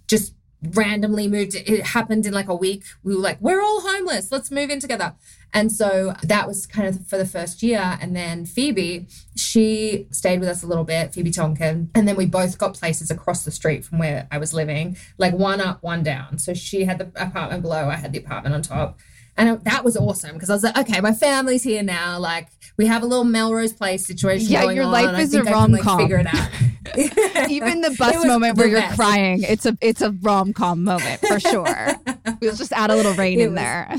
just 0.07 0.33
randomly 0.61 1.27
moved. 1.27 1.55
It 1.55 1.87
happened 1.87 2.25
in 2.25 2.33
like 2.33 2.49
a 2.49 2.55
week. 2.55 2.83
We 3.03 3.15
were 3.15 3.21
like, 3.21 3.39
we're 3.39 3.61
all 3.61 3.81
homeless. 3.81 4.31
Let's 4.31 4.51
move 4.51 4.69
in 4.69 4.79
together. 4.79 5.15
And 5.53 5.71
so 5.71 6.13
that 6.21 6.47
was 6.47 6.67
kind 6.67 6.87
of 6.87 7.07
for 7.07 7.17
the 7.17 7.25
first 7.25 7.63
year. 7.63 7.97
And 8.01 8.15
then 8.15 8.45
Phoebe, 8.45 9.07
she 9.35 10.07
stayed 10.11 10.39
with 10.39 10.49
us 10.49 10.61
a 10.61 10.67
little 10.67 10.83
bit, 10.83 11.13
Phoebe 11.13 11.31
Tonkin. 11.31 11.89
And 11.95 12.07
then 12.07 12.15
we 12.15 12.25
both 12.25 12.57
got 12.57 12.75
places 12.75 13.09
across 13.09 13.45
the 13.45 13.51
street 13.51 13.83
from 13.83 13.97
where 13.97 14.27
I 14.31 14.37
was 14.37 14.53
living, 14.53 14.97
like 15.17 15.33
one 15.33 15.61
up, 15.61 15.81
one 15.81 16.03
down. 16.03 16.37
So 16.37 16.53
she 16.53 16.85
had 16.85 16.99
the 16.99 17.11
apartment 17.15 17.63
below, 17.63 17.87
I 17.89 17.95
had 17.95 18.13
the 18.13 18.19
apartment 18.19 18.53
on 18.53 18.61
top. 18.61 18.99
And 19.39 19.63
that 19.63 19.85
was 19.85 19.95
awesome 19.95 20.33
because 20.33 20.49
I 20.49 20.53
was 20.53 20.63
like, 20.63 20.77
okay, 20.77 20.99
my 20.99 21.13
family's 21.13 21.63
here 21.63 21.81
now. 21.81 22.19
Like, 22.19 22.49
we 22.77 22.87
have 22.87 23.03
a 23.03 23.05
little 23.05 23.23
Melrose 23.23 23.71
Place 23.71 24.05
situation. 24.05 24.49
Yeah, 24.49 24.69
your 24.69 24.85
life 24.85 25.17
is 25.17 25.33
a 25.33 25.43
rom 25.43 25.77
com. 25.77 25.97
Like, 25.97 26.01
figure 26.01 26.17
it 26.17 26.27
out. 26.27 26.49
Even 27.49 27.79
the 27.79 27.95
bus 27.97 28.25
moment 28.25 28.57
where 28.57 28.67
you're 28.67 28.81
crying, 28.91 29.41
it's 29.43 29.65
a 29.65 29.77
it's 29.79 30.01
a 30.01 30.11
rom 30.11 30.51
com 30.51 30.83
moment 30.83 31.21
for 31.21 31.39
sure. 31.39 31.87
we'll 32.41 32.55
just 32.55 32.73
add 32.73 32.91
a 32.91 32.95
little 32.95 33.13
rain 33.13 33.39
it 33.39 33.43
in 33.43 33.53
was, 33.53 33.61
there. 33.61 33.95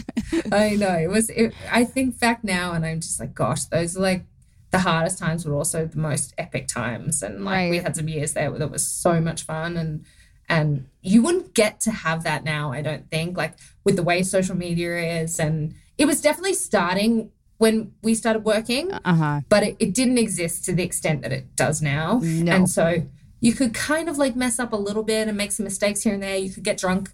I 0.53 0.77
know 0.77 0.95
it 0.95 1.09
was. 1.09 1.31
It, 1.31 1.55
I 1.73 1.85
think 1.85 2.21
back 2.21 2.45
now, 2.45 2.73
and 2.73 2.85
I'm 2.85 3.01
just 3.01 3.19
like, 3.19 3.35
gosh, 3.35 3.65
those 3.65 3.97
are 3.97 4.01
like 4.01 4.25
the 4.73 4.81
hardest 4.81 5.19
times, 5.19 5.45
but 5.45 5.53
also 5.53 5.87
the 5.87 5.99
most 5.99 6.35
epic 6.37 6.69
times. 6.69 7.23
And 7.23 7.47
like 7.47 7.55
right. 7.55 7.71
we 7.71 7.79
had 7.79 7.97
some 7.97 8.09
years 8.09 8.35
there 8.35 8.51
that 8.51 8.71
was 8.71 8.87
so 8.87 9.23
much 9.23 9.43
fun 9.45 9.79
and 9.79 10.05
and 10.51 10.89
you 11.01 11.23
wouldn't 11.23 11.55
get 11.55 11.81
to 11.83 11.93
have 11.93 12.25
that 12.25 12.45
now, 12.45 12.73
I 12.73 12.83
don't 12.83 13.09
think, 13.09 13.37
like 13.37 13.55
with 13.85 13.97
the 13.97 14.03
way 14.03 14.23
social 14.23 14.57
media 14.57 15.23
is. 15.23 15.39
And 15.39 15.75
it 15.99 16.07
was 16.07 16.21
definitely 16.21 16.55
starting 16.55 17.31
when 17.59 17.93
we 18.03 18.15
started 18.15 18.45
working, 18.45 18.91
uh-huh. 18.93 19.43
but 19.49 19.63
it, 19.63 19.77
it, 19.79 19.95
didn't 19.95 20.17
exist 20.17 20.65
to 20.65 20.73
the 20.73 20.83
extent 20.83 21.21
that 21.21 21.31
it 21.31 21.55
does 21.57 21.83
now. 21.83 22.19
No. 22.23 22.53
And 22.53 22.71
so 22.71 23.03
you 23.41 23.53
could 23.53 23.75
kind 23.75 24.09
of 24.09 24.17
like 24.17 24.35
mess 24.35 24.59
up 24.59 24.73
a 24.73 24.77
little 24.77 25.03
bit 25.03 25.29
and 25.29 25.37
make 25.37 25.53
some 25.53 25.65
mistakes 25.65 26.03
here 26.03 26.15
and 26.15 26.23
there. 26.23 26.37
You 26.37 26.51
could 26.51 26.65
get 26.65 26.79
drunk 26.79 27.11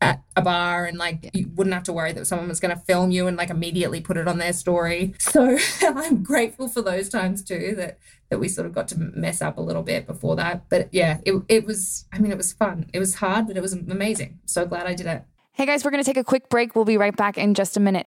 at 0.00 0.22
a 0.36 0.42
bar 0.42 0.84
and 0.84 0.98
like 0.98 1.30
you 1.32 1.50
wouldn't 1.54 1.74
have 1.74 1.82
to 1.84 1.92
worry 1.92 2.12
that 2.12 2.26
someone 2.26 2.48
was 2.48 2.60
going 2.60 2.74
to 2.74 2.82
film 2.84 3.10
you 3.10 3.26
and 3.26 3.36
like 3.36 3.50
immediately 3.50 4.00
put 4.00 4.16
it 4.16 4.28
on 4.28 4.38
their 4.38 4.52
story. 4.52 5.14
So 5.18 5.58
I'm 5.82 6.22
grateful 6.22 6.68
for 6.68 6.82
those 6.82 7.08
times 7.08 7.42
too 7.42 7.74
that 7.76 7.98
that 8.30 8.38
we 8.38 8.48
sort 8.48 8.66
of 8.66 8.72
got 8.72 8.88
to 8.88 8.98
mess 8.98 9.42
up 9.42 9.58
a 9.58 9.60
little 9.60 9.82
bit 9.82 10.06
before 10.06 10.36
that. 10.36 10.68
But 10.68 10.88
yeah, 10.92 11.18
it 11.24 11.42
it 11.48 11.64
was 11.64 12.06
I 12.12 12.18
mean 12.18 12.32
it 12.32 12.38
was 12.38 12.52
fun. 12.52 12.86
It 12.92 12.98
was 12.98 13.16
hard, 13.16 13.46
but 13.46 13.56
it 13.56 13.62
was 13.62 13.72
amazing. 13.72 14.38
So 14.46 14.66
glad 14.66 14.86
I 14.86 14.94
did 14.94 15.06
it. 15.06 15.24
Hey 15.60 15.66
guys, 15.66 15.84
we're 15.84 15.90
going 15.90 16.02
to 16.02 16.08
take 16.08 16.16
a 16.16 16.24
quick 16.24 16.48
break. 16.48 16.74
We'll 16.74 16.86
be 16.86 16.96
right 16.96 17.14
back 17.14 17.36
in 17.36 17.52
just 17.52 17.76
a 17.76 17.80
minute. 17.80 18.06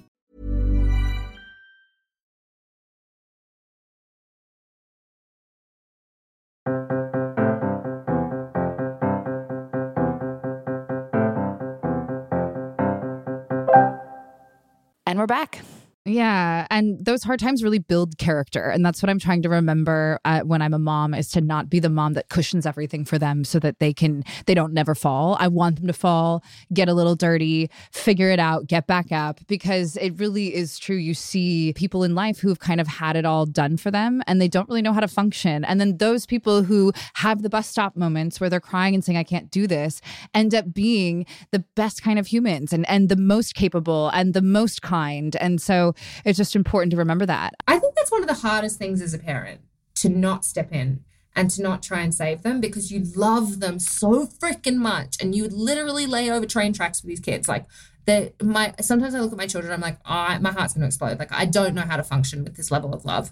And 15.11 15.19
we're 15.19 15.27
back. 15.27 15.61
Yeah. 16.03 16.65
And 16.71 17.05
those 17.05 17.21
hard 17.21 17.39
times 17.39 17.63
really 17.63 17.77
build 17.77 18.17
character. 18.17 18.69
And 18.69 18.83
that's 18.83 19.03
what 19.03 19.09
I'm 19.11 19.19
trying 19.19 19.43
to 19.43 19.49
remember 19.49 20.19
uh, 20.25 20.39
when 20.39 20.59
I'm 20.63 20.73
a 20.73 20.79
mom 20.79 21.13
is 21.13 21.29
to 21.31 21.41
not 21.41 21.69
be 21.69 21.79
the 21.79 21.89
mom 21.89 22.13
that 22.13 22.27
cushions 22.29 22.65
everything 22.65 23.05
for 23.05 23.19
them 23.19 23.43
so 23.43 23.59
that 23.59 23.77
they 23.77 23.93
can, 23.93 24.23
they 24.47 24.55
don't 24.55 24.73
never 24.73 24.95
fall. 24.95 25.37
I 25.39 25.47
want 25.47 25.75
them 25.75 25.85
to 25.85 25.93
fall, 25.93 26.43
get 26.73 26.89
a 26.89 26.95
little 26.95 27.15
dirty, 27.15 27.69
figure 27.91 28.31
it 28.31 28.39
out, 28.39 28.65
get 28.65 28.87
back 28.87 29.11
up 29.11 29.41
because 29.45 29.95
it 29.97 30.17
really 30.19 30.55
is 30.55 30.79
true. 30.79 30.95
You 30.95 31.13
see 31.13 31.73
people 31.73 32.03
in 32.03 32.15
life 32.15 32.39
who've 32.39 32.59
kind 32.59 32.81
of 32.81 32.87
had 32.87 33.15
it 33.15 33.25
all 33.25 33.45
done 33.45 33.77
for 33.77 33.91
them 33.91 34.23
and 34.25 34.41
they 34.41 34.47
don't 34.47 34.67
really 34.67 34.81
know 34.81 34.93
how 34.93 35.01
to 35.01 35.07
function. 35.07 35.63
And 35.63 35.79
then 35.79 35.97
those 35.97 36.25
people 36.25 36.63
who 36.63 36.93
have 37.13 37.43
the 37.43 37.49
bus 37.49 37.67
stop 37.67 37.95
moments 37.95 38.41
where 38.41 38.49
they're 38.49 38.59
crying 38.59 38.95
and 38.95 39.05
saying, 39.05 39.19
I 39.19 39.23
can't 39.23 39.51
do 39.51 39.67
this, 39.67 40.01
end 40.33 40.55
up 40.55 40.73
being 40.73 41.27
the 41.51 41.63
best 41.75 42.01
kind 42.01 42.17
of 42.17 42.25
humans 42.25 42.73
and, 42.73 42.89
and 42.89 43.07
the 43.07 43.15
most 43.15 43.53
capable 43.53 44.09
and 44.15 44.33
the 44.33 44.41
most 44.41 44.81
kind. 44.81 45.35
And 45.35 45.61
so, 45.61 45.90
It's 46.25 46.37
just 46.37 46.55
important 46.55 46.91
to 46.91 46.97
remember 46.97 47.25
that. 47.25 47.53
I 47.67 47.79
think 47.79 47.95
that's 47.95 48.11
one 48.11 48.21
of 48.21 48.27
the 48.27 48.35
hardest 48.35 48.77
things 48.77 49.01
as 49.01 49.13
a 49.13 49.19
parent 49.19 49.61
to 49.95 50.09
not 50.09 50.45
step 50.45 50.71
in 50.71 51.03
and 51.35 51.49
to 51.51 51.61
not 51.61 51.81
try 51.81 52.01
and 52.01 52.13
save 52.13 52.43
them 52.43 52.59
because 52.59 52.91
you 52.91 53.03
love 53.15 53.59
them 53.59 53.79
so 53.79 54.25
freaking 54.25 54.77
much 54.77 55.15
and 55.21 55.33
you 55.33 55.43
would 55.43 55.53
literally 55.53 56.05
lay 56.05 56.29
over 56.29 56.45
train 56.45 56.73
tracks 56.73 57.01
for 57.01 57.07
these 57.07 57.19
kids. 57.19 57.47
Like 57.47 57.65
the 58.05 58.33
my 58.41 58.73
sometimes 58.81 59.15
I 59.15 59.19
look 59.19 59.31
at 59.31 59.37
my 59.37 59.47
children, 59.47 59.71
I'm 59.73 59.81
like, 59.81 59.97
oh, 60.05 60.37
my 60.39 60.51
heart's 60.51 60.73
gonna 60.73 60.87
explode. 60.87 61.19
Like 61.19 61.31
I 61.31 61.45
don't 61.45 61.73
know 61.73 61.81
how 61.81 61.97
to 61.97 62.03
function 62.03 62.43
with 62.43 62.55
this 62.55 62.71
level 62.71 62.93
of 62.93 63.05
love. 63.05 63.31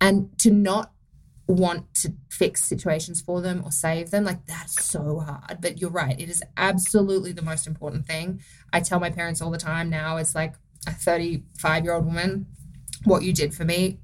And 0.00 0.36
to 0.40 0.50
not 0.50 0.92
want 1.46 1.92
to 1.94 2.12
fix 2.30 2.62
situations 2.62 3.20
for 3.20 3.40
them 3.40 3.62
or 3.64 3.72
save 3.72 4.10
them 4.10 4.24
like 4.24 4.46
that's 4.46 4.84
so 4.84 5.18
hard 5.20 5.58
but 5.60 5.80
you're 5.80 5.90
right 5.90 6.20
it 6.20 6.28
is 6.30 6.42
absolutely 6.56 7.32
the 7.32 7.42
most 7.42 7.66
important 7.66 8.06
thing 8.06 8.40
i 8.72 8.78
tell 8.78 9.00
my 9.00 9.10
parents 9.10 9.42
all 9.42 9.50
the 9.50 9.58
time 9.58 9.90
now 9.90 10.16
it's 10.16 10.34
like 10.34 10.54
a 10.86 10.92
35 10.92 11.84
year 11.84 11.94
old 11.94 12.06
woman 12.06 12.46
what 13.04 13.22
you 13.22 13.32
did 13.32 13.54
for 13.54 13.64
me 13.64 13.98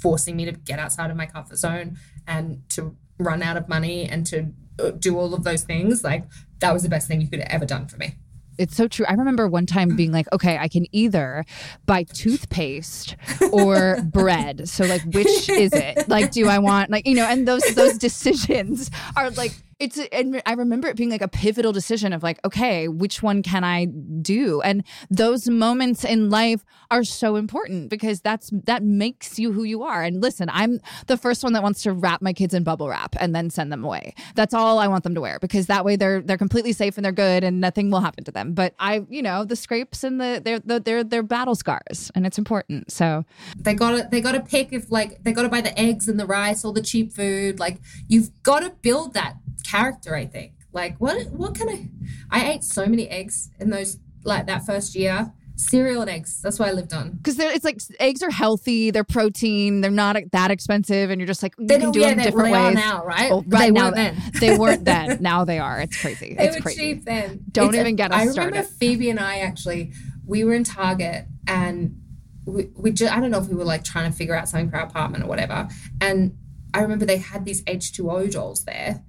forcing 0.00 0.36
me 0.36 0.44
to 0.44 0.52
get 0.52 0.78
outside 0.78 1.10
of 1.10 1.16
my 1.16 1.26
comfort 1.26 1.56
zone 1.56 1.96
and 2.26 2.62
to 2.70 2.96
run 3.18 3.42
out 3.42 3.56
of 3.56 3.68
money 3.68 4.08
and 4.08 4.26
to 4.26 4.52
uh, 4.78 4.90
do 4.90 5.18
all 5.18 5.34
of 5.34 5.44
those 5.44 5.64
things 5.64 6.04
like 6.04 6.24
that 6.60 6.72
was 6.72 6.82
the 6.82 6.88
best 6.88 7.08
thing 7.08 7.20
you 7.20 7.28
could 7.28 7.40
have 7.40 7.48
ever 7.50 7.64
done 7.64 7.86
for 7.86 7.96
me 7.96 8.16
it's 8.58 8.74
so 8.74 8.88
true. 8.88 9.04
I 9.06 9.12
remember 9.12 9.48
one 9.48 9.66
time 9.66 9.96
being 9.96 10.12
like, 10.12 10.26
okay, 10.32 10.56
I 10.58 10.68
can 10.68 10.86
either 10.92 11.44
buy 11.84 12.04
toothpaste 12.04 13.16
or 13.52 14.00
bread. 14.02 14.68
So 14.68 14.84
like 14.84 15.02
which 15.04 15.48
is 15.48 15.72
it? 15.72 16.08
Like 16.08 16.30
do 16.30 16.48
I 16.48 16.58
want 16.58 16.90
like 16.90 17.06
you 17.06 17.14
know, 17.14 17.26
and 17.26 17.46
those 17.46 17.62
those 17.74 17.98
decisions 17.98 18.90
are 19.16 19.30
like 19.30 19.52
it's 19.78 19.98
and 20.10 20.40
I 20.46 20.54
remember 20.54 20.88
it 20.88 20.96
being 20.96 21.10
like 21.10 21.20
a 21.20 21.28
pivotal 21.28 21.72
decision 21.72 22.12
of 22.14 22.22
like, 22.22 22.38
okay, 22.46 22.88
which 22.88 23.22
one 23.22 23.42
can 23.42 23.62
I 23.62 23.84
do? 23.84 24.62
And 24.62 24.84
those 25.10 25.48
moments 25.48 26.02
in 26.02 26.30
life 26.30 26.64
are 26.90 27.04
so 27.04 27.36
important 27.36 27.90
because 27.90 28.22
that's 28.22 28.50
that 28.64 28.82
makes 28.82 29.38
you 29.38 29.52
who 29.52 29.64
you 29.64 29.82
are. 29.82 30.02
And 30.02 30.22
listen, 30.22 30.48
I'm 30.50 30.80
the 31.08 31.18
first 31.18 31.44
one 31.44 31.52
that 31.52 31.62
wants 31.62 31.82
to 31.82 31.92
wrap 31.92 32.22
my 32.22 32.32
kids 32.32 32.54
in 32.54 32.64
bubble 32.64 32.88
wrap 32.88 33.16
and 33.20 33.34
then 33.34 33.50
send 33.50 33.70
them 33.70 33.84
away. 33.84 34.14
That's 34.34 34.54
all 34.54 34.78
I 34.78 34.88
want 34.88 35.04
them 35.04 35.14
to 35.14 35.20
wear 35.20 35.38
because 35.40 35.66
that 35.66 35.84
way 35.84 35.96
they're 35.96 36.22
they're 36.22 36.38
completely 36.38 36.72
safe 36.72 36.96
and 36.96 37.04
they're 37.04 37.12
good 37.12 37.44
and 37.44 37.60
nothing 37.60 37.90
will 37.90 38.00
happen 38.00 38.24
to 38.24 38.32
them. 38.32 38.54
But 38.54 38.74
I, 38.78 39.04
you 39.10 39.20
know, 39.20 39.44
the 39.44 39.56
scrapes 39.56 40.04
and 40.04 40.18
the 40.18 40.40
they're 40.42 40.60
the, 40.60 40.80
they're 40.80 41.04
they're 41.04 41.22
battle 41.22 41.54
scars 41.54 42.10
and 42.14 42.26
it's 42.26 42.38
important. 42.38 42.90
So 42.90 43.24
they 43.58 43.74
got 43.74 43.90
to 43.90 44.08
they 44.10 44.22
got 44.22 44.32
to 44.32 44.40
pick 44.40 44.72
if 44.72 44.90
like 44.90 45.22
they 45.22 45.32
got 45.32 45.42
to 45.42 45.50
buy 45.50 45.60
the 45.60 45.78
eggs 45.78 46.08
and 46.08 46.18
the 46.18 46.26
rice 46.26 46.64
or 46.64 46.72
the 46.72 46.82
cheap 46.82 47.12
food. 47.12 47.60
Like 47.60 47.78
you've 48.08 48.30
got 48.42 48.60
to 48.60 48.70
build 48.70 49.12
that 49.12 49.36
character, 49.66 50.14
I 50.14 50.26
think. 50.26 50.52
Like 50.72 50.96
what 50.98 51.30
what 51.30 51.54
can 51.54 51.68
I 51.68 51.88
I 52.30 52.50
ate 52.52 52.64
so 52.64 52.86
many 52.86 53.08
eggs 53.08 53.50
in 53.58 53.70
those 53.70 53.98
like 54.24 54.46
that 54.46 54.66
first 54.66 54.94
year. 54.94 55.32
Cereal 55.58 56.02
and 56.02 56.10
eggs. 56.10 56.42
That's 56.42 56.58
what 56.58 56.68
I 56.68 56.72
lived 56.72 56.92
on. 56.92 57.12
Because 57.12 57.38
it's 57.38 57.64
like 57.64 57.80
eggs 57.98 58.22
are 58.22 58.30
healthy, 58.30 58.90
they're 58.90 59.04
protein, 59.04 59.80
they're 59.80 59.90
not 59.90 60.18
that 60.32 60.50
expensive, 60.50 61.08
and 61.08 61.18
you're 61.18 61.26
just 61.26 61.42
like 61.42 61.54
you 61.58 61.66
they 61.66 61.78
can 61.78 61.92
do 61.92 62.00
yeah, 62.00 62.10
them 62.10 62.24
different 62.24 62.50
well, 62.50 62.66
ways. 62.66 62.74
now, 62.74 63.06
right? 63.06 63.32
Oh, 63.32 63.36
well, 63.36 63.60
right 63.60 63.72
now, 63.72 63.90
then 63.90 64.20
they 64.38 64.58
weren't 64.58 64.84
then. 64.84 65.16
Now 65.22 65.46
they 65.46 65.58
are. 65.58 65.80
It's 65.80 65.98
crazy. 65.98 66.34
They 66.34 66.48
it's 66.48 66.56
were 66.56 66.62
crazy. 66.62 66.94
cheap 66.94 67.06
then. 67.06 67.42
Don't 67.50 67.68
it's 67.68 67.76
even 67.76 67.94
a, 67.94 67.96
get 67.96 68.12
us 68.12 68.20
I 68.20 68.26
started. 68.26 68.50
remember 68.50 68.68
Phoebe 68.68 69.08
and 69.08 69.18
I 69.18 69.38
actually 69.38 69.92
we 70.26 70.44
were 70.44 70.52
in 70.52 70.64
Target 70.64 71.24
and 71.46 72.02
we, 72.44 72.68
we 72.76 72.90
just 72.90 73.10
I 73.10 73.20
don't 73.20 73.30
know 73.30 73.38
if 73.38 73.48
we 73.48 73.54
were 73.54 73.64
like 73.64 73.82
trying 73.82 74.10
to 74.10 74.16
figure 74.16 74.36
out 74.36 74.50
something 74.50 74.68
for 74.68 74.76
our 74.76 74.84
apartment 74.84 75.24
or 75.24 75.26
whatever, 75.28 75.68
and 76.02 76.36
I 76.74 76.80
remember 76.80 77.06
they 77.06 77.16
had 77.16 77.46
these 77.46 77.62
H2O 77.62 78.30
dolls 78.30 78.64
there 78.64 79.02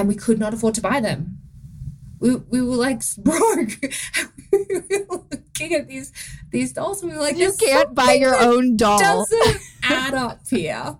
and 0.00 0.08
we 0.08 0.14
could 0.14 0.38
not 0.38 0.54
afford 0.54 0.74
to 0.74 0.80
buy 0.80 0.98
them. 1.00 1.38
We, 2.18 2.36
we 2.36 2.60
were 2.62 2.76
like 2.76 3.02
broke. 3.18 3.78
we 4.52 5.04
were 5.08 5.24
looking 5.30 5.74
at 5.74 5.86
these 5.86 6.12
these 6.50 6.72
dolls 6.72 7.02
and 7.02 7.12
we 7.12 7.16
were 7.16 7.22
like, 7.22 7.36
you 7.36 7.52
can't 7.58 7.94
buy 7.94 8.14
your 8.14 8.36
own 8.36 8.76
doll. 8.76 8.98
Doesn't 8.98 9.62
add 9.84 10.14
up 10.14 10.40
here. 10.48 10.98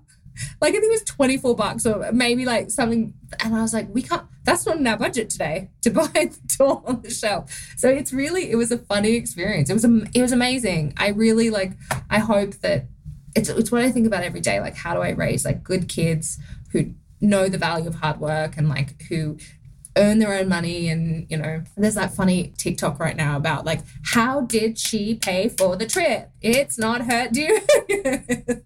Like 0.60 0.70
I 0.70 0.80
think 0.80 0.84
it 0.84 0.90
was 0.90 1.04
twenty 1.04 1.36
four 1.36 1.54
bucks 1.54 1.84
or 1.84 2.12
maybe 2.12 2.46
like 2.46 2.70
something, 2.70 3.12
and 3.40 3.54
I 3.54 3.60
was 3.62 3.74
like, 3.74 3.92
we 3.92 4.02
can't. 4.02 4.22
That's 4.44 4.64
not 4.64 4.78
in 4.78 4.86
our 4.86 4.96
budget 4.96 5.28
today 5.28 5.70
to 5.82 5.90
buy 5.90 6.06
the 6.06 6.38
doll 6.56 6.82
on 6.86 7.02
the 7.02 7.10
shelf. 7.10 7.74
So 7.76 7.88
it's 7.88 8.12
really 8.12 8.50
it 8.50 8.56
was 8.56 8.70
a 8.70 8.78
funny 8.78 9.12
experience. 9.12 9.68
It 9.68 9.74
was 9.74 9.84
it 9.84 10.22
was 10.22 10.32
amazing. 10.32 10.94
I 10.96 11.08
really 11.08 11.50
like. 11.50 11.72
I 12.08 12.20
hope 12.20 12.54
that 12.60 12.86
it's 13.36 13.48
it's 13.50 13.70
what 13.70 13.82
I 13.82 13.90
think 13.90 14.06
about 14.06 14.22
every 14.24 14.40
day. 14.40 14.60
Like 14.60 14.76
how 14.76 14.94
do 14.94 15.00
I 15.00 15.10
raise 15.10 15.44
like 15.44 15.62
good 15.62 15.88
kids 15.88 16.38
who 16.72 16.94
know 17.20 17.48
the 17.48 17.58
value 17.58 17.88
of 17.88 17.96
hard 17.96 18.18
work 18.20 18.56
and 18.56 18.68
like 18.68 19.02
who 19.02 19.36
earn 19.96 20.18
their 20.20 20.32
own 20.32 20.48
money 20.48 20.88
and 20.88 21.26
you 21.28 21.36
know 21.36 21.62
there's 21.76 21.96
that 21.96 22.14
funny 22.14 22.52
tiktok 22.56 23.00
right 23.00 23.16
now 23.16 23.36
about 23.36 23.64
like 23.64 23.80
how 24.04 24.40
did 24.42 24.78
she 24.78 25.14
pay 25.14 25.48
for 25.48 25.76
the 25.76 25.86
trip? 25.86 26.30
It's 26.40 26.78
not 26.78 27.02
her 27.10 27.28
due 27.32 27.60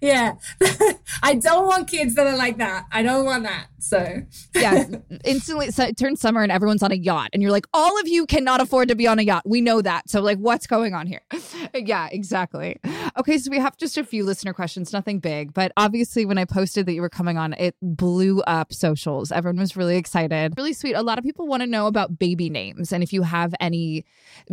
yeah. 0.00 0.34
I 1.22 1.34
don't 1.34 1.66
want 1.66 1.88
kids 1.88 2.14
that 2.14 2.26
are 2.26 2.36
like 2.36 2.58
that. 2.58 2.86
I 2.92 3.02
don't 3.02 3.24
want 3.24 3.44
that 3.44 3.66
so. 3.84 4.22
Yeah 4.54 4.84
instantly 5.24 5.70
so 5.70 5.84
it 5.84 5.96
turns 5.96 6.20
summer 6.20 6.42
and 6.42 6.50
everyone's 6.50 6.82
on 6.82 6.92
a 6.92 6.96
yacht 6.96 7.30
and 7.32 7.42
you're 7.42 7.50
like 7.52 7.66
all 7.72 7.98
of 8.00 8.08
you 8.08 8.26
cannot 8.26 8.60
afford 8.60 8.88
to 8.88 8.94
be 8.94 9.06
on 9.06 9.18
a 9.18 9.22
yacht. 9.22 9.42
We 9.44 9.60
know 9.60 9.82
that. 9.82 10.08
So 10.08 10.20
like 10.20 10.38
what's 10.38 10.66
going 10.66 10.94
on 10.94 11.06
here? 11.06 11.22
Yeah 11.74 12.08
exactly. 12.10 12.78
Okay 13.18 13.36
so 13.38 13.50
we 13.50 13.58
have 13.58 13.76
just 13.76 13.98
a 13.98 14.04
few 14.04 14.24
listener 14.24 14.52
questions 14.52 14.92
nothing 14.92 15.18
big 15.18 15.52
but 15.52 15.72
obviously 15.76 16.24
when 16.24 16.38
i 16.38 16.44
posted 16.44 16.86
that 16.86 16.92
you 16.92 17.00
were 17.00 17.08
coming 17.08 17.36
on 17.36 17.52
it 17.54 17.74
blew 17.82 18.40
up 18.42 18.72
socials. 18.72 19.32
Everyone 19.32 19.58
was 19.58 19.76
really 19.76 19.96
excited. 19.96 20.54
Really 20.56 20.72
sweet. 20.72 20.94
A 20.94 21.02
lot 21.02 21.18
of 21.18 21.24
people 21.24 21.46
want 21.46 21.62
to 21.62 21.66
know 21.66 21.86
about 21.86 22.18
baby 22.18 22.48
names 22.48 22.92
and 22.92 23.02
if 23.02 23.12
you 23.12 23.22
have 23.22 23.54
any 23.60 24.04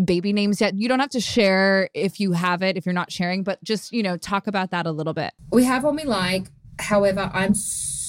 baby 0.04 0.34
names 0.34 0.62
yet. 0.62 0.76
You 0.76 0.88
don't 0.88 1.00
have 1.00 1.12
to 1.12 1.22
share 1.22 1.90
if 1.94 2.20
you 2.20 2.32
have 2.34 2.62
it 2.64 2.76
if 2.78 2.86
you're 2.86 2.94
not 2.94 3.12
sharing 3.12 3.44
but 3.44 3.64
just 3.64 3.92
you 3.92 4.04
know 4.04 4.18
talk 4.18 4.48
about 4.48 4.72
that 4.72 4.86
a 4.86 4.92
little 4.92 5.14
bit. 5.14 5.34
We 5.52 5.64
have 5.66 5.84
one 5.84 5.96
we 5.96 6.04
like 6.04 6.48
however 6.80 7.30
i'm 7.34 7.54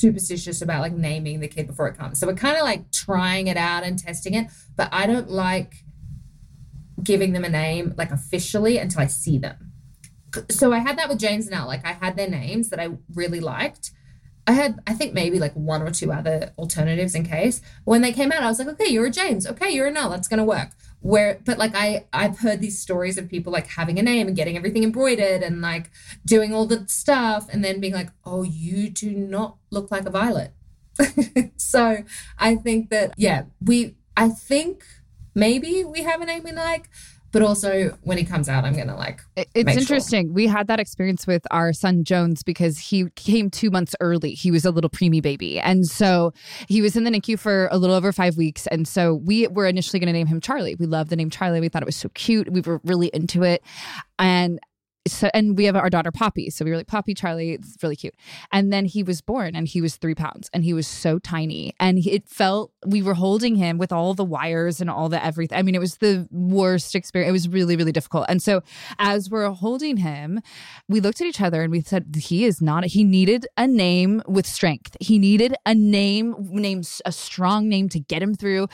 superstitious 0.03 0.61
about 0.63 0.81
like 0.81 0.93
naming 0.93 1.39
the 1.39 1.47
kid 1.47 1.69
before 1.69 1.87
it 1.87 1.97
comes 1.97 2.19
so 2.19 2.27
we're 2.27 2.35
kind 2.35 2.57
of 2.57 2.65
like 2.65 2.91
trying 2.91 3.47
it 3.47 3.57
out 3.57 3.85
and 3.85 4.01
testing 4.01 4.35
it 4.35 4.49
but 4.77 4.89
i 4.91 5.07
don't 5.07 5.31
like 5.31 5.85
giving 7.01 7.33
them 7.33 7.45
a 7.45 7.49
name 7.49 7.95
like 7.97 8.11
officially 8.11 8.79
until 8.79 9.01
i 9.01 9.07
see 9.07 9.39
them 9.39 9.73
so 10.51 10.73
i 10.73 10.79
had 10.79 10.99
that 10.99 11.09
with 11.09 11.21
james 11.21 11.47
and 11.47 11.55
Elle. 11.55 11.69
like 11.69 11.87
i 11.87 11.93
had 11.93 12.17
their 12.17 12.29
names 12.29 12.69
that 12.71 12.81
i 12.81 12.89
really 13.15 13.41
liked 13.41 13.93
I 14.45 14.55
had, 14.55 14.81
I 14.89 14.95
think 14.95 15.15
maybe 15.15 15.39
like 15.39 15.53
one 15.53 15.83
or 15.83 15.93
two 15.93 16.11
other 16.11 16.53
alternatives 16.59 17.15
in 17.15 17.25
case. 17.25 17.63
When 17.85 18.03
they 18.03 18.11
came 18.11 18.33
out, 18.33 18.43
I 18.43 18.49
was 18.49 18.59
like, 18.59 18.67
okay, 18.67 18.89
you're 18.89 19.07
a 19.07 19.11
James. 19.11 19.47
Okay, 19.47 19.71
you're 19.71 19.87
an 19.87 19.97
Elle. 19.97 20.11
That's 20.11 20.27
gonna 20.27 20.45
work. 20.45 20.71
Where, 21.03 21.41
but 21.45 21.59
like 21.59 21.75
I, 21.75 22.07
I've 22.13 22.39
heard 22.39 22.61
these 22.61 22.79
stories 22.79 23.19
of 23.19 23.29
people 23.29 23.53
like 23.53 23.67
having 23.67 23.99
a 23.99 24.03
name 24.03 24.29
and 24.29 24.37
getting 24.37 24.57
everything 24.57 24.85
embroidered 24.85 25.43
and 25.43 25.61
like 25.61 25.91
doing 26.25 26.55
all 26.55 26.67
the 26.67 26.87
stuff, 26.89 27.49
and 27.53 27.65
then 27.65 27.81
being 27.81 27.93
like, 27.93 28.11
oh, 28.25 28.43
you 28.43 28.89
do 28.89 29.11
not 29.11 29.57
look 29.71 29.91
like 29.91 30.07
a 30.07 30.11
violet. 30.11 30.53
so 31.57 32.05
I 32.39 32.55
think 32.57 32.91
that 32.91 33.15
yeah, 33.17 33.45
we, 33.61 33.97
I 34.17 34.29
think 34.29 34.85
maybe 35.35 35.85
we 35.85 36.03
have 36.03 36.21
a 36.21 36.27
name 36.27 36.45
we 36.45 36.53
like, 36.53 36.89
but 37.33 37.43
also 37.43 37.97
when 38.03 38.19
he 38.19 38.25
comes 38.25 38.49
out 38.49 38.65
i'm 38.65 38.77
gonna 38.77 38.97
like 38.97 39.21
it's 39.37 39.77
interesting 39.77 40.27
sure. 40.27 40.35
we 40.35 40.47
had 40.47 40.67
that 40.67 40.79
experience 40.79 41.27
with 41.27 41.43
our 41.51 41.73
son 41.73 42.05
jones 42.05 42.43
because 42.43 42.79
he 42.79 43.09
came 43.17 43.51
two 43.51 43.71
months 43.71 43.95
early. 44.01 44.33
He 44.33 44.51
was 44.51 44.65
a 44.65 44.71
little 44.71 44.91
preemie 44.91 45.23
baby. 45.23 45.59
And 45.59 45.87
so 45.87 46.33
he 46.69 46.83
was 46.83 46.97
in 46.97 47.05
the 47.05 47.11
nicu 47.11 47.37
for 47.37 47.69
a 47.71 47.79
little 47.79 47.97
over 47.97 48.13
five 48.13 48.37
weeks. 48.37 48.67
And 48.69 48.87
so 48.87 49.15
we 49.15 49.49
were 49.49 49.67
initially 49.67 50.01
to 50.01 50.07
name 50.07 50.27
him 50.27 50.41
charlie. 50.41 50.75
We 50.75 50.87
loved 50.87 51.11
the 51.11 51.17
name 51.17 51.31
charlie. 51.31 51.61
We 51.61 51.69
thought 51.69 51.83
it 51.83 51.87
was 51.87 51.97
so 51.97 52.09
cute. 52.11 52.53
We 52.53 52.61
were 52.61 52.81
really 52.85 53.09
into 53.09 53.43
it. 53.43 53.63
And 54.19 54.61
so 55.07 55.31
and 55.35 55.57
we 55.57 55.65
have 55.65 55.77
our 55.77 55.91
daughter 55.91 56.13
Poppy. 56.13 56.51
So 56.51 56.65
we 56.65 56.71
were 56.71 56.77
like, 56.77 56.87
Poppy, 56.87 57.15
Charlie, 57.15 57.53
it's 57.53 57.77
really 57.83 57.97
cute. 57.97 58.15
And 58.53 58.73
then 58.73 58.85
he 58.85 59.03
was 59.03 59.21
born 59.21 59.57
and 59.57 59.67
he 59.67 59.81
was 59.81 59.97
three 59.97 60.15
pounds 60.15 60.49
and 60.53 60.65
he 60.65 60.73
was 60.73 60.87
so 60.87 61.19
tiny. 61.19 61.75
And 61.81 61.99
it 61.99 62.29
felt 62.29 62.73
we 62.87 63.03
were 63.03 63.15
holding 63.15 63.57
him 63.57 63.79
with 63.79 63.93
all 63.93 64.15
the 64.15 64.25
wires 64.25 64.81
and 64.81 64.89
all 64.89 65.09
the 65.09 65.25
everything. 65.25 65.59
I 65.59 65.63
mean, 65.63 65.75
it 65.75 65.81
was 65.81 65.97
the 65.97 66.29
worst 66.31 66.95
experience. 66.95 67.29
It 67.29 67.33
was 67.33 67.49
really, 67.49 67.77
really 67.77 67.93
difficult. 67.93 68.27
And 68.29 68.41
so 68.41 68.63
as 68.99 69.29
we're 69.29 69.51
holding 69.51 69.97
him, 69.99 70.41
we 70.89 71.01
looked 71.01 71.21
at 71.21 71.27
each 71.27 71.41
other 71.41 71.63
and 71.63 71.73
we 71.73 71.81
said, 71.81 72.15
he 72.17 72.45
is 72.45 72.63
not, 72.63 72.85
he 72.85 73.03
needed 73.03 73.47
a 73.57 73.67
name 73.67 74.23
with 74.27 74.47
strength. 74.47 74.97
He 75.01 75.19
needed 75.19 75.55
a 75.67 75.75
name, 75.75 76.35
name, 76.39 76.83
a 77.05 77.13
strong 77.13 77.69
name 77.69 77.89
to 77.89 77.99
get 77.99 78.23
him 78.23 78.35
through. 78.35 78.69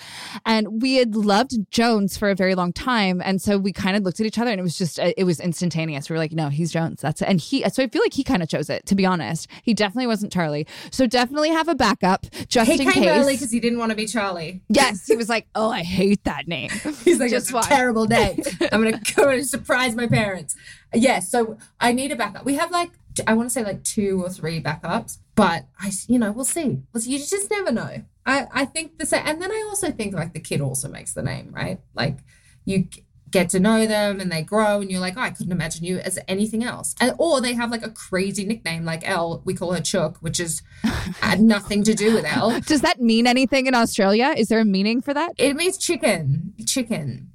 And 0.44 0.82
we 0.82 0.96
had 0.96 1.14
loved 1.14 1.70
Jones 1.70 2.18
for 2.18 2.28
a 2.28 2.34
very 2.34 2.54
long 2.54 2.72
time. 2.72 3.22
And 3.24 3.40
so 3.40 3.56
we 3.56 3.72
kind 3.72 3.96
of 3.96 4.02
looked 4.02 4.20
at 4.20 4.26
each 4.26 4.38
other 4.38 4.50
and 4.50 4.60
it 4.60 4.62
was 4.62 4.76
just, 4.76 4.98
it 4.98 5.24
was 5.24 5.40
instantaneous. 5.40 6.10
We 6.10 6.17
were 6.18 6.24
like, 6.24 6.32
no, 6.32 6.48
he's 6.48 6.72
Jones. 6.72 7.00
That's 7.00 7.22
it. 7.22 7.28
And 7.28 7.40
he, 7.40 7.62
so 7.70 7.82
I 7.82 7.88
feel 7.88 8.02
like 8.02 8.12
he 8.12 8.24
kind 8.24 8.42
of 8.42 8.48
chose 8.48 8.68
it, 8.68 8.86
to 8.86 8.94
be 8.94 9.06
honest. 9.06 9.48
He 9.62 9.74
definitely 9.74 10.06
wasn't 10.06 10.32
Charlie. 10.32 10.66
So 10.90 11.06
definitely 11.06 11.50
have 11.50 11.68
a 11.68 11.74
backup 11.74 12.26
just 12.48 12.70
he 12.70 12.82
in 12.82 12.90
came 12.90 13.04
case. 13.04 13.08
early 13.08 13.34
because 13.34 13.50
he 13.50 13.60
didn't 13.60 13.78
want 13.78 13.90
to 13.90 13.96
be 13.96 14.06
Charlie. 14.06 14.62
Yes. 14.68 15.06
He 15.06 15.16
was 15.16 15.28
like, 15.28 15.46
oh, 15.54 15.70
I 15.70 15.82
hate 15.82 16.24
that 16.24 16.48
name. 16.48 16.70
He's 17.04 17.18
like, 17.18 17.30
just 17.30 17.50
it's 17.50 17.66
a 17.66 17.68
terrible 17.68 18.06
name. 18.06 18.42
I'm 18.72 18.82
going 18.82 18.98
to 18.98 19.14
go 19.14 19.28
and 19.28 19.46
surprise 19.46 19.94
my 19.94 20.06
parents. 20.06 20.56
Yes. 20.94 21.02
Yeah, 21.02 21.20
so 21.20 21.58
I 21.80 21.92
need 21.92 22.12
a 22.12 22.16
backup. 22.16 22.44
We 22.44 22.54
have 22.54 22.70
like, 22.70 22.90
I 23.26 23.34
want 23.34 23.48
to 23.48 23.52
say 23.52 23.64
like 23.64 23.82
two 23.84 24.22
or 24.22 24.30
three 24.30 24.62
backups, 24.62 25.18
but 25.34 25.66
I, 25.80 25.90
you 26.06 26.18
know, 26.18 26.32
we'll 26.32 26.44
see. 26.44 26.82
We'll 26.92 27.00
see. 27.00 27.12
You 27.12 27.18
just 27.18 27.50
never 27.50 27.72
know. 27.72 28.02
I, 28.26 28.46
I 28.52 28.64
think 28.64 28.98
the 28.98 29.06
same. 29.06 29.22
And 29.24 29.40
then 29.40 29.50
I 29.50 29.66
also 29.68 29.90
think 29.90 30.14
like 30.14 30.34
the 30.34 30.40
kid 30.40 30.60
also 30.60 30.88
makes 30.88 31.14
the 31.14 31.22
name, 31.22 31.50
right? 31.52 31.80
Like 31.94 32.18
you, 32.64 32.88
get 33.30 33.48
to 33.50 33.60
know 33.60 33.86
them 33.86 34.20
and 34.20 34.30
they 34.30 34.42
grow 34.42 34.80
and 34.80 34.90
you're 34.90 35.00
like, 35.00 35.14
oh, 35.16 35.20
I 35.20 35.30
couldn't 35.30 35.52
imagine 35.52 35.84
you 35.84 35.98
as 35.98 36.18
anything 36.28 36.64
else. 36.64 36.94
And, 37.00 37.14
or 37.18 37.40
they 37.40 37.54
have 37.54 37.70
like 37.70 37.84
a 37.84 37.90
crazy 37.90 38.44
nickname 38.44 38.84
like 38.84 39.08
Elle, 39.08 39.42
we 39.44 39.54
call 39.54 39.72
her 39.72 39.80
Chook, 39.80 40.18
which 40.18 40.40
is 40.40 40.62
had 40.82 41.40
nothing 41.40 41.82
to 41.84 41.94
do 41.94 42.14
with 42.14 42.24
Elle. 42.24 42.60
Does 42.60 42.82
that 42.82 43.00
mean 43.00 43.26
anything 43.26 43.66
in 43.66 43.74
Australia? 43.74 44.34
Is 44.36 44.48
there 44.48 44.60
a 44.60 44.64
meaning 44.64 45.00
for 45.00 45.14
that? 45.14 45.32
It 45.38 45.56
means 45.56 45.78
chicken, 45.78 46.54
chicken. 46.66 47.32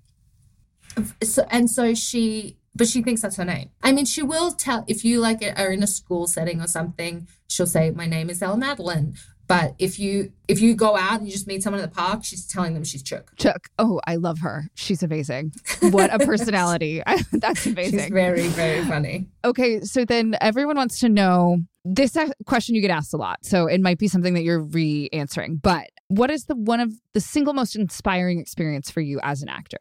So, 1.24 1.46
and 1.50 1.70
so 1.70 1.94
she, 1.94 2.58
but 2.76 2.88
she 2.88 3.02
thinks 3.02 3.22
that's 3.22 3.38
her 3.38 3.46
name. 3.46 3.70
I 3.82 3.92
mean, 3.92 4.06
she 4.06 4.22
will 4.22 4.52
tell 4.52 4.84
if 4.88 5.04
you 5.04 5.20
like 5.20 5.42
are 5.58 5.72
in 5.72 5.84
a 5.84 5.88
school 5.88 6.28
setting 6.28 6.62
or 6.62 6.68
something, 6.68 7.28
she'll 7.48 7.68
say, 7.68 7.92
my 7.92 8.06
name 8.06 8.30
is 8.30 8.42
Elle 8.42 8.58
Madeline 8.58 9.16
but 9.58 9.76
if 9.80 10.00
you 10.00 10.32
if 10.48 10.60
you 10.62 10.76
go 10.76 10.96
out 10.98 11.20
and 11.20 11.28
you 11.28 11.34
just 11.34 11.48
meet 11.48 11.64
someone 11.64 11.82
at 11.82 11.90
the 11.90 11.96
park, 11.96 12.24
she's 12.24 12.46
telling 12.46 12.74
them 12.74 12.84
she's 12.84 13.04
Chook. 13.04 13.32
Chook. 13.38 13.70
Oh, 13.80 14.02
I 14.06 14.16
love 14.16 14.40
her. 14.40 14.66
She's 14.76 15.04
amazing. 15.04 15.54
What 15.82 16.14
a 16.14 16.20
personality. 16.26 17.02
That's 17.32 17.66
amazing. 17.66 18.00
She's 18.00 18.10
very, 18.10 18.48
very 18.48 18.84
funny. 18.86 19.28
Okay, 19.46 19.82
so 19.82 20.06
then 20.06 20.36
everyone 20.42 20.76
wants 20.76 21.00
to 21.00 21.10
know 21.10 21.58
this 21.86 22.18
question 22.46 22.76
you 22.76 22.82
get 22.82 22.92
asked 22.92 23.14
a 23.14 23.18
lot. 23.18 23.40
So 23.44 23.68
it 23.68 23.82
might 23.82 23.98
be 23.98 24.08
something 24.08 24.34
that 24.36 24.44
you're 24.44 24.62
re-answering. 24.62 25.58
But 25.58 25.90
what 26.08 26.32
is 26.32 26.46
the 26.46 26.56
one 26.56 26.80
of 26.80 26.94
the 27.14 27.20
single 27.20 27.54
most 27.54 27.76
inspiring 27.76 28.40
experience 28.40 28.90
for 28.90 29.02
you 29.02 29.20
as 29.24 29.42
an 29.42 29.50
actor? 29.50 29.80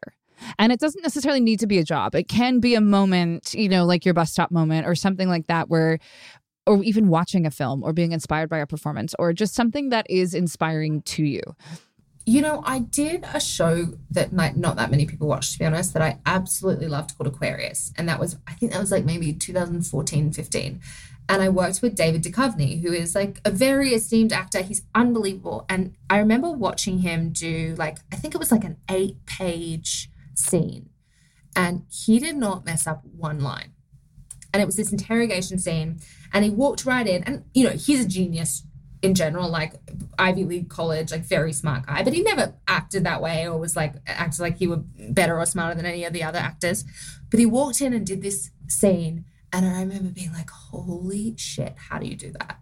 And 0.59 0.71
it 0.71 0.79
doesn't 0.79 1.01
necessarily 1.01 1.39
need 1.39 1.59
to 1.59 1.67
be 1.67 1.77
a 1.77 1.83
job. 1.83 2.15
It 2.15 2.27
can 2.27 2.59
be 2.59 2.75
a 2.75 2.81
moment, 2.81 3.53
you 3.53 3.69
know, 3.69 3.85
like 3.85 4.05
your 4.05 4.13
bus 4.13 4.31
stop 4.31 4.51
moment 4.51 4.87
or 4.87 4.95
something 4.95 5.29
like 5.29 5.47
that 5.47 5.69
where 5.69 5.99
or 6.65 6.83
even 6.83 7.07
watching 7.09 7.45
a 7.45 7.51
film 7.51 7.83
or 7.83 7.93
being 7.93 8.11
inspired 8.11 8.49
by 8.49 8.59
a 8.59 8.67
performance 8.67 9.13
or 9.19 9.33
just 9.33 9.53
something 9.53 9.89
that 9.89 10.05
is 10.09 10.33
inspiring 10.33 11.01
to 11.03 11.23
you? 11.23 11.41
You 12.25 12.41
know, 12.41 12.63
I 12.65 12.79
did 12.79 13.25
a 13.33 13.39
show 13.39 13.95
that 14.11 14.31
might 14.31 14.55
not 14.55 14.77
that 14.77 14.89
many 14.89 15.05
people 15.05 15.27
watched, 15.27 15.53
to 15.53 15.59
be 15.59 15.65
honest, 15.65 15.91
that 15.93 16.01
I 16.01 16.19
absolutely 16.25 16.87
loved 16.87 17.17
called 17.17 17.27
Aquarius. 17.27 17.91
And 17.97 18.07
that 18.07 18.17
was, 18.19 18.37
I 18.47 18.53
think 18.53 18.71
that 18.71 18.79
was 18.79 18.91
like 18.91 19.03
maybe 19.03 19.33
2014, 19.33 20.31
15. 20.31 20.81
And 21.29 21.41
I 21.41 21.49
worked 21.49 21.81
with 21.81 21.95
David 21.95 22.23
Duchovny, 22.23 22.81
who 22.81 22.93
is 22.93 23.13
like 23.13 23.41
a 23.43 23.51
very 23.51 23.89
esteemed 23.89 24.31
actor. 24.31 24.61
He's 24.61 24.83
unbelievable. 24.95 25.65
And 25.67 25.95
I 26.09 26.19
remember 26.19 26.49
watching 26.51 26.99
him 26.99 27.31
do 27.31 27.75
like, 27.77 27.97
I 28.11 28.15
think 28.15 28.35
it 28.35 28.39
was 28.39 28.51
like 28.51 28.63
an 28.63 28.77
eight 28.89 29.25
page 29.25 30.09
scene. 30.33 30.89
And 31.55 31.83
he 31.89 32.19
did 32.19 32.35
not 32.37 32.65
mess 32.65 32.87
up 32.87 33.03
one 33.05 33.39
line. 33.39 33.72
And 34.53 34.61
it 34.61 34.65
was 34.65 34.75
this 34.75 34.91
interrogation 34.91 35.57
scene 35.57 35.99
and 36.31 36.45
he 36.45 36.51
walked 36.51 36.85
right 36.85 37.07
in. 37.07 37.23
And, 37.23 37.43
you 37.53 37.63
know, 37.63 37.71
he's 37.71 38.05
a 38.05 38.07
genius 38.07 38.63
in 39.01 39.15
general, 39.15 39.49
like 39.49 39.73
Ivy 40.17 40.45
League 40.45 40.69
college, 40.69 41.11
like 41.11 41.25
very 41.25 41.51
smart 41.51 41.85
guy, 41.85 42.03
but 42.03 42.13
he 42.13 42.21
never 42.21 42.53
acted 42.67 43.03
that 43.03 43.21
way 43.21 43.47
or 43.47 43.57
was 43.57 43.75
like 43.75 43.95
acted 44.07 44.39
like 44.39 44.57
he 44.57 44.67
were 44.67 44.81
better 45.09 45.37
or 45.37 45.45
smarter 45.45 45.75
than 45.75 45.85
any 45.85 46.05
of 46.05 46.13
the 46.13 46.23
other 46.23 46.39
actors. 46.39 46.85
But 47.29 47.39
he 47.39 47.45
walked 47.45 47.81
in 47.81 47.93
and 47.93 48.05
did 48.05 48.21
this 48.21 48.51
scene. 48.67 49.25
And 49.51 49.65
I 49.65 49.81
remember 49.81 50.09
being 50.09 50.31
like, 50.31 50.49
holy 50.49 51.35
shit, 51.37 51.75
how 51.77 51.99
do 51.99 52.07
you 52.07 52.15
do 52.15 52.31
that? 52.39 52.59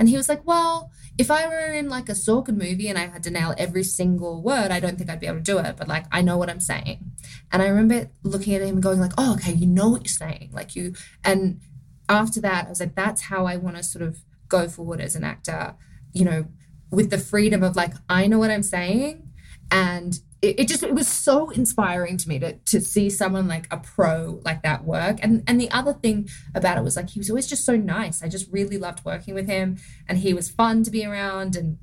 And 0.00 0.08
he 0.08 0.16
was 0.16 0.30
like, 0.30 0.46
well, 0.46 0.90
if 1.18 1.30
I 1.30 1.46
were 1.46 1.74
in 1.74 1.90
like 1.90 2.08
a 2.08 2.12
Sorkin 2.12 2.56
movie 2.56 2.88
and 2.88 2.96
I 2.96 3.08
had 3.08 3.22
to 3.24 3.30
nail 3.30 3.54
every 3.58 3.84
single 3.84 4.40
word, 4.40 4.70
I 4.70 4.80
don't 4.80 4.96
think 4.96 5.10
I'd 5.10 5.20
be 5.20 5.26
able 5.26 5.40
to 5.40 5.44
do 5.44 5.58
it. 5.58 5.76
But 5.76 5.88
like, 5.88 6.06
I 6.10 6.22
know 6.22 6.38
what 6.38 6.48
I'm 6.48 6.58
saying. 6.58 7.12
And 7.52 7.60
I 7.60 7.68
remember 7.68 8.10
looking 8.22 8.54
at 8.54 8.62
him 8.62 8.76
and 8.76 8.82
going 8.82 8.98
like, 8.98 9.12
oh, 9.18 9.34
okay, 9.34 9.52
you 9.52 9.66
know 9.66 9.90
what 9.90 10.00
you're 10.00 10.28
saying. 10.28 10.52
Like 10.54 10.74
you, 10.74 10.94
and 11.22 11.60
after 12.08 12.40
that, 12.40 12.66
I 12.66 12.68
was 12.70 12.80
like, 12.80 12.94
that's 12.94 13.20
how 13.20 13.44
I 13.44 13.58
want 13.58 13.76
to 13.76 13.82
sort 13.82 14.02
of 14.02 14.20
go 14.48 14.68
forward 14.68 15.02
as 15.02 15.14
an 15.14 15.22
actor, 15.22 15.74
you 16.14 16.24
know, 16.24 16.46
with 16.90 17.10
the 17.10 17.18
freedom 17.18 17.62
of 17.62 17.76
like, 17.76 17.92
I 18.08 18.26
know 18.26 18.38
what 18.38 18.50
I'm 18.50 18.62
saying. 18.62 19.28
And 19.70 20.18
it, 20.42 20.60
it, 20.60 20.68
just 20.68 20.82
it 20.82 20.94
was 20.94 21.06
so 21.06 21.50
inspiring 21.50 22.16
to 22.16 22.28
me 22.28 22.38
to 22.38 22.52
to 22.52 22.80
see 22.80 23.10
someone 23.10 23.46
like 23.46 23.66
a 23.70 23.76
pro 23.76 24.40
like 24.44 24.62
that 24.62 24.84
work. 24.84 25.18
And 25.22 25.42
and 25.46 25.60
the 25.60 25.70
other 25.70 25.92
thing 25.92 26.28
about 26.54 26.78
it 26.78 26.84
was 26.84 26.96
like 26.96 27.10
he 27.10 27.20
was 27.20 27.30
always 27.30 27.46
just 27.46 27.64
so 27.64 27.76
nice. 27.76 28.22
I 28.22 28.28
just 28.28 28.50
really 28.50 28.78
loved 28.78 29.04
working 29.04 29.34
with 29.34 29.46
him 29.46 29.78
and 30.08 30.18
he 30.18 30.32
was 30.32 30.48
fun 30.48 30.82
to 30.84 30.90
be 30.90 31.04
around 31.04 31.56
and 31.56 31.78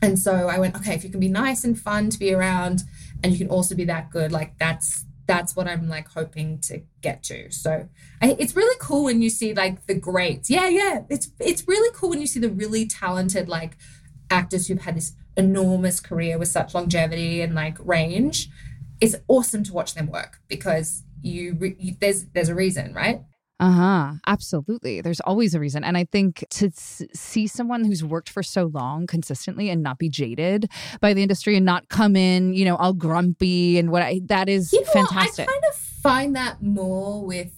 and 0.00 0.16
so 0.16 0.48
I 0.48 0.60
went, 0.60 0.76
okay, 0.76 0.94
if 0.94 1.02
you 1.02 1.10
can 1.10 1.18
be 1.18 1.28
nice 1.28 1.64
and 1.64 1.78
fun 1.78 2.08
to 2.10 2.18
be 2.18 2.32
around 2.32 2.84
and 3.22 3.32
you 3.32 3.38
can 3.38 3.48
also 3.48 3.74
be 3.74 3.84
that 3.86 4.10
good, 4.10 4.30
like 4.30 4.56
that's 4.58 5.04
that's 5.26 5.56
what 5.56 5.68
I'm 5.68 5.88
like 5.88 6.08
hoping 6.08 6.58
to 6.60 6.82
get 7.02 7.22
to. 7.24 7.50
So 7.50 7.88
I, 8.22 8.36
it's 8.38 8.56
really 8.56 8.76
cool 8.80 9.04
when 9.04 9.20
you 9.22 9.28
see 9.28 9.54
like 9.54 9.86
the 9.86 9.94
greats. 9.94 10.48
Yeah, 10.48 10.68
yeah. 10.68 11.02
It's 11.10 11.30
it's 11.40 11.66
really 11.66 11.90
cool 11.94 12.10
when 12.10 12.20
you 12.20 12.26
see 12.28 12.40
the 12.40 12.48
really 12.48 12.86
talented 12.86 13.48
like 13.48 13.76
actors 14.30 14.68
who've 14.68 14.80
had 14.80 14.96
this 14.96 15.14
enormous 15.38 16.00
career 16.00 16.36
with 16.38 16.48
such 16.48 16.74
longevity 16.74 17.40
and 17.40 17.54
like 17.54 17.78
range. 17.80 18.48
It's 19.00 19.14
awesome 19.28 19.62
to 19.64 19.72
watch 19.72 19.94
them 19.94 20.08
work 20.08 20.40
because 20.48 21.04
you, 21.22 21.56
you 21.78 21.94
there's 22.00 22.26
there's 22.26 22.48
a 22.48 22.54
reason, 22.54 22.92
right? 22.92 23.22
Uh 23.60 23.72
huh. 23.72 24.12
Absolutely. 24.26 25.00
There's 25.00 25.18
always 25.20 25.52
a 25.52 25.58
reason. 25.58 25.82
And 25.82 25.96
I 25.96 26.04
think 26.04 26.44
to 26.50 26.66
s- 26.66 27.02
see 27.12 27.48
someone 27.48 27.84
who's 27.84 28.04
worked 28.04 28.28
for 28.28 28.40
so 28.42 28.66
long 28.66 29.08
consistently 29.08 29.68
and 29.68 29.82
not 29.82 29.98
be 29.98 30.08
jaded 30.08 30.70
by 31.00 31.12
the 31.12 31.22
industry 31.22 31.56
and 31.56 31.66
not 31.66 31.88
come 31.88 32.14
in, 32.14 32.54
you 32.54 32.64
know, 32.64 32.76
all 32.76 32.92
grumpy 32.92 33.78
and 33.78 33.90
what 33.90 34.02
I, 34.02 34.20
that 34.26 34.48
is 34.48 34.72
you 34.72 34.82
know 34.82 34.92
fantastic. 34.92 35.48
I 35.48 35.52
kind 35.52 35.64
of 35.70 35.76
find 35.76 36.36
that 36.36 36.62
more 36.62 37.24
with, 37.24 37.50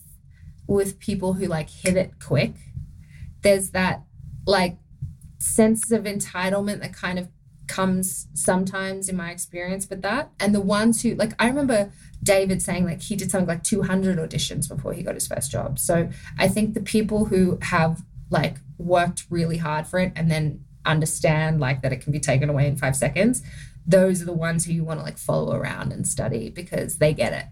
with 0.67 0.99
people 1.01 1.35
who 1.35 1.45
like 1.47 1.69
hit 1.69 1.99
it 1.99 2.13
quick. 2.19 2.55
There's 3.43 3.71
that 3.73 4.03
like 4.47 4.79
sense 5.39 5.91
of 5.91 6.05
entitlement 6.05 6.81
that 6.81 6.95
kind 6.95 7.19
of 7.19 7.29
comes 7.71 8.27
sometimes 8.35 9.09
in 9.09 9.17
my 9.17 9.31
experience 9.31 9.89
with 9.89 10.03
that. 10.03 10.33
And 10.41 10.53
the 10.53 10.61
ones 10.61 11.03
who, 11.03 11.15
like, 11.15 11.33
I 11.39 11.47
remember 11.47 11.93
David 12.21 12.61
saying, 12.61 12.85
like, 12.85 13.01
he 13.01 13.15
did 13.15 13.31
something 13.31 13.47
like 13.47 13.63
200 13.63 14.19
auditions 14.19 14.69
before 14.69 14.93
he 14.93 15.05
got 15.05 15.15
his 15.15 15.29
first 15.29 15.53
job. 15.53 15.79
So 15.79 16.11
I 16.37 16.49
think 16.49 16.75
the 16.75 16.81
people 16.81 17.27
who 17.27 17.59
have, 17.63 18.03
like, 18.29 18.57
worked 18.77 19.25
really 19.31 19.59
hard 19.59 19.87
for 19.87 20.01
it 20.01 20.13
and 20.17 20.29
then 20.29 20.65
understand, 20.85 21.61
like, 21.61 21.81
that 21.83 21.93
it 21.93 22.01
can 22.01 22.11
be 22.13 22.19
taken 22.19 22.51
away 22.51 22.67
in 22.67 22.77
five 22.77 22.97
seconds, 22.97 23.41
those 23.87 24.21
are 24.21 24.27
the 24.27 24.33
ones 24.33 24.65
who 24.65 24.73
you 24.73 24.83
want 24.83 24.99
to, 24.99 25.05
like, 25.05 25.17
follow 25.17 25.55
around 25.55 25.93
and 25.93 26.09
study 26.09 26.51
because 26.51 26.99
they 26.99 27.15
get 27.15 27.33
it. 27.33 27.47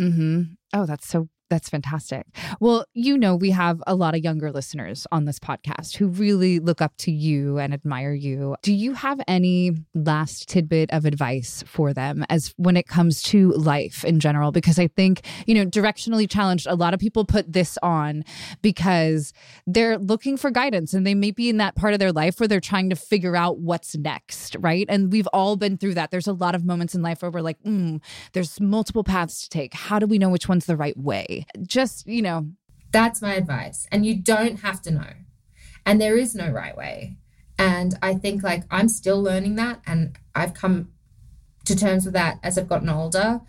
Mm-hmm. 0.00 0.42
Oh, 0.72 0.86
that's 0.86 1.08
so 1.08 1.28
that's 1.54 1.68
fantastic. 1.68 2.26
Well, 2.58 2.84
you 2.94 3.16
know, 3.16 3.36
we 3.36 3.52
have 3.52 3.80
a 3.86 3.94
lot 3.94 4.16
of 4.16 4.24
younger 4.24 4.50
listeners 4.50 5.06
on 5.12 5.24
this 5.24 5.38
podcast 5.38 5.96
who 5.96 6.08
really 6.08 6.58
look 6.58 6.82
up 6.82 6.96
to 6.98 7.12
you 7.12 7.58
and 7.58 7.72
admire 7.72 8.12
you. 8.12 8.56
Do 8.62 8.74
you 8.74 8.94
have 8.94 9.20
any 9.28 9.70
last 9.94 10.48
tidbit 10.48 10.90
of 10.90 11.04
advice 11.04 11.62
for 11.64 11.92
them 11.92 12.24
as 12.28 12.52
when 12.56 12.76
it 12.76 12.88
comes 12.88 13.22
to 13.24 13.52
life 13.52 14.04
in 14.04 14.18
general? 14.18 14.50
Because 14.50 14.80
I 14.80 14.88
think, 14.88 15.20
you 15.46 15.54
know, 15.54 15.64
directionally 15.64 16.28
challenged, 16.28 16.66
a 16.66 16.74
lot 16.74 16.92
of 16.92 16.98
people 16.98 17.24
put 17.24 17.52
this 17.52 17.78
on 17.84 18.24
because 18.60 19.32
they're 19.64 19.96
looking 19.96 20.36
for 20.36 20.50
guidance 20.50 20.92
and 20.92 21.06
they 21.06 21.14
may 21.14 21.30
be 21.30 21.48
in 21.48 21.58
that 21.58 21.76
part 21.76 21.92
of 21.92 22.00
their 22.00 22.10
life 22.10 22.40
where 22.40 22.48
they're 22.48 22.58
trying 22.58 22.90
to 22.90 22.96
figure 22.96 23.36
out 23.36 23.58
what's 23.60 23.94
next, 23.94 24.56
right? 24.58 24.86
And 24.88 25.12
we've 25.12 25.28
all 25.28 25.54
been 25.54 25.78
through 25.78 25.94
that. 25.94 26.10
There's 26.10 26.26
a 26.26 26.32
lot 26.32 26.56
of 26.56 26.64
moments 26.64 26.96
in 26.96 27.02
life 27.02 27.22
where 27.22 27.30
we're 27.30 27.42
like, 27.42 27.62
mm, 27.62 28.00
there's 28.32 28.60
multiple 28.60 29.04
paths 29.04 29.42
to 29.42 29.48
take. 29.48 29.72
How 29.72 30.00
do 30.00 30.06
we 30.06 30.18
know 30.18 30.30
which 30.30 30.48
one's 30.48 30.66
the 30.66 30.76
right 30.76 30.96
way? 30.96 31.43
Just, 31.66 32.06
you 32.06 32.22
know. 32.22 32.50
That's 32.92 33.20
my 33.20 33.34
advice. 33.34 33.86
And 33.90 34.06
you 34.06 34.14
don't 34.14 34.60
have 34.60 34.80
to 34.82 34.90
know. 34.90 35.12
And 35.84 36.00
there 36.00 36.16
is 36.16 36.34
no 36.34 36.50
right 36.50 36.76
way. 36.76 37.16
And 37.58 37.98
I 38.02 38.14
think 38.14 38.42
like 38.42 38.64
I'm 38.70 38.88
still 38.88 39.22
learning 39.22 39.56
that. 39.56 39.80
And 39.86 40.16
I've 40.34 40.54
come 40.54 40.90
to 41.64 41.76
terms 41.76 42.04
with 42.04 42.14
that 42.14 42.38
as 42.42 42.58
I've 42.58 42.68
gotten 42.68 42.88
older. 42.88 43.40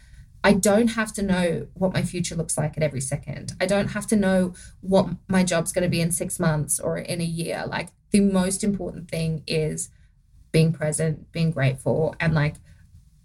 I 0.43 0.53
don't 0.53 0.89
have 0.89 1.11
to 1.13 1.23
know 1.23 1.67
what 1.73 1.93
my 1.93 2.03
future 2.03 2.35
looks 2.35 2.57
like 2.57 2.77
at 2.77 2.83
every 2.83 3.01
second. 3.01 3.53
I 3.59 3.65
don't 3.65 3.89
have 3.89 4.05
to 4.07 4.15
know 4.15 4.53
what 4.81 5.09
my 5.27 5.43
job's 5.43 5.71
going 5.71 5.83
to 5.83 5.89
be 5.89 6.01
in 6.01 6.11
six 6.11 6.39
months 6.39 6.79
or 6.79 6.99
in 6.99 7.19
a 7.19 7.25
year. 7.25 7.63
Like 7.65 7.89
the 8.11 8.19
most 8.19 8.63
important 8.63 9.09
thing 9.09 9.43
is 9.47 9.89
being 10.51 10.71
present, 10.71 11.31
being 11.31 11.49
grateful, 11.49 12.15
and 12.19 12.35
like 12.35 12.55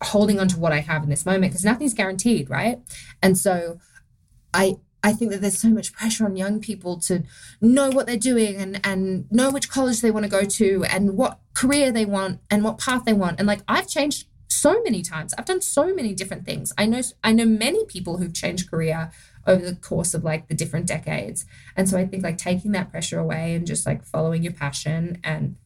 holding 0.02 0.40
on 0.40 0.48
to 0.48 0.58
what 0.58 0.72
I 0.72 0.80
have 0.80 1.02
in 1.02 1.10
this 1.10 1.26
moment 1.26 1.52
because 1.52 1.64
nothing's 1.64 1.92
guaranteed, 1.92 2.48
right? 2.48 2.80
And 3.22 3.36
so 3.36 3.78
I 4.52 4.78
I 5.02 5.12
think 5.12 5.30
that 5.30 5.40
there's 5.40 5.58
so 5.58 5.70
much 5.70 5.92
pressure 5.92 6.26
on 6.26 6.36
young 6.36 6.60
people 6.60 6.98
to 7.00 7.22
know 7.60 7.90
what 7.90 8.06
they're 8.06 8.16
doing 8.16 8.56
and 8.56 8.80
and 8.84 9.30
know 9.30 9.50
which 9.50 9.70
college 9.70 10.00
they 10.00 10.10
want 10.10 10.24
to 10.24 10.30
go 10.30 10.44
to 10.44 10.84
and 10.84 11.16
what 11.16 11.38
career 11.54 11.90
they 11.90 12.04
want 12.04 12.40
and 12.50 12.62
what 12.64 12.78
path 12.78 13.04
they 13.04 13.12
want. 13.12 13.38
And 13.38 13.46
like 13.46 13.60
I've 13.66 13.88
changed 13.88 14.26
so 14.48 14.82
many 14.82 15.02
times. 15.02 15.32
I've 15.38 15.44
done 15.46 15.60
so 15.60 15.94
many 15.94 16.14
different 16.14 16.44
things. 16.44 16.72
I 16.76 16.86
know 16.86 17.02
I 17.24 17.32
know 17.32 17.46
many 17.46 17.84
people 17.86 18.18
who've 18.18 18.34
changed 18.34 18.70
career 18.70 19.10
over 19.46 19.64
the 19.64 19.76
course 19.76 20.12
of 20.12 20.22
like 20.22 20.48
the 20.48 20.54
different 20.54 20.86
decades. 20.86 21.46
And 21.76 21.88
so 21.88 21.96
I 21.96 22.06
think 22.06 22.22
like 22.22 22.36
taking 22.36 22.72
that 22.72 22.90
pressure 22.90 23.18
away 23.18 23.54
and 23.54 23.66
just 23.66 23.86
like 23.86 24.04
following 24.04 24.42
your 24.42 24.52
passion 24.52 25.18
and 25.24 25.56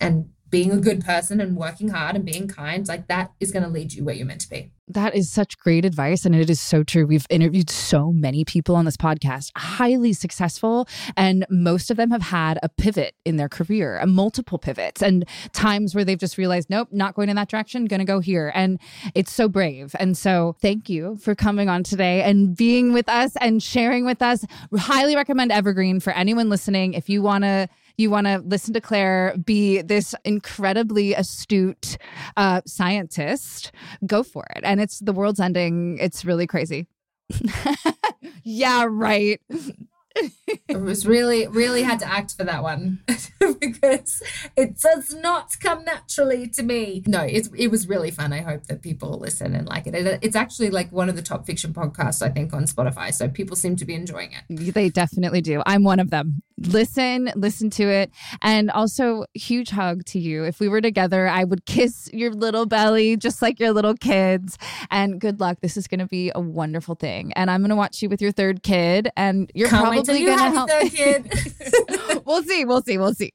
and 0.00 0.30
being 0.50 0.70
a 0.70 0.78
good 0.78 1.04
person 1.04 1.40
and 1.40 1.56
working 1.56 1.88
hard 1.88 2.16
and 2.16 2.24
being 2.24 2.48
kind, 2.48 2.86
like 2.88 3.08
that 3.08 3.32
is 3.40 3.52
going 3.52 3.62
to 3.62 3.68
lead 3.68 3.92
you 3.92 4.04
where 4.04 4.14
you're 4.14 4.26
meant 4.26 4.40
to 4.42 4.50
be. 4.50 4.72
That 4.90 5.14
is 5.14 5.30
such 5.30 5.58
great 5.58 5.84
advice. 5.84 6.24
And 6.24 6.34
it 6.34 6.48
is 6.48 6.60
so 6.60 6.82
true. 6.82 7.06
We've 7.06 7.26
interviewed 7.28 7.68
so 7.68 8.10
many 8.10 8.44
people 8.44 8.74
on 8.74 8.86
this 8.86 8.96
podcast, 8.96 9.50
highly 9.54 10.14
successful, 10.14 10.88
and 11.14 11.44
most 11.50 11.90
of 11.90 11.98
them 11.98 12.10
have 12.10 12.22
had 12.22 12.58
a 12.62 12.70
pivot 12.70 13.14
in 13.26 13.36
their 13.36 13.50
career, 13.50 13.98
a 13.98 14.06
multiple 14.06 14.58
pivots, 14.58 15.02
and 15.02 15.26
times 15.52 15.94
where 15.94 16.04
they've 16.04 16.18
just 16.18 16.38
realized, 16.38 16.70
nope, 16.70 16.88
not 16.90 17.14
going 17.14 17.28
in 17.28 17.36
that 17.36 17.50
direction, 17.50 17.84
going 17.84 18.00
to 18.00 18.06
go 18.06 18.20
here. 18.20 18.50
And 18.54 18.80
it's 19.14 19.32
so 19.32 19.46
brave. 19.46 19.94
And 19.98 20.16
so 20.16 20.56
thank 20.62 20.88
you 20.88 21.16
for 21.16 21.34
coming 21.34 21.68
on 21.68 21.82
today 21.82 22.22
and 22.22 22.56
being 22.56 22.94
with 22.94 23.10
us 23.10 23.36
and 23.42 23.62
sharing 23.62 24.06
with 24.06 24.22
us. 24.22 24.46
Highly 24.74 25.16
recommend 25.16 25.52
Evergreen 25.52 26.00
for 26.00 26.14
anyone 26.14 26.48
listening. 26.48 26.94
If 26.94 27.10
you 27.10 27.20
want 27.20 27.44
to, 27.44 27.68
you 27.98 28.10
want 28.10 28.26
to 28.26 28.38
listen 28.38 28.72
to 28.74 28.80
Claire 28.80 29.34
be 29.44 29.82
this 29.82 30.14
incredibly 30.24 31.14
astute 31.14 31.98
uh, 32.36 32.62
scientist, 32.66 33.72
go 34.06 34.22
for 34.22 34.46
it. 34.54 34.62
And 34.64 34.80
it's 34.80 35.00
the 35.00 35.12
world's 35.12 35.40
ending. 35.40 35.98
It's 36.00 36.24
really 36.24 36.46
crazy. 36.46 36.86
yeah, 38.44 38.86
right. 38.88 39.40
it 40.68 40.80
was 40.80 41.06
really, 41.06 41.46
really 41.46 41.82
had 41.82 41.98
to 42.00 42.06
act 42.06 42.34
for 42.36 42.44
that 42.44 42.62
one 42.62 43.00
because 43.60 44.22
it 44.56 44.78
does 44.78 45.14
not 45.14 45.52
come 45.60 45.84
naturally 45.84 46.48
to 46.48 46.62
me. 46.62 47.02
No, 47.06 47.22
it's 47.22 47.48
it 47.56 47.68
was 47.68 47.88
really 47.88 48.10
fun. 48.10 48.32
I 48.32 48.40
hope 48.40 48.66
that 48.66 48.82
people 48.82 49.18
listen 49.18 49.54
and 49.54 49.68
like 49.68 49.86
it. 49.86 49.94
it. 49.94 50.18
It's 50.22 50.36
actually 50.36 50.70
like 50.70 50.90
one 50.90 51.08
of 51.08 51.16
the 51.16 51.22
top 51.22 51.46
fiction 51.46 51.72
podcasts 51.72 52.22
I 52.22 52.30
think 52.30 52.52
on 52.52 52.64
Spotify. 52.64 53.12
So 53.12 53.28
people 53.28 53.56
seem 53.56 53.76
to 53.76 53.84
be 53.84 53.94
enjoying 53.94 54.32
it. 54.32 54.74
They 54.74 54.88
definitely 54.88 55.40
do. 55.40 55.62
I'm 55.66 55.84
one 55.84 56.00
of 56.00 56.10
them. 56.10 56.42
Listen, 56.66 57.30
listen 57.36 57.70
to 57.70 57.88
it, 57.88 58.10
and 58.42 58.70
also 58.70 59.24
huge 59.34 59.70
hug 59.70 60.04
to 60.06 60.18
you. 60.18 60.44
If 60.44 60.60
we 60.60 60.68
were 60.68 60.80
together, 60.80 61.28
I 61.28 61.44
would 61.44 61.64
kiss 61.66 62.10
your 62.12 62.32
little 62.32 62.66
belly 62.66 63.16
just 63.16 63.40
like 63.42 63.60
your 63.60 63.72
little 63.72 63.94
kids. 63.94 64.58
And 64.90 65.20
good 65.20 65.40
luck. 65.40 65.58
This 65.60 65.76
is 65.76 65.86
going 65.86 66.00
to 66.00 66.06
be 66.06 66.32
a 66.34 66.40
wonderful 66.40 66.94
thing. 66.94 67.32
And 67.34 67.50
I'm 67.50 67.60
going 67.60 67.70
to 67.70 67.76
watch 67.76 68.02
you 68.02 68.08
with 68.08 68.20
your 68.20 68.32
third 68.32 68.62
kid, 68.62 69.08
and 69.16 69.50
you're 69.54 69.68
Can't 69.68 69.82
probably 69.82 69.98
wait 69.98 70.06
till 70.06 70.16
you 70.16 70.26
going 70.26 70.38
to 70.38 70.44
have 70.44 70.54
help. 70.54 70.70
third 70.70 70.92
kid. 70.94 72.22
we'll 72.26 72.42
see. 72.42 72.64
We'll 72.64 72.82
see. 72.82 72.98
We'll 72.98 73.14
see. 73.14 73.32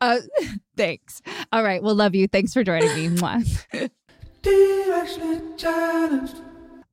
Uh, 0.00 0.18
thanks. 0.76 1.22
All 1.52 1.62
right. 1.62 1.82
Well, 1.82 1.94
love 1.94 2.14
you. 2.14 2.26
Thanks 2.28 2.52
for 2.52 2.64
joining 2.64 2.94
me. 2.94 3.08
Mwah. 3.16 3.90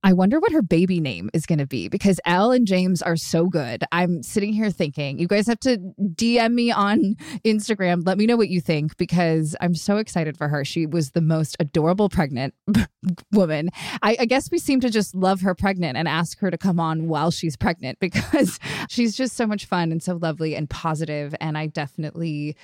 I 0.04 0.14
wonder 0.14 0.40
what 0.40 0.52
her 0.52 0.64
baby 0.64 1.00
name 1.00 1.30
is 1.34 1.46
going 1.46 1.60
to 1.60 1.68
be 1.68 1.88
because 1.88 2.20
Elle 2.26 2.52
and 2.52 2.66
James 2.66 3.02
are 3.04 3.16
so 3.16 3.46
good. 3.48 3.84
I'm 3.92 4.24
sitting 4.24 4.52
here 4.52 4.72
thinking, 4.72 5.20
you 5.20 5.28
guys 5.28 5.46
have 5.48 5.60
to 5.62 5.78
DM 6.00 6.54
me 6.54 6.72
on 6.72 7.16
Instagram. 7.46 8.06
Let 8.06 8.18
me 8.18 8.26
know 8.26 8.36
what 8.36 8.50
you 8.50 8.62
think 8.62 8.98
because 8.98 9.56
I'm 9.62 9.76
so 9.76 9.98
excited 9.98 10.38
for 10.38 10.48
her. 10.48 10.66
She 10.66 10.88
was 10.88 11.12
the 11.12 11.22
most 11.22 11.56
adorable 11.60 12.10
pregnant 12.10 12.56
woman. 13.32 13.70
I, 14.02 14.18
I 14.22 14.26
guess 14.26 14.50
we 14.50 14.58
seem 14.58 14.80
to 14.80 14.90
just 14.90 15.14
love 15.14 15.42
her 15.42 15.54
pregnant 15.54 15.98
and 15.98 16.08
ask 16.08 16.40
her 16.40 16.50
to 16.50 16.58
come 16.58 16.80
on 16.80 17.08
while 17.08 17.30
she's 17.30 17.56
pregnant 17.56 18.00
because 18.02 18.60
she's 18.90 19.16
just 19.16 19.36
so 19.36 19.46
much 19.46 19.66
fun 19.66 19.92
and 19.92 20.02
so 20.02 20.16
lovely 20.16 20.56
and 20.56 20.70
positive. 20.70 21.36
And 21.40 21.58
I 21.58 21.68
definitely 21.68 22.56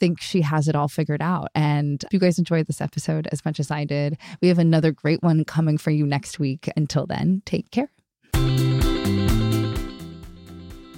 think 0.00 0.20
she 0.20 0.40
has 0.40 0.66
it 0.66 0.74
all 0.74 0.88
figured 0.88 1.22
out. 1.22 1.48
And 1.54 2.02
if 2.04 2.12
you 2.12 2.18
guys 2.18 2.38
enjoyed 2.38 2.66
this 2.66 2.80
episode 2.80 3.28
as 3.30 3.44
much 3.44 3.60
as 3.60 3.70
I 3.70 3.84
did, 3.84 4.18
we 4.40 4.48
have 4.48 4.58
another 4.58 4.90
great 4.90 5.22
one 5.22 5.44
coming 5.44 5.78
for 5.78 5.90
you 5.90 6.06
next 6.06 6.40
week. 6.40 6.68
Until 6.76 7.06
then, 7.06 7.42
take 7.44 7.70
care. 7.70 7.90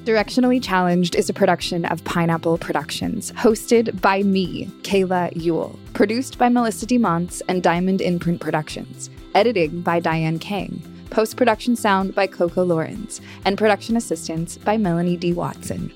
Directionally 0.05 0.61
Challenged 0.61 1.14
is 1.14 1.28
a 1.28 1.32
production 1.32 1.84
of 1.84 2.03
Pineapple 2.03 2.59
Productions, 2.59 3.30
hosted 3.32 4.00
by 4.00 4.24
me, 4.24 4.66
Kayla 4.82 5.30
Ewell, 5.36 5.78
produced 5.92 6.38
by 6.38 6.48
Melissa 6.48 6.86
DeMonts 6.86 7.40
and 7.48 7.62
Diamond 7.62 8.00
Imprint 8.00 8.40
Productions, 8.40 9.11
editing 9.36 9.80
by 9.82 10.00
Diane 10.00 10.40
Kang, 10.40 10.82
post 11.11 11.36
production 11.36 11.76
sound 11.76 12.16
by 12.16 12.26
Coco 12.26 12.64
Lawrence, 12.64 13.20
and 13.44 13.57
production 13.57 13.96
assistance 13.96 14.57
by 14.57 14.76
Melanie 14.76 15.16
D. 15.16 15.32
Watson. 15.32 15.92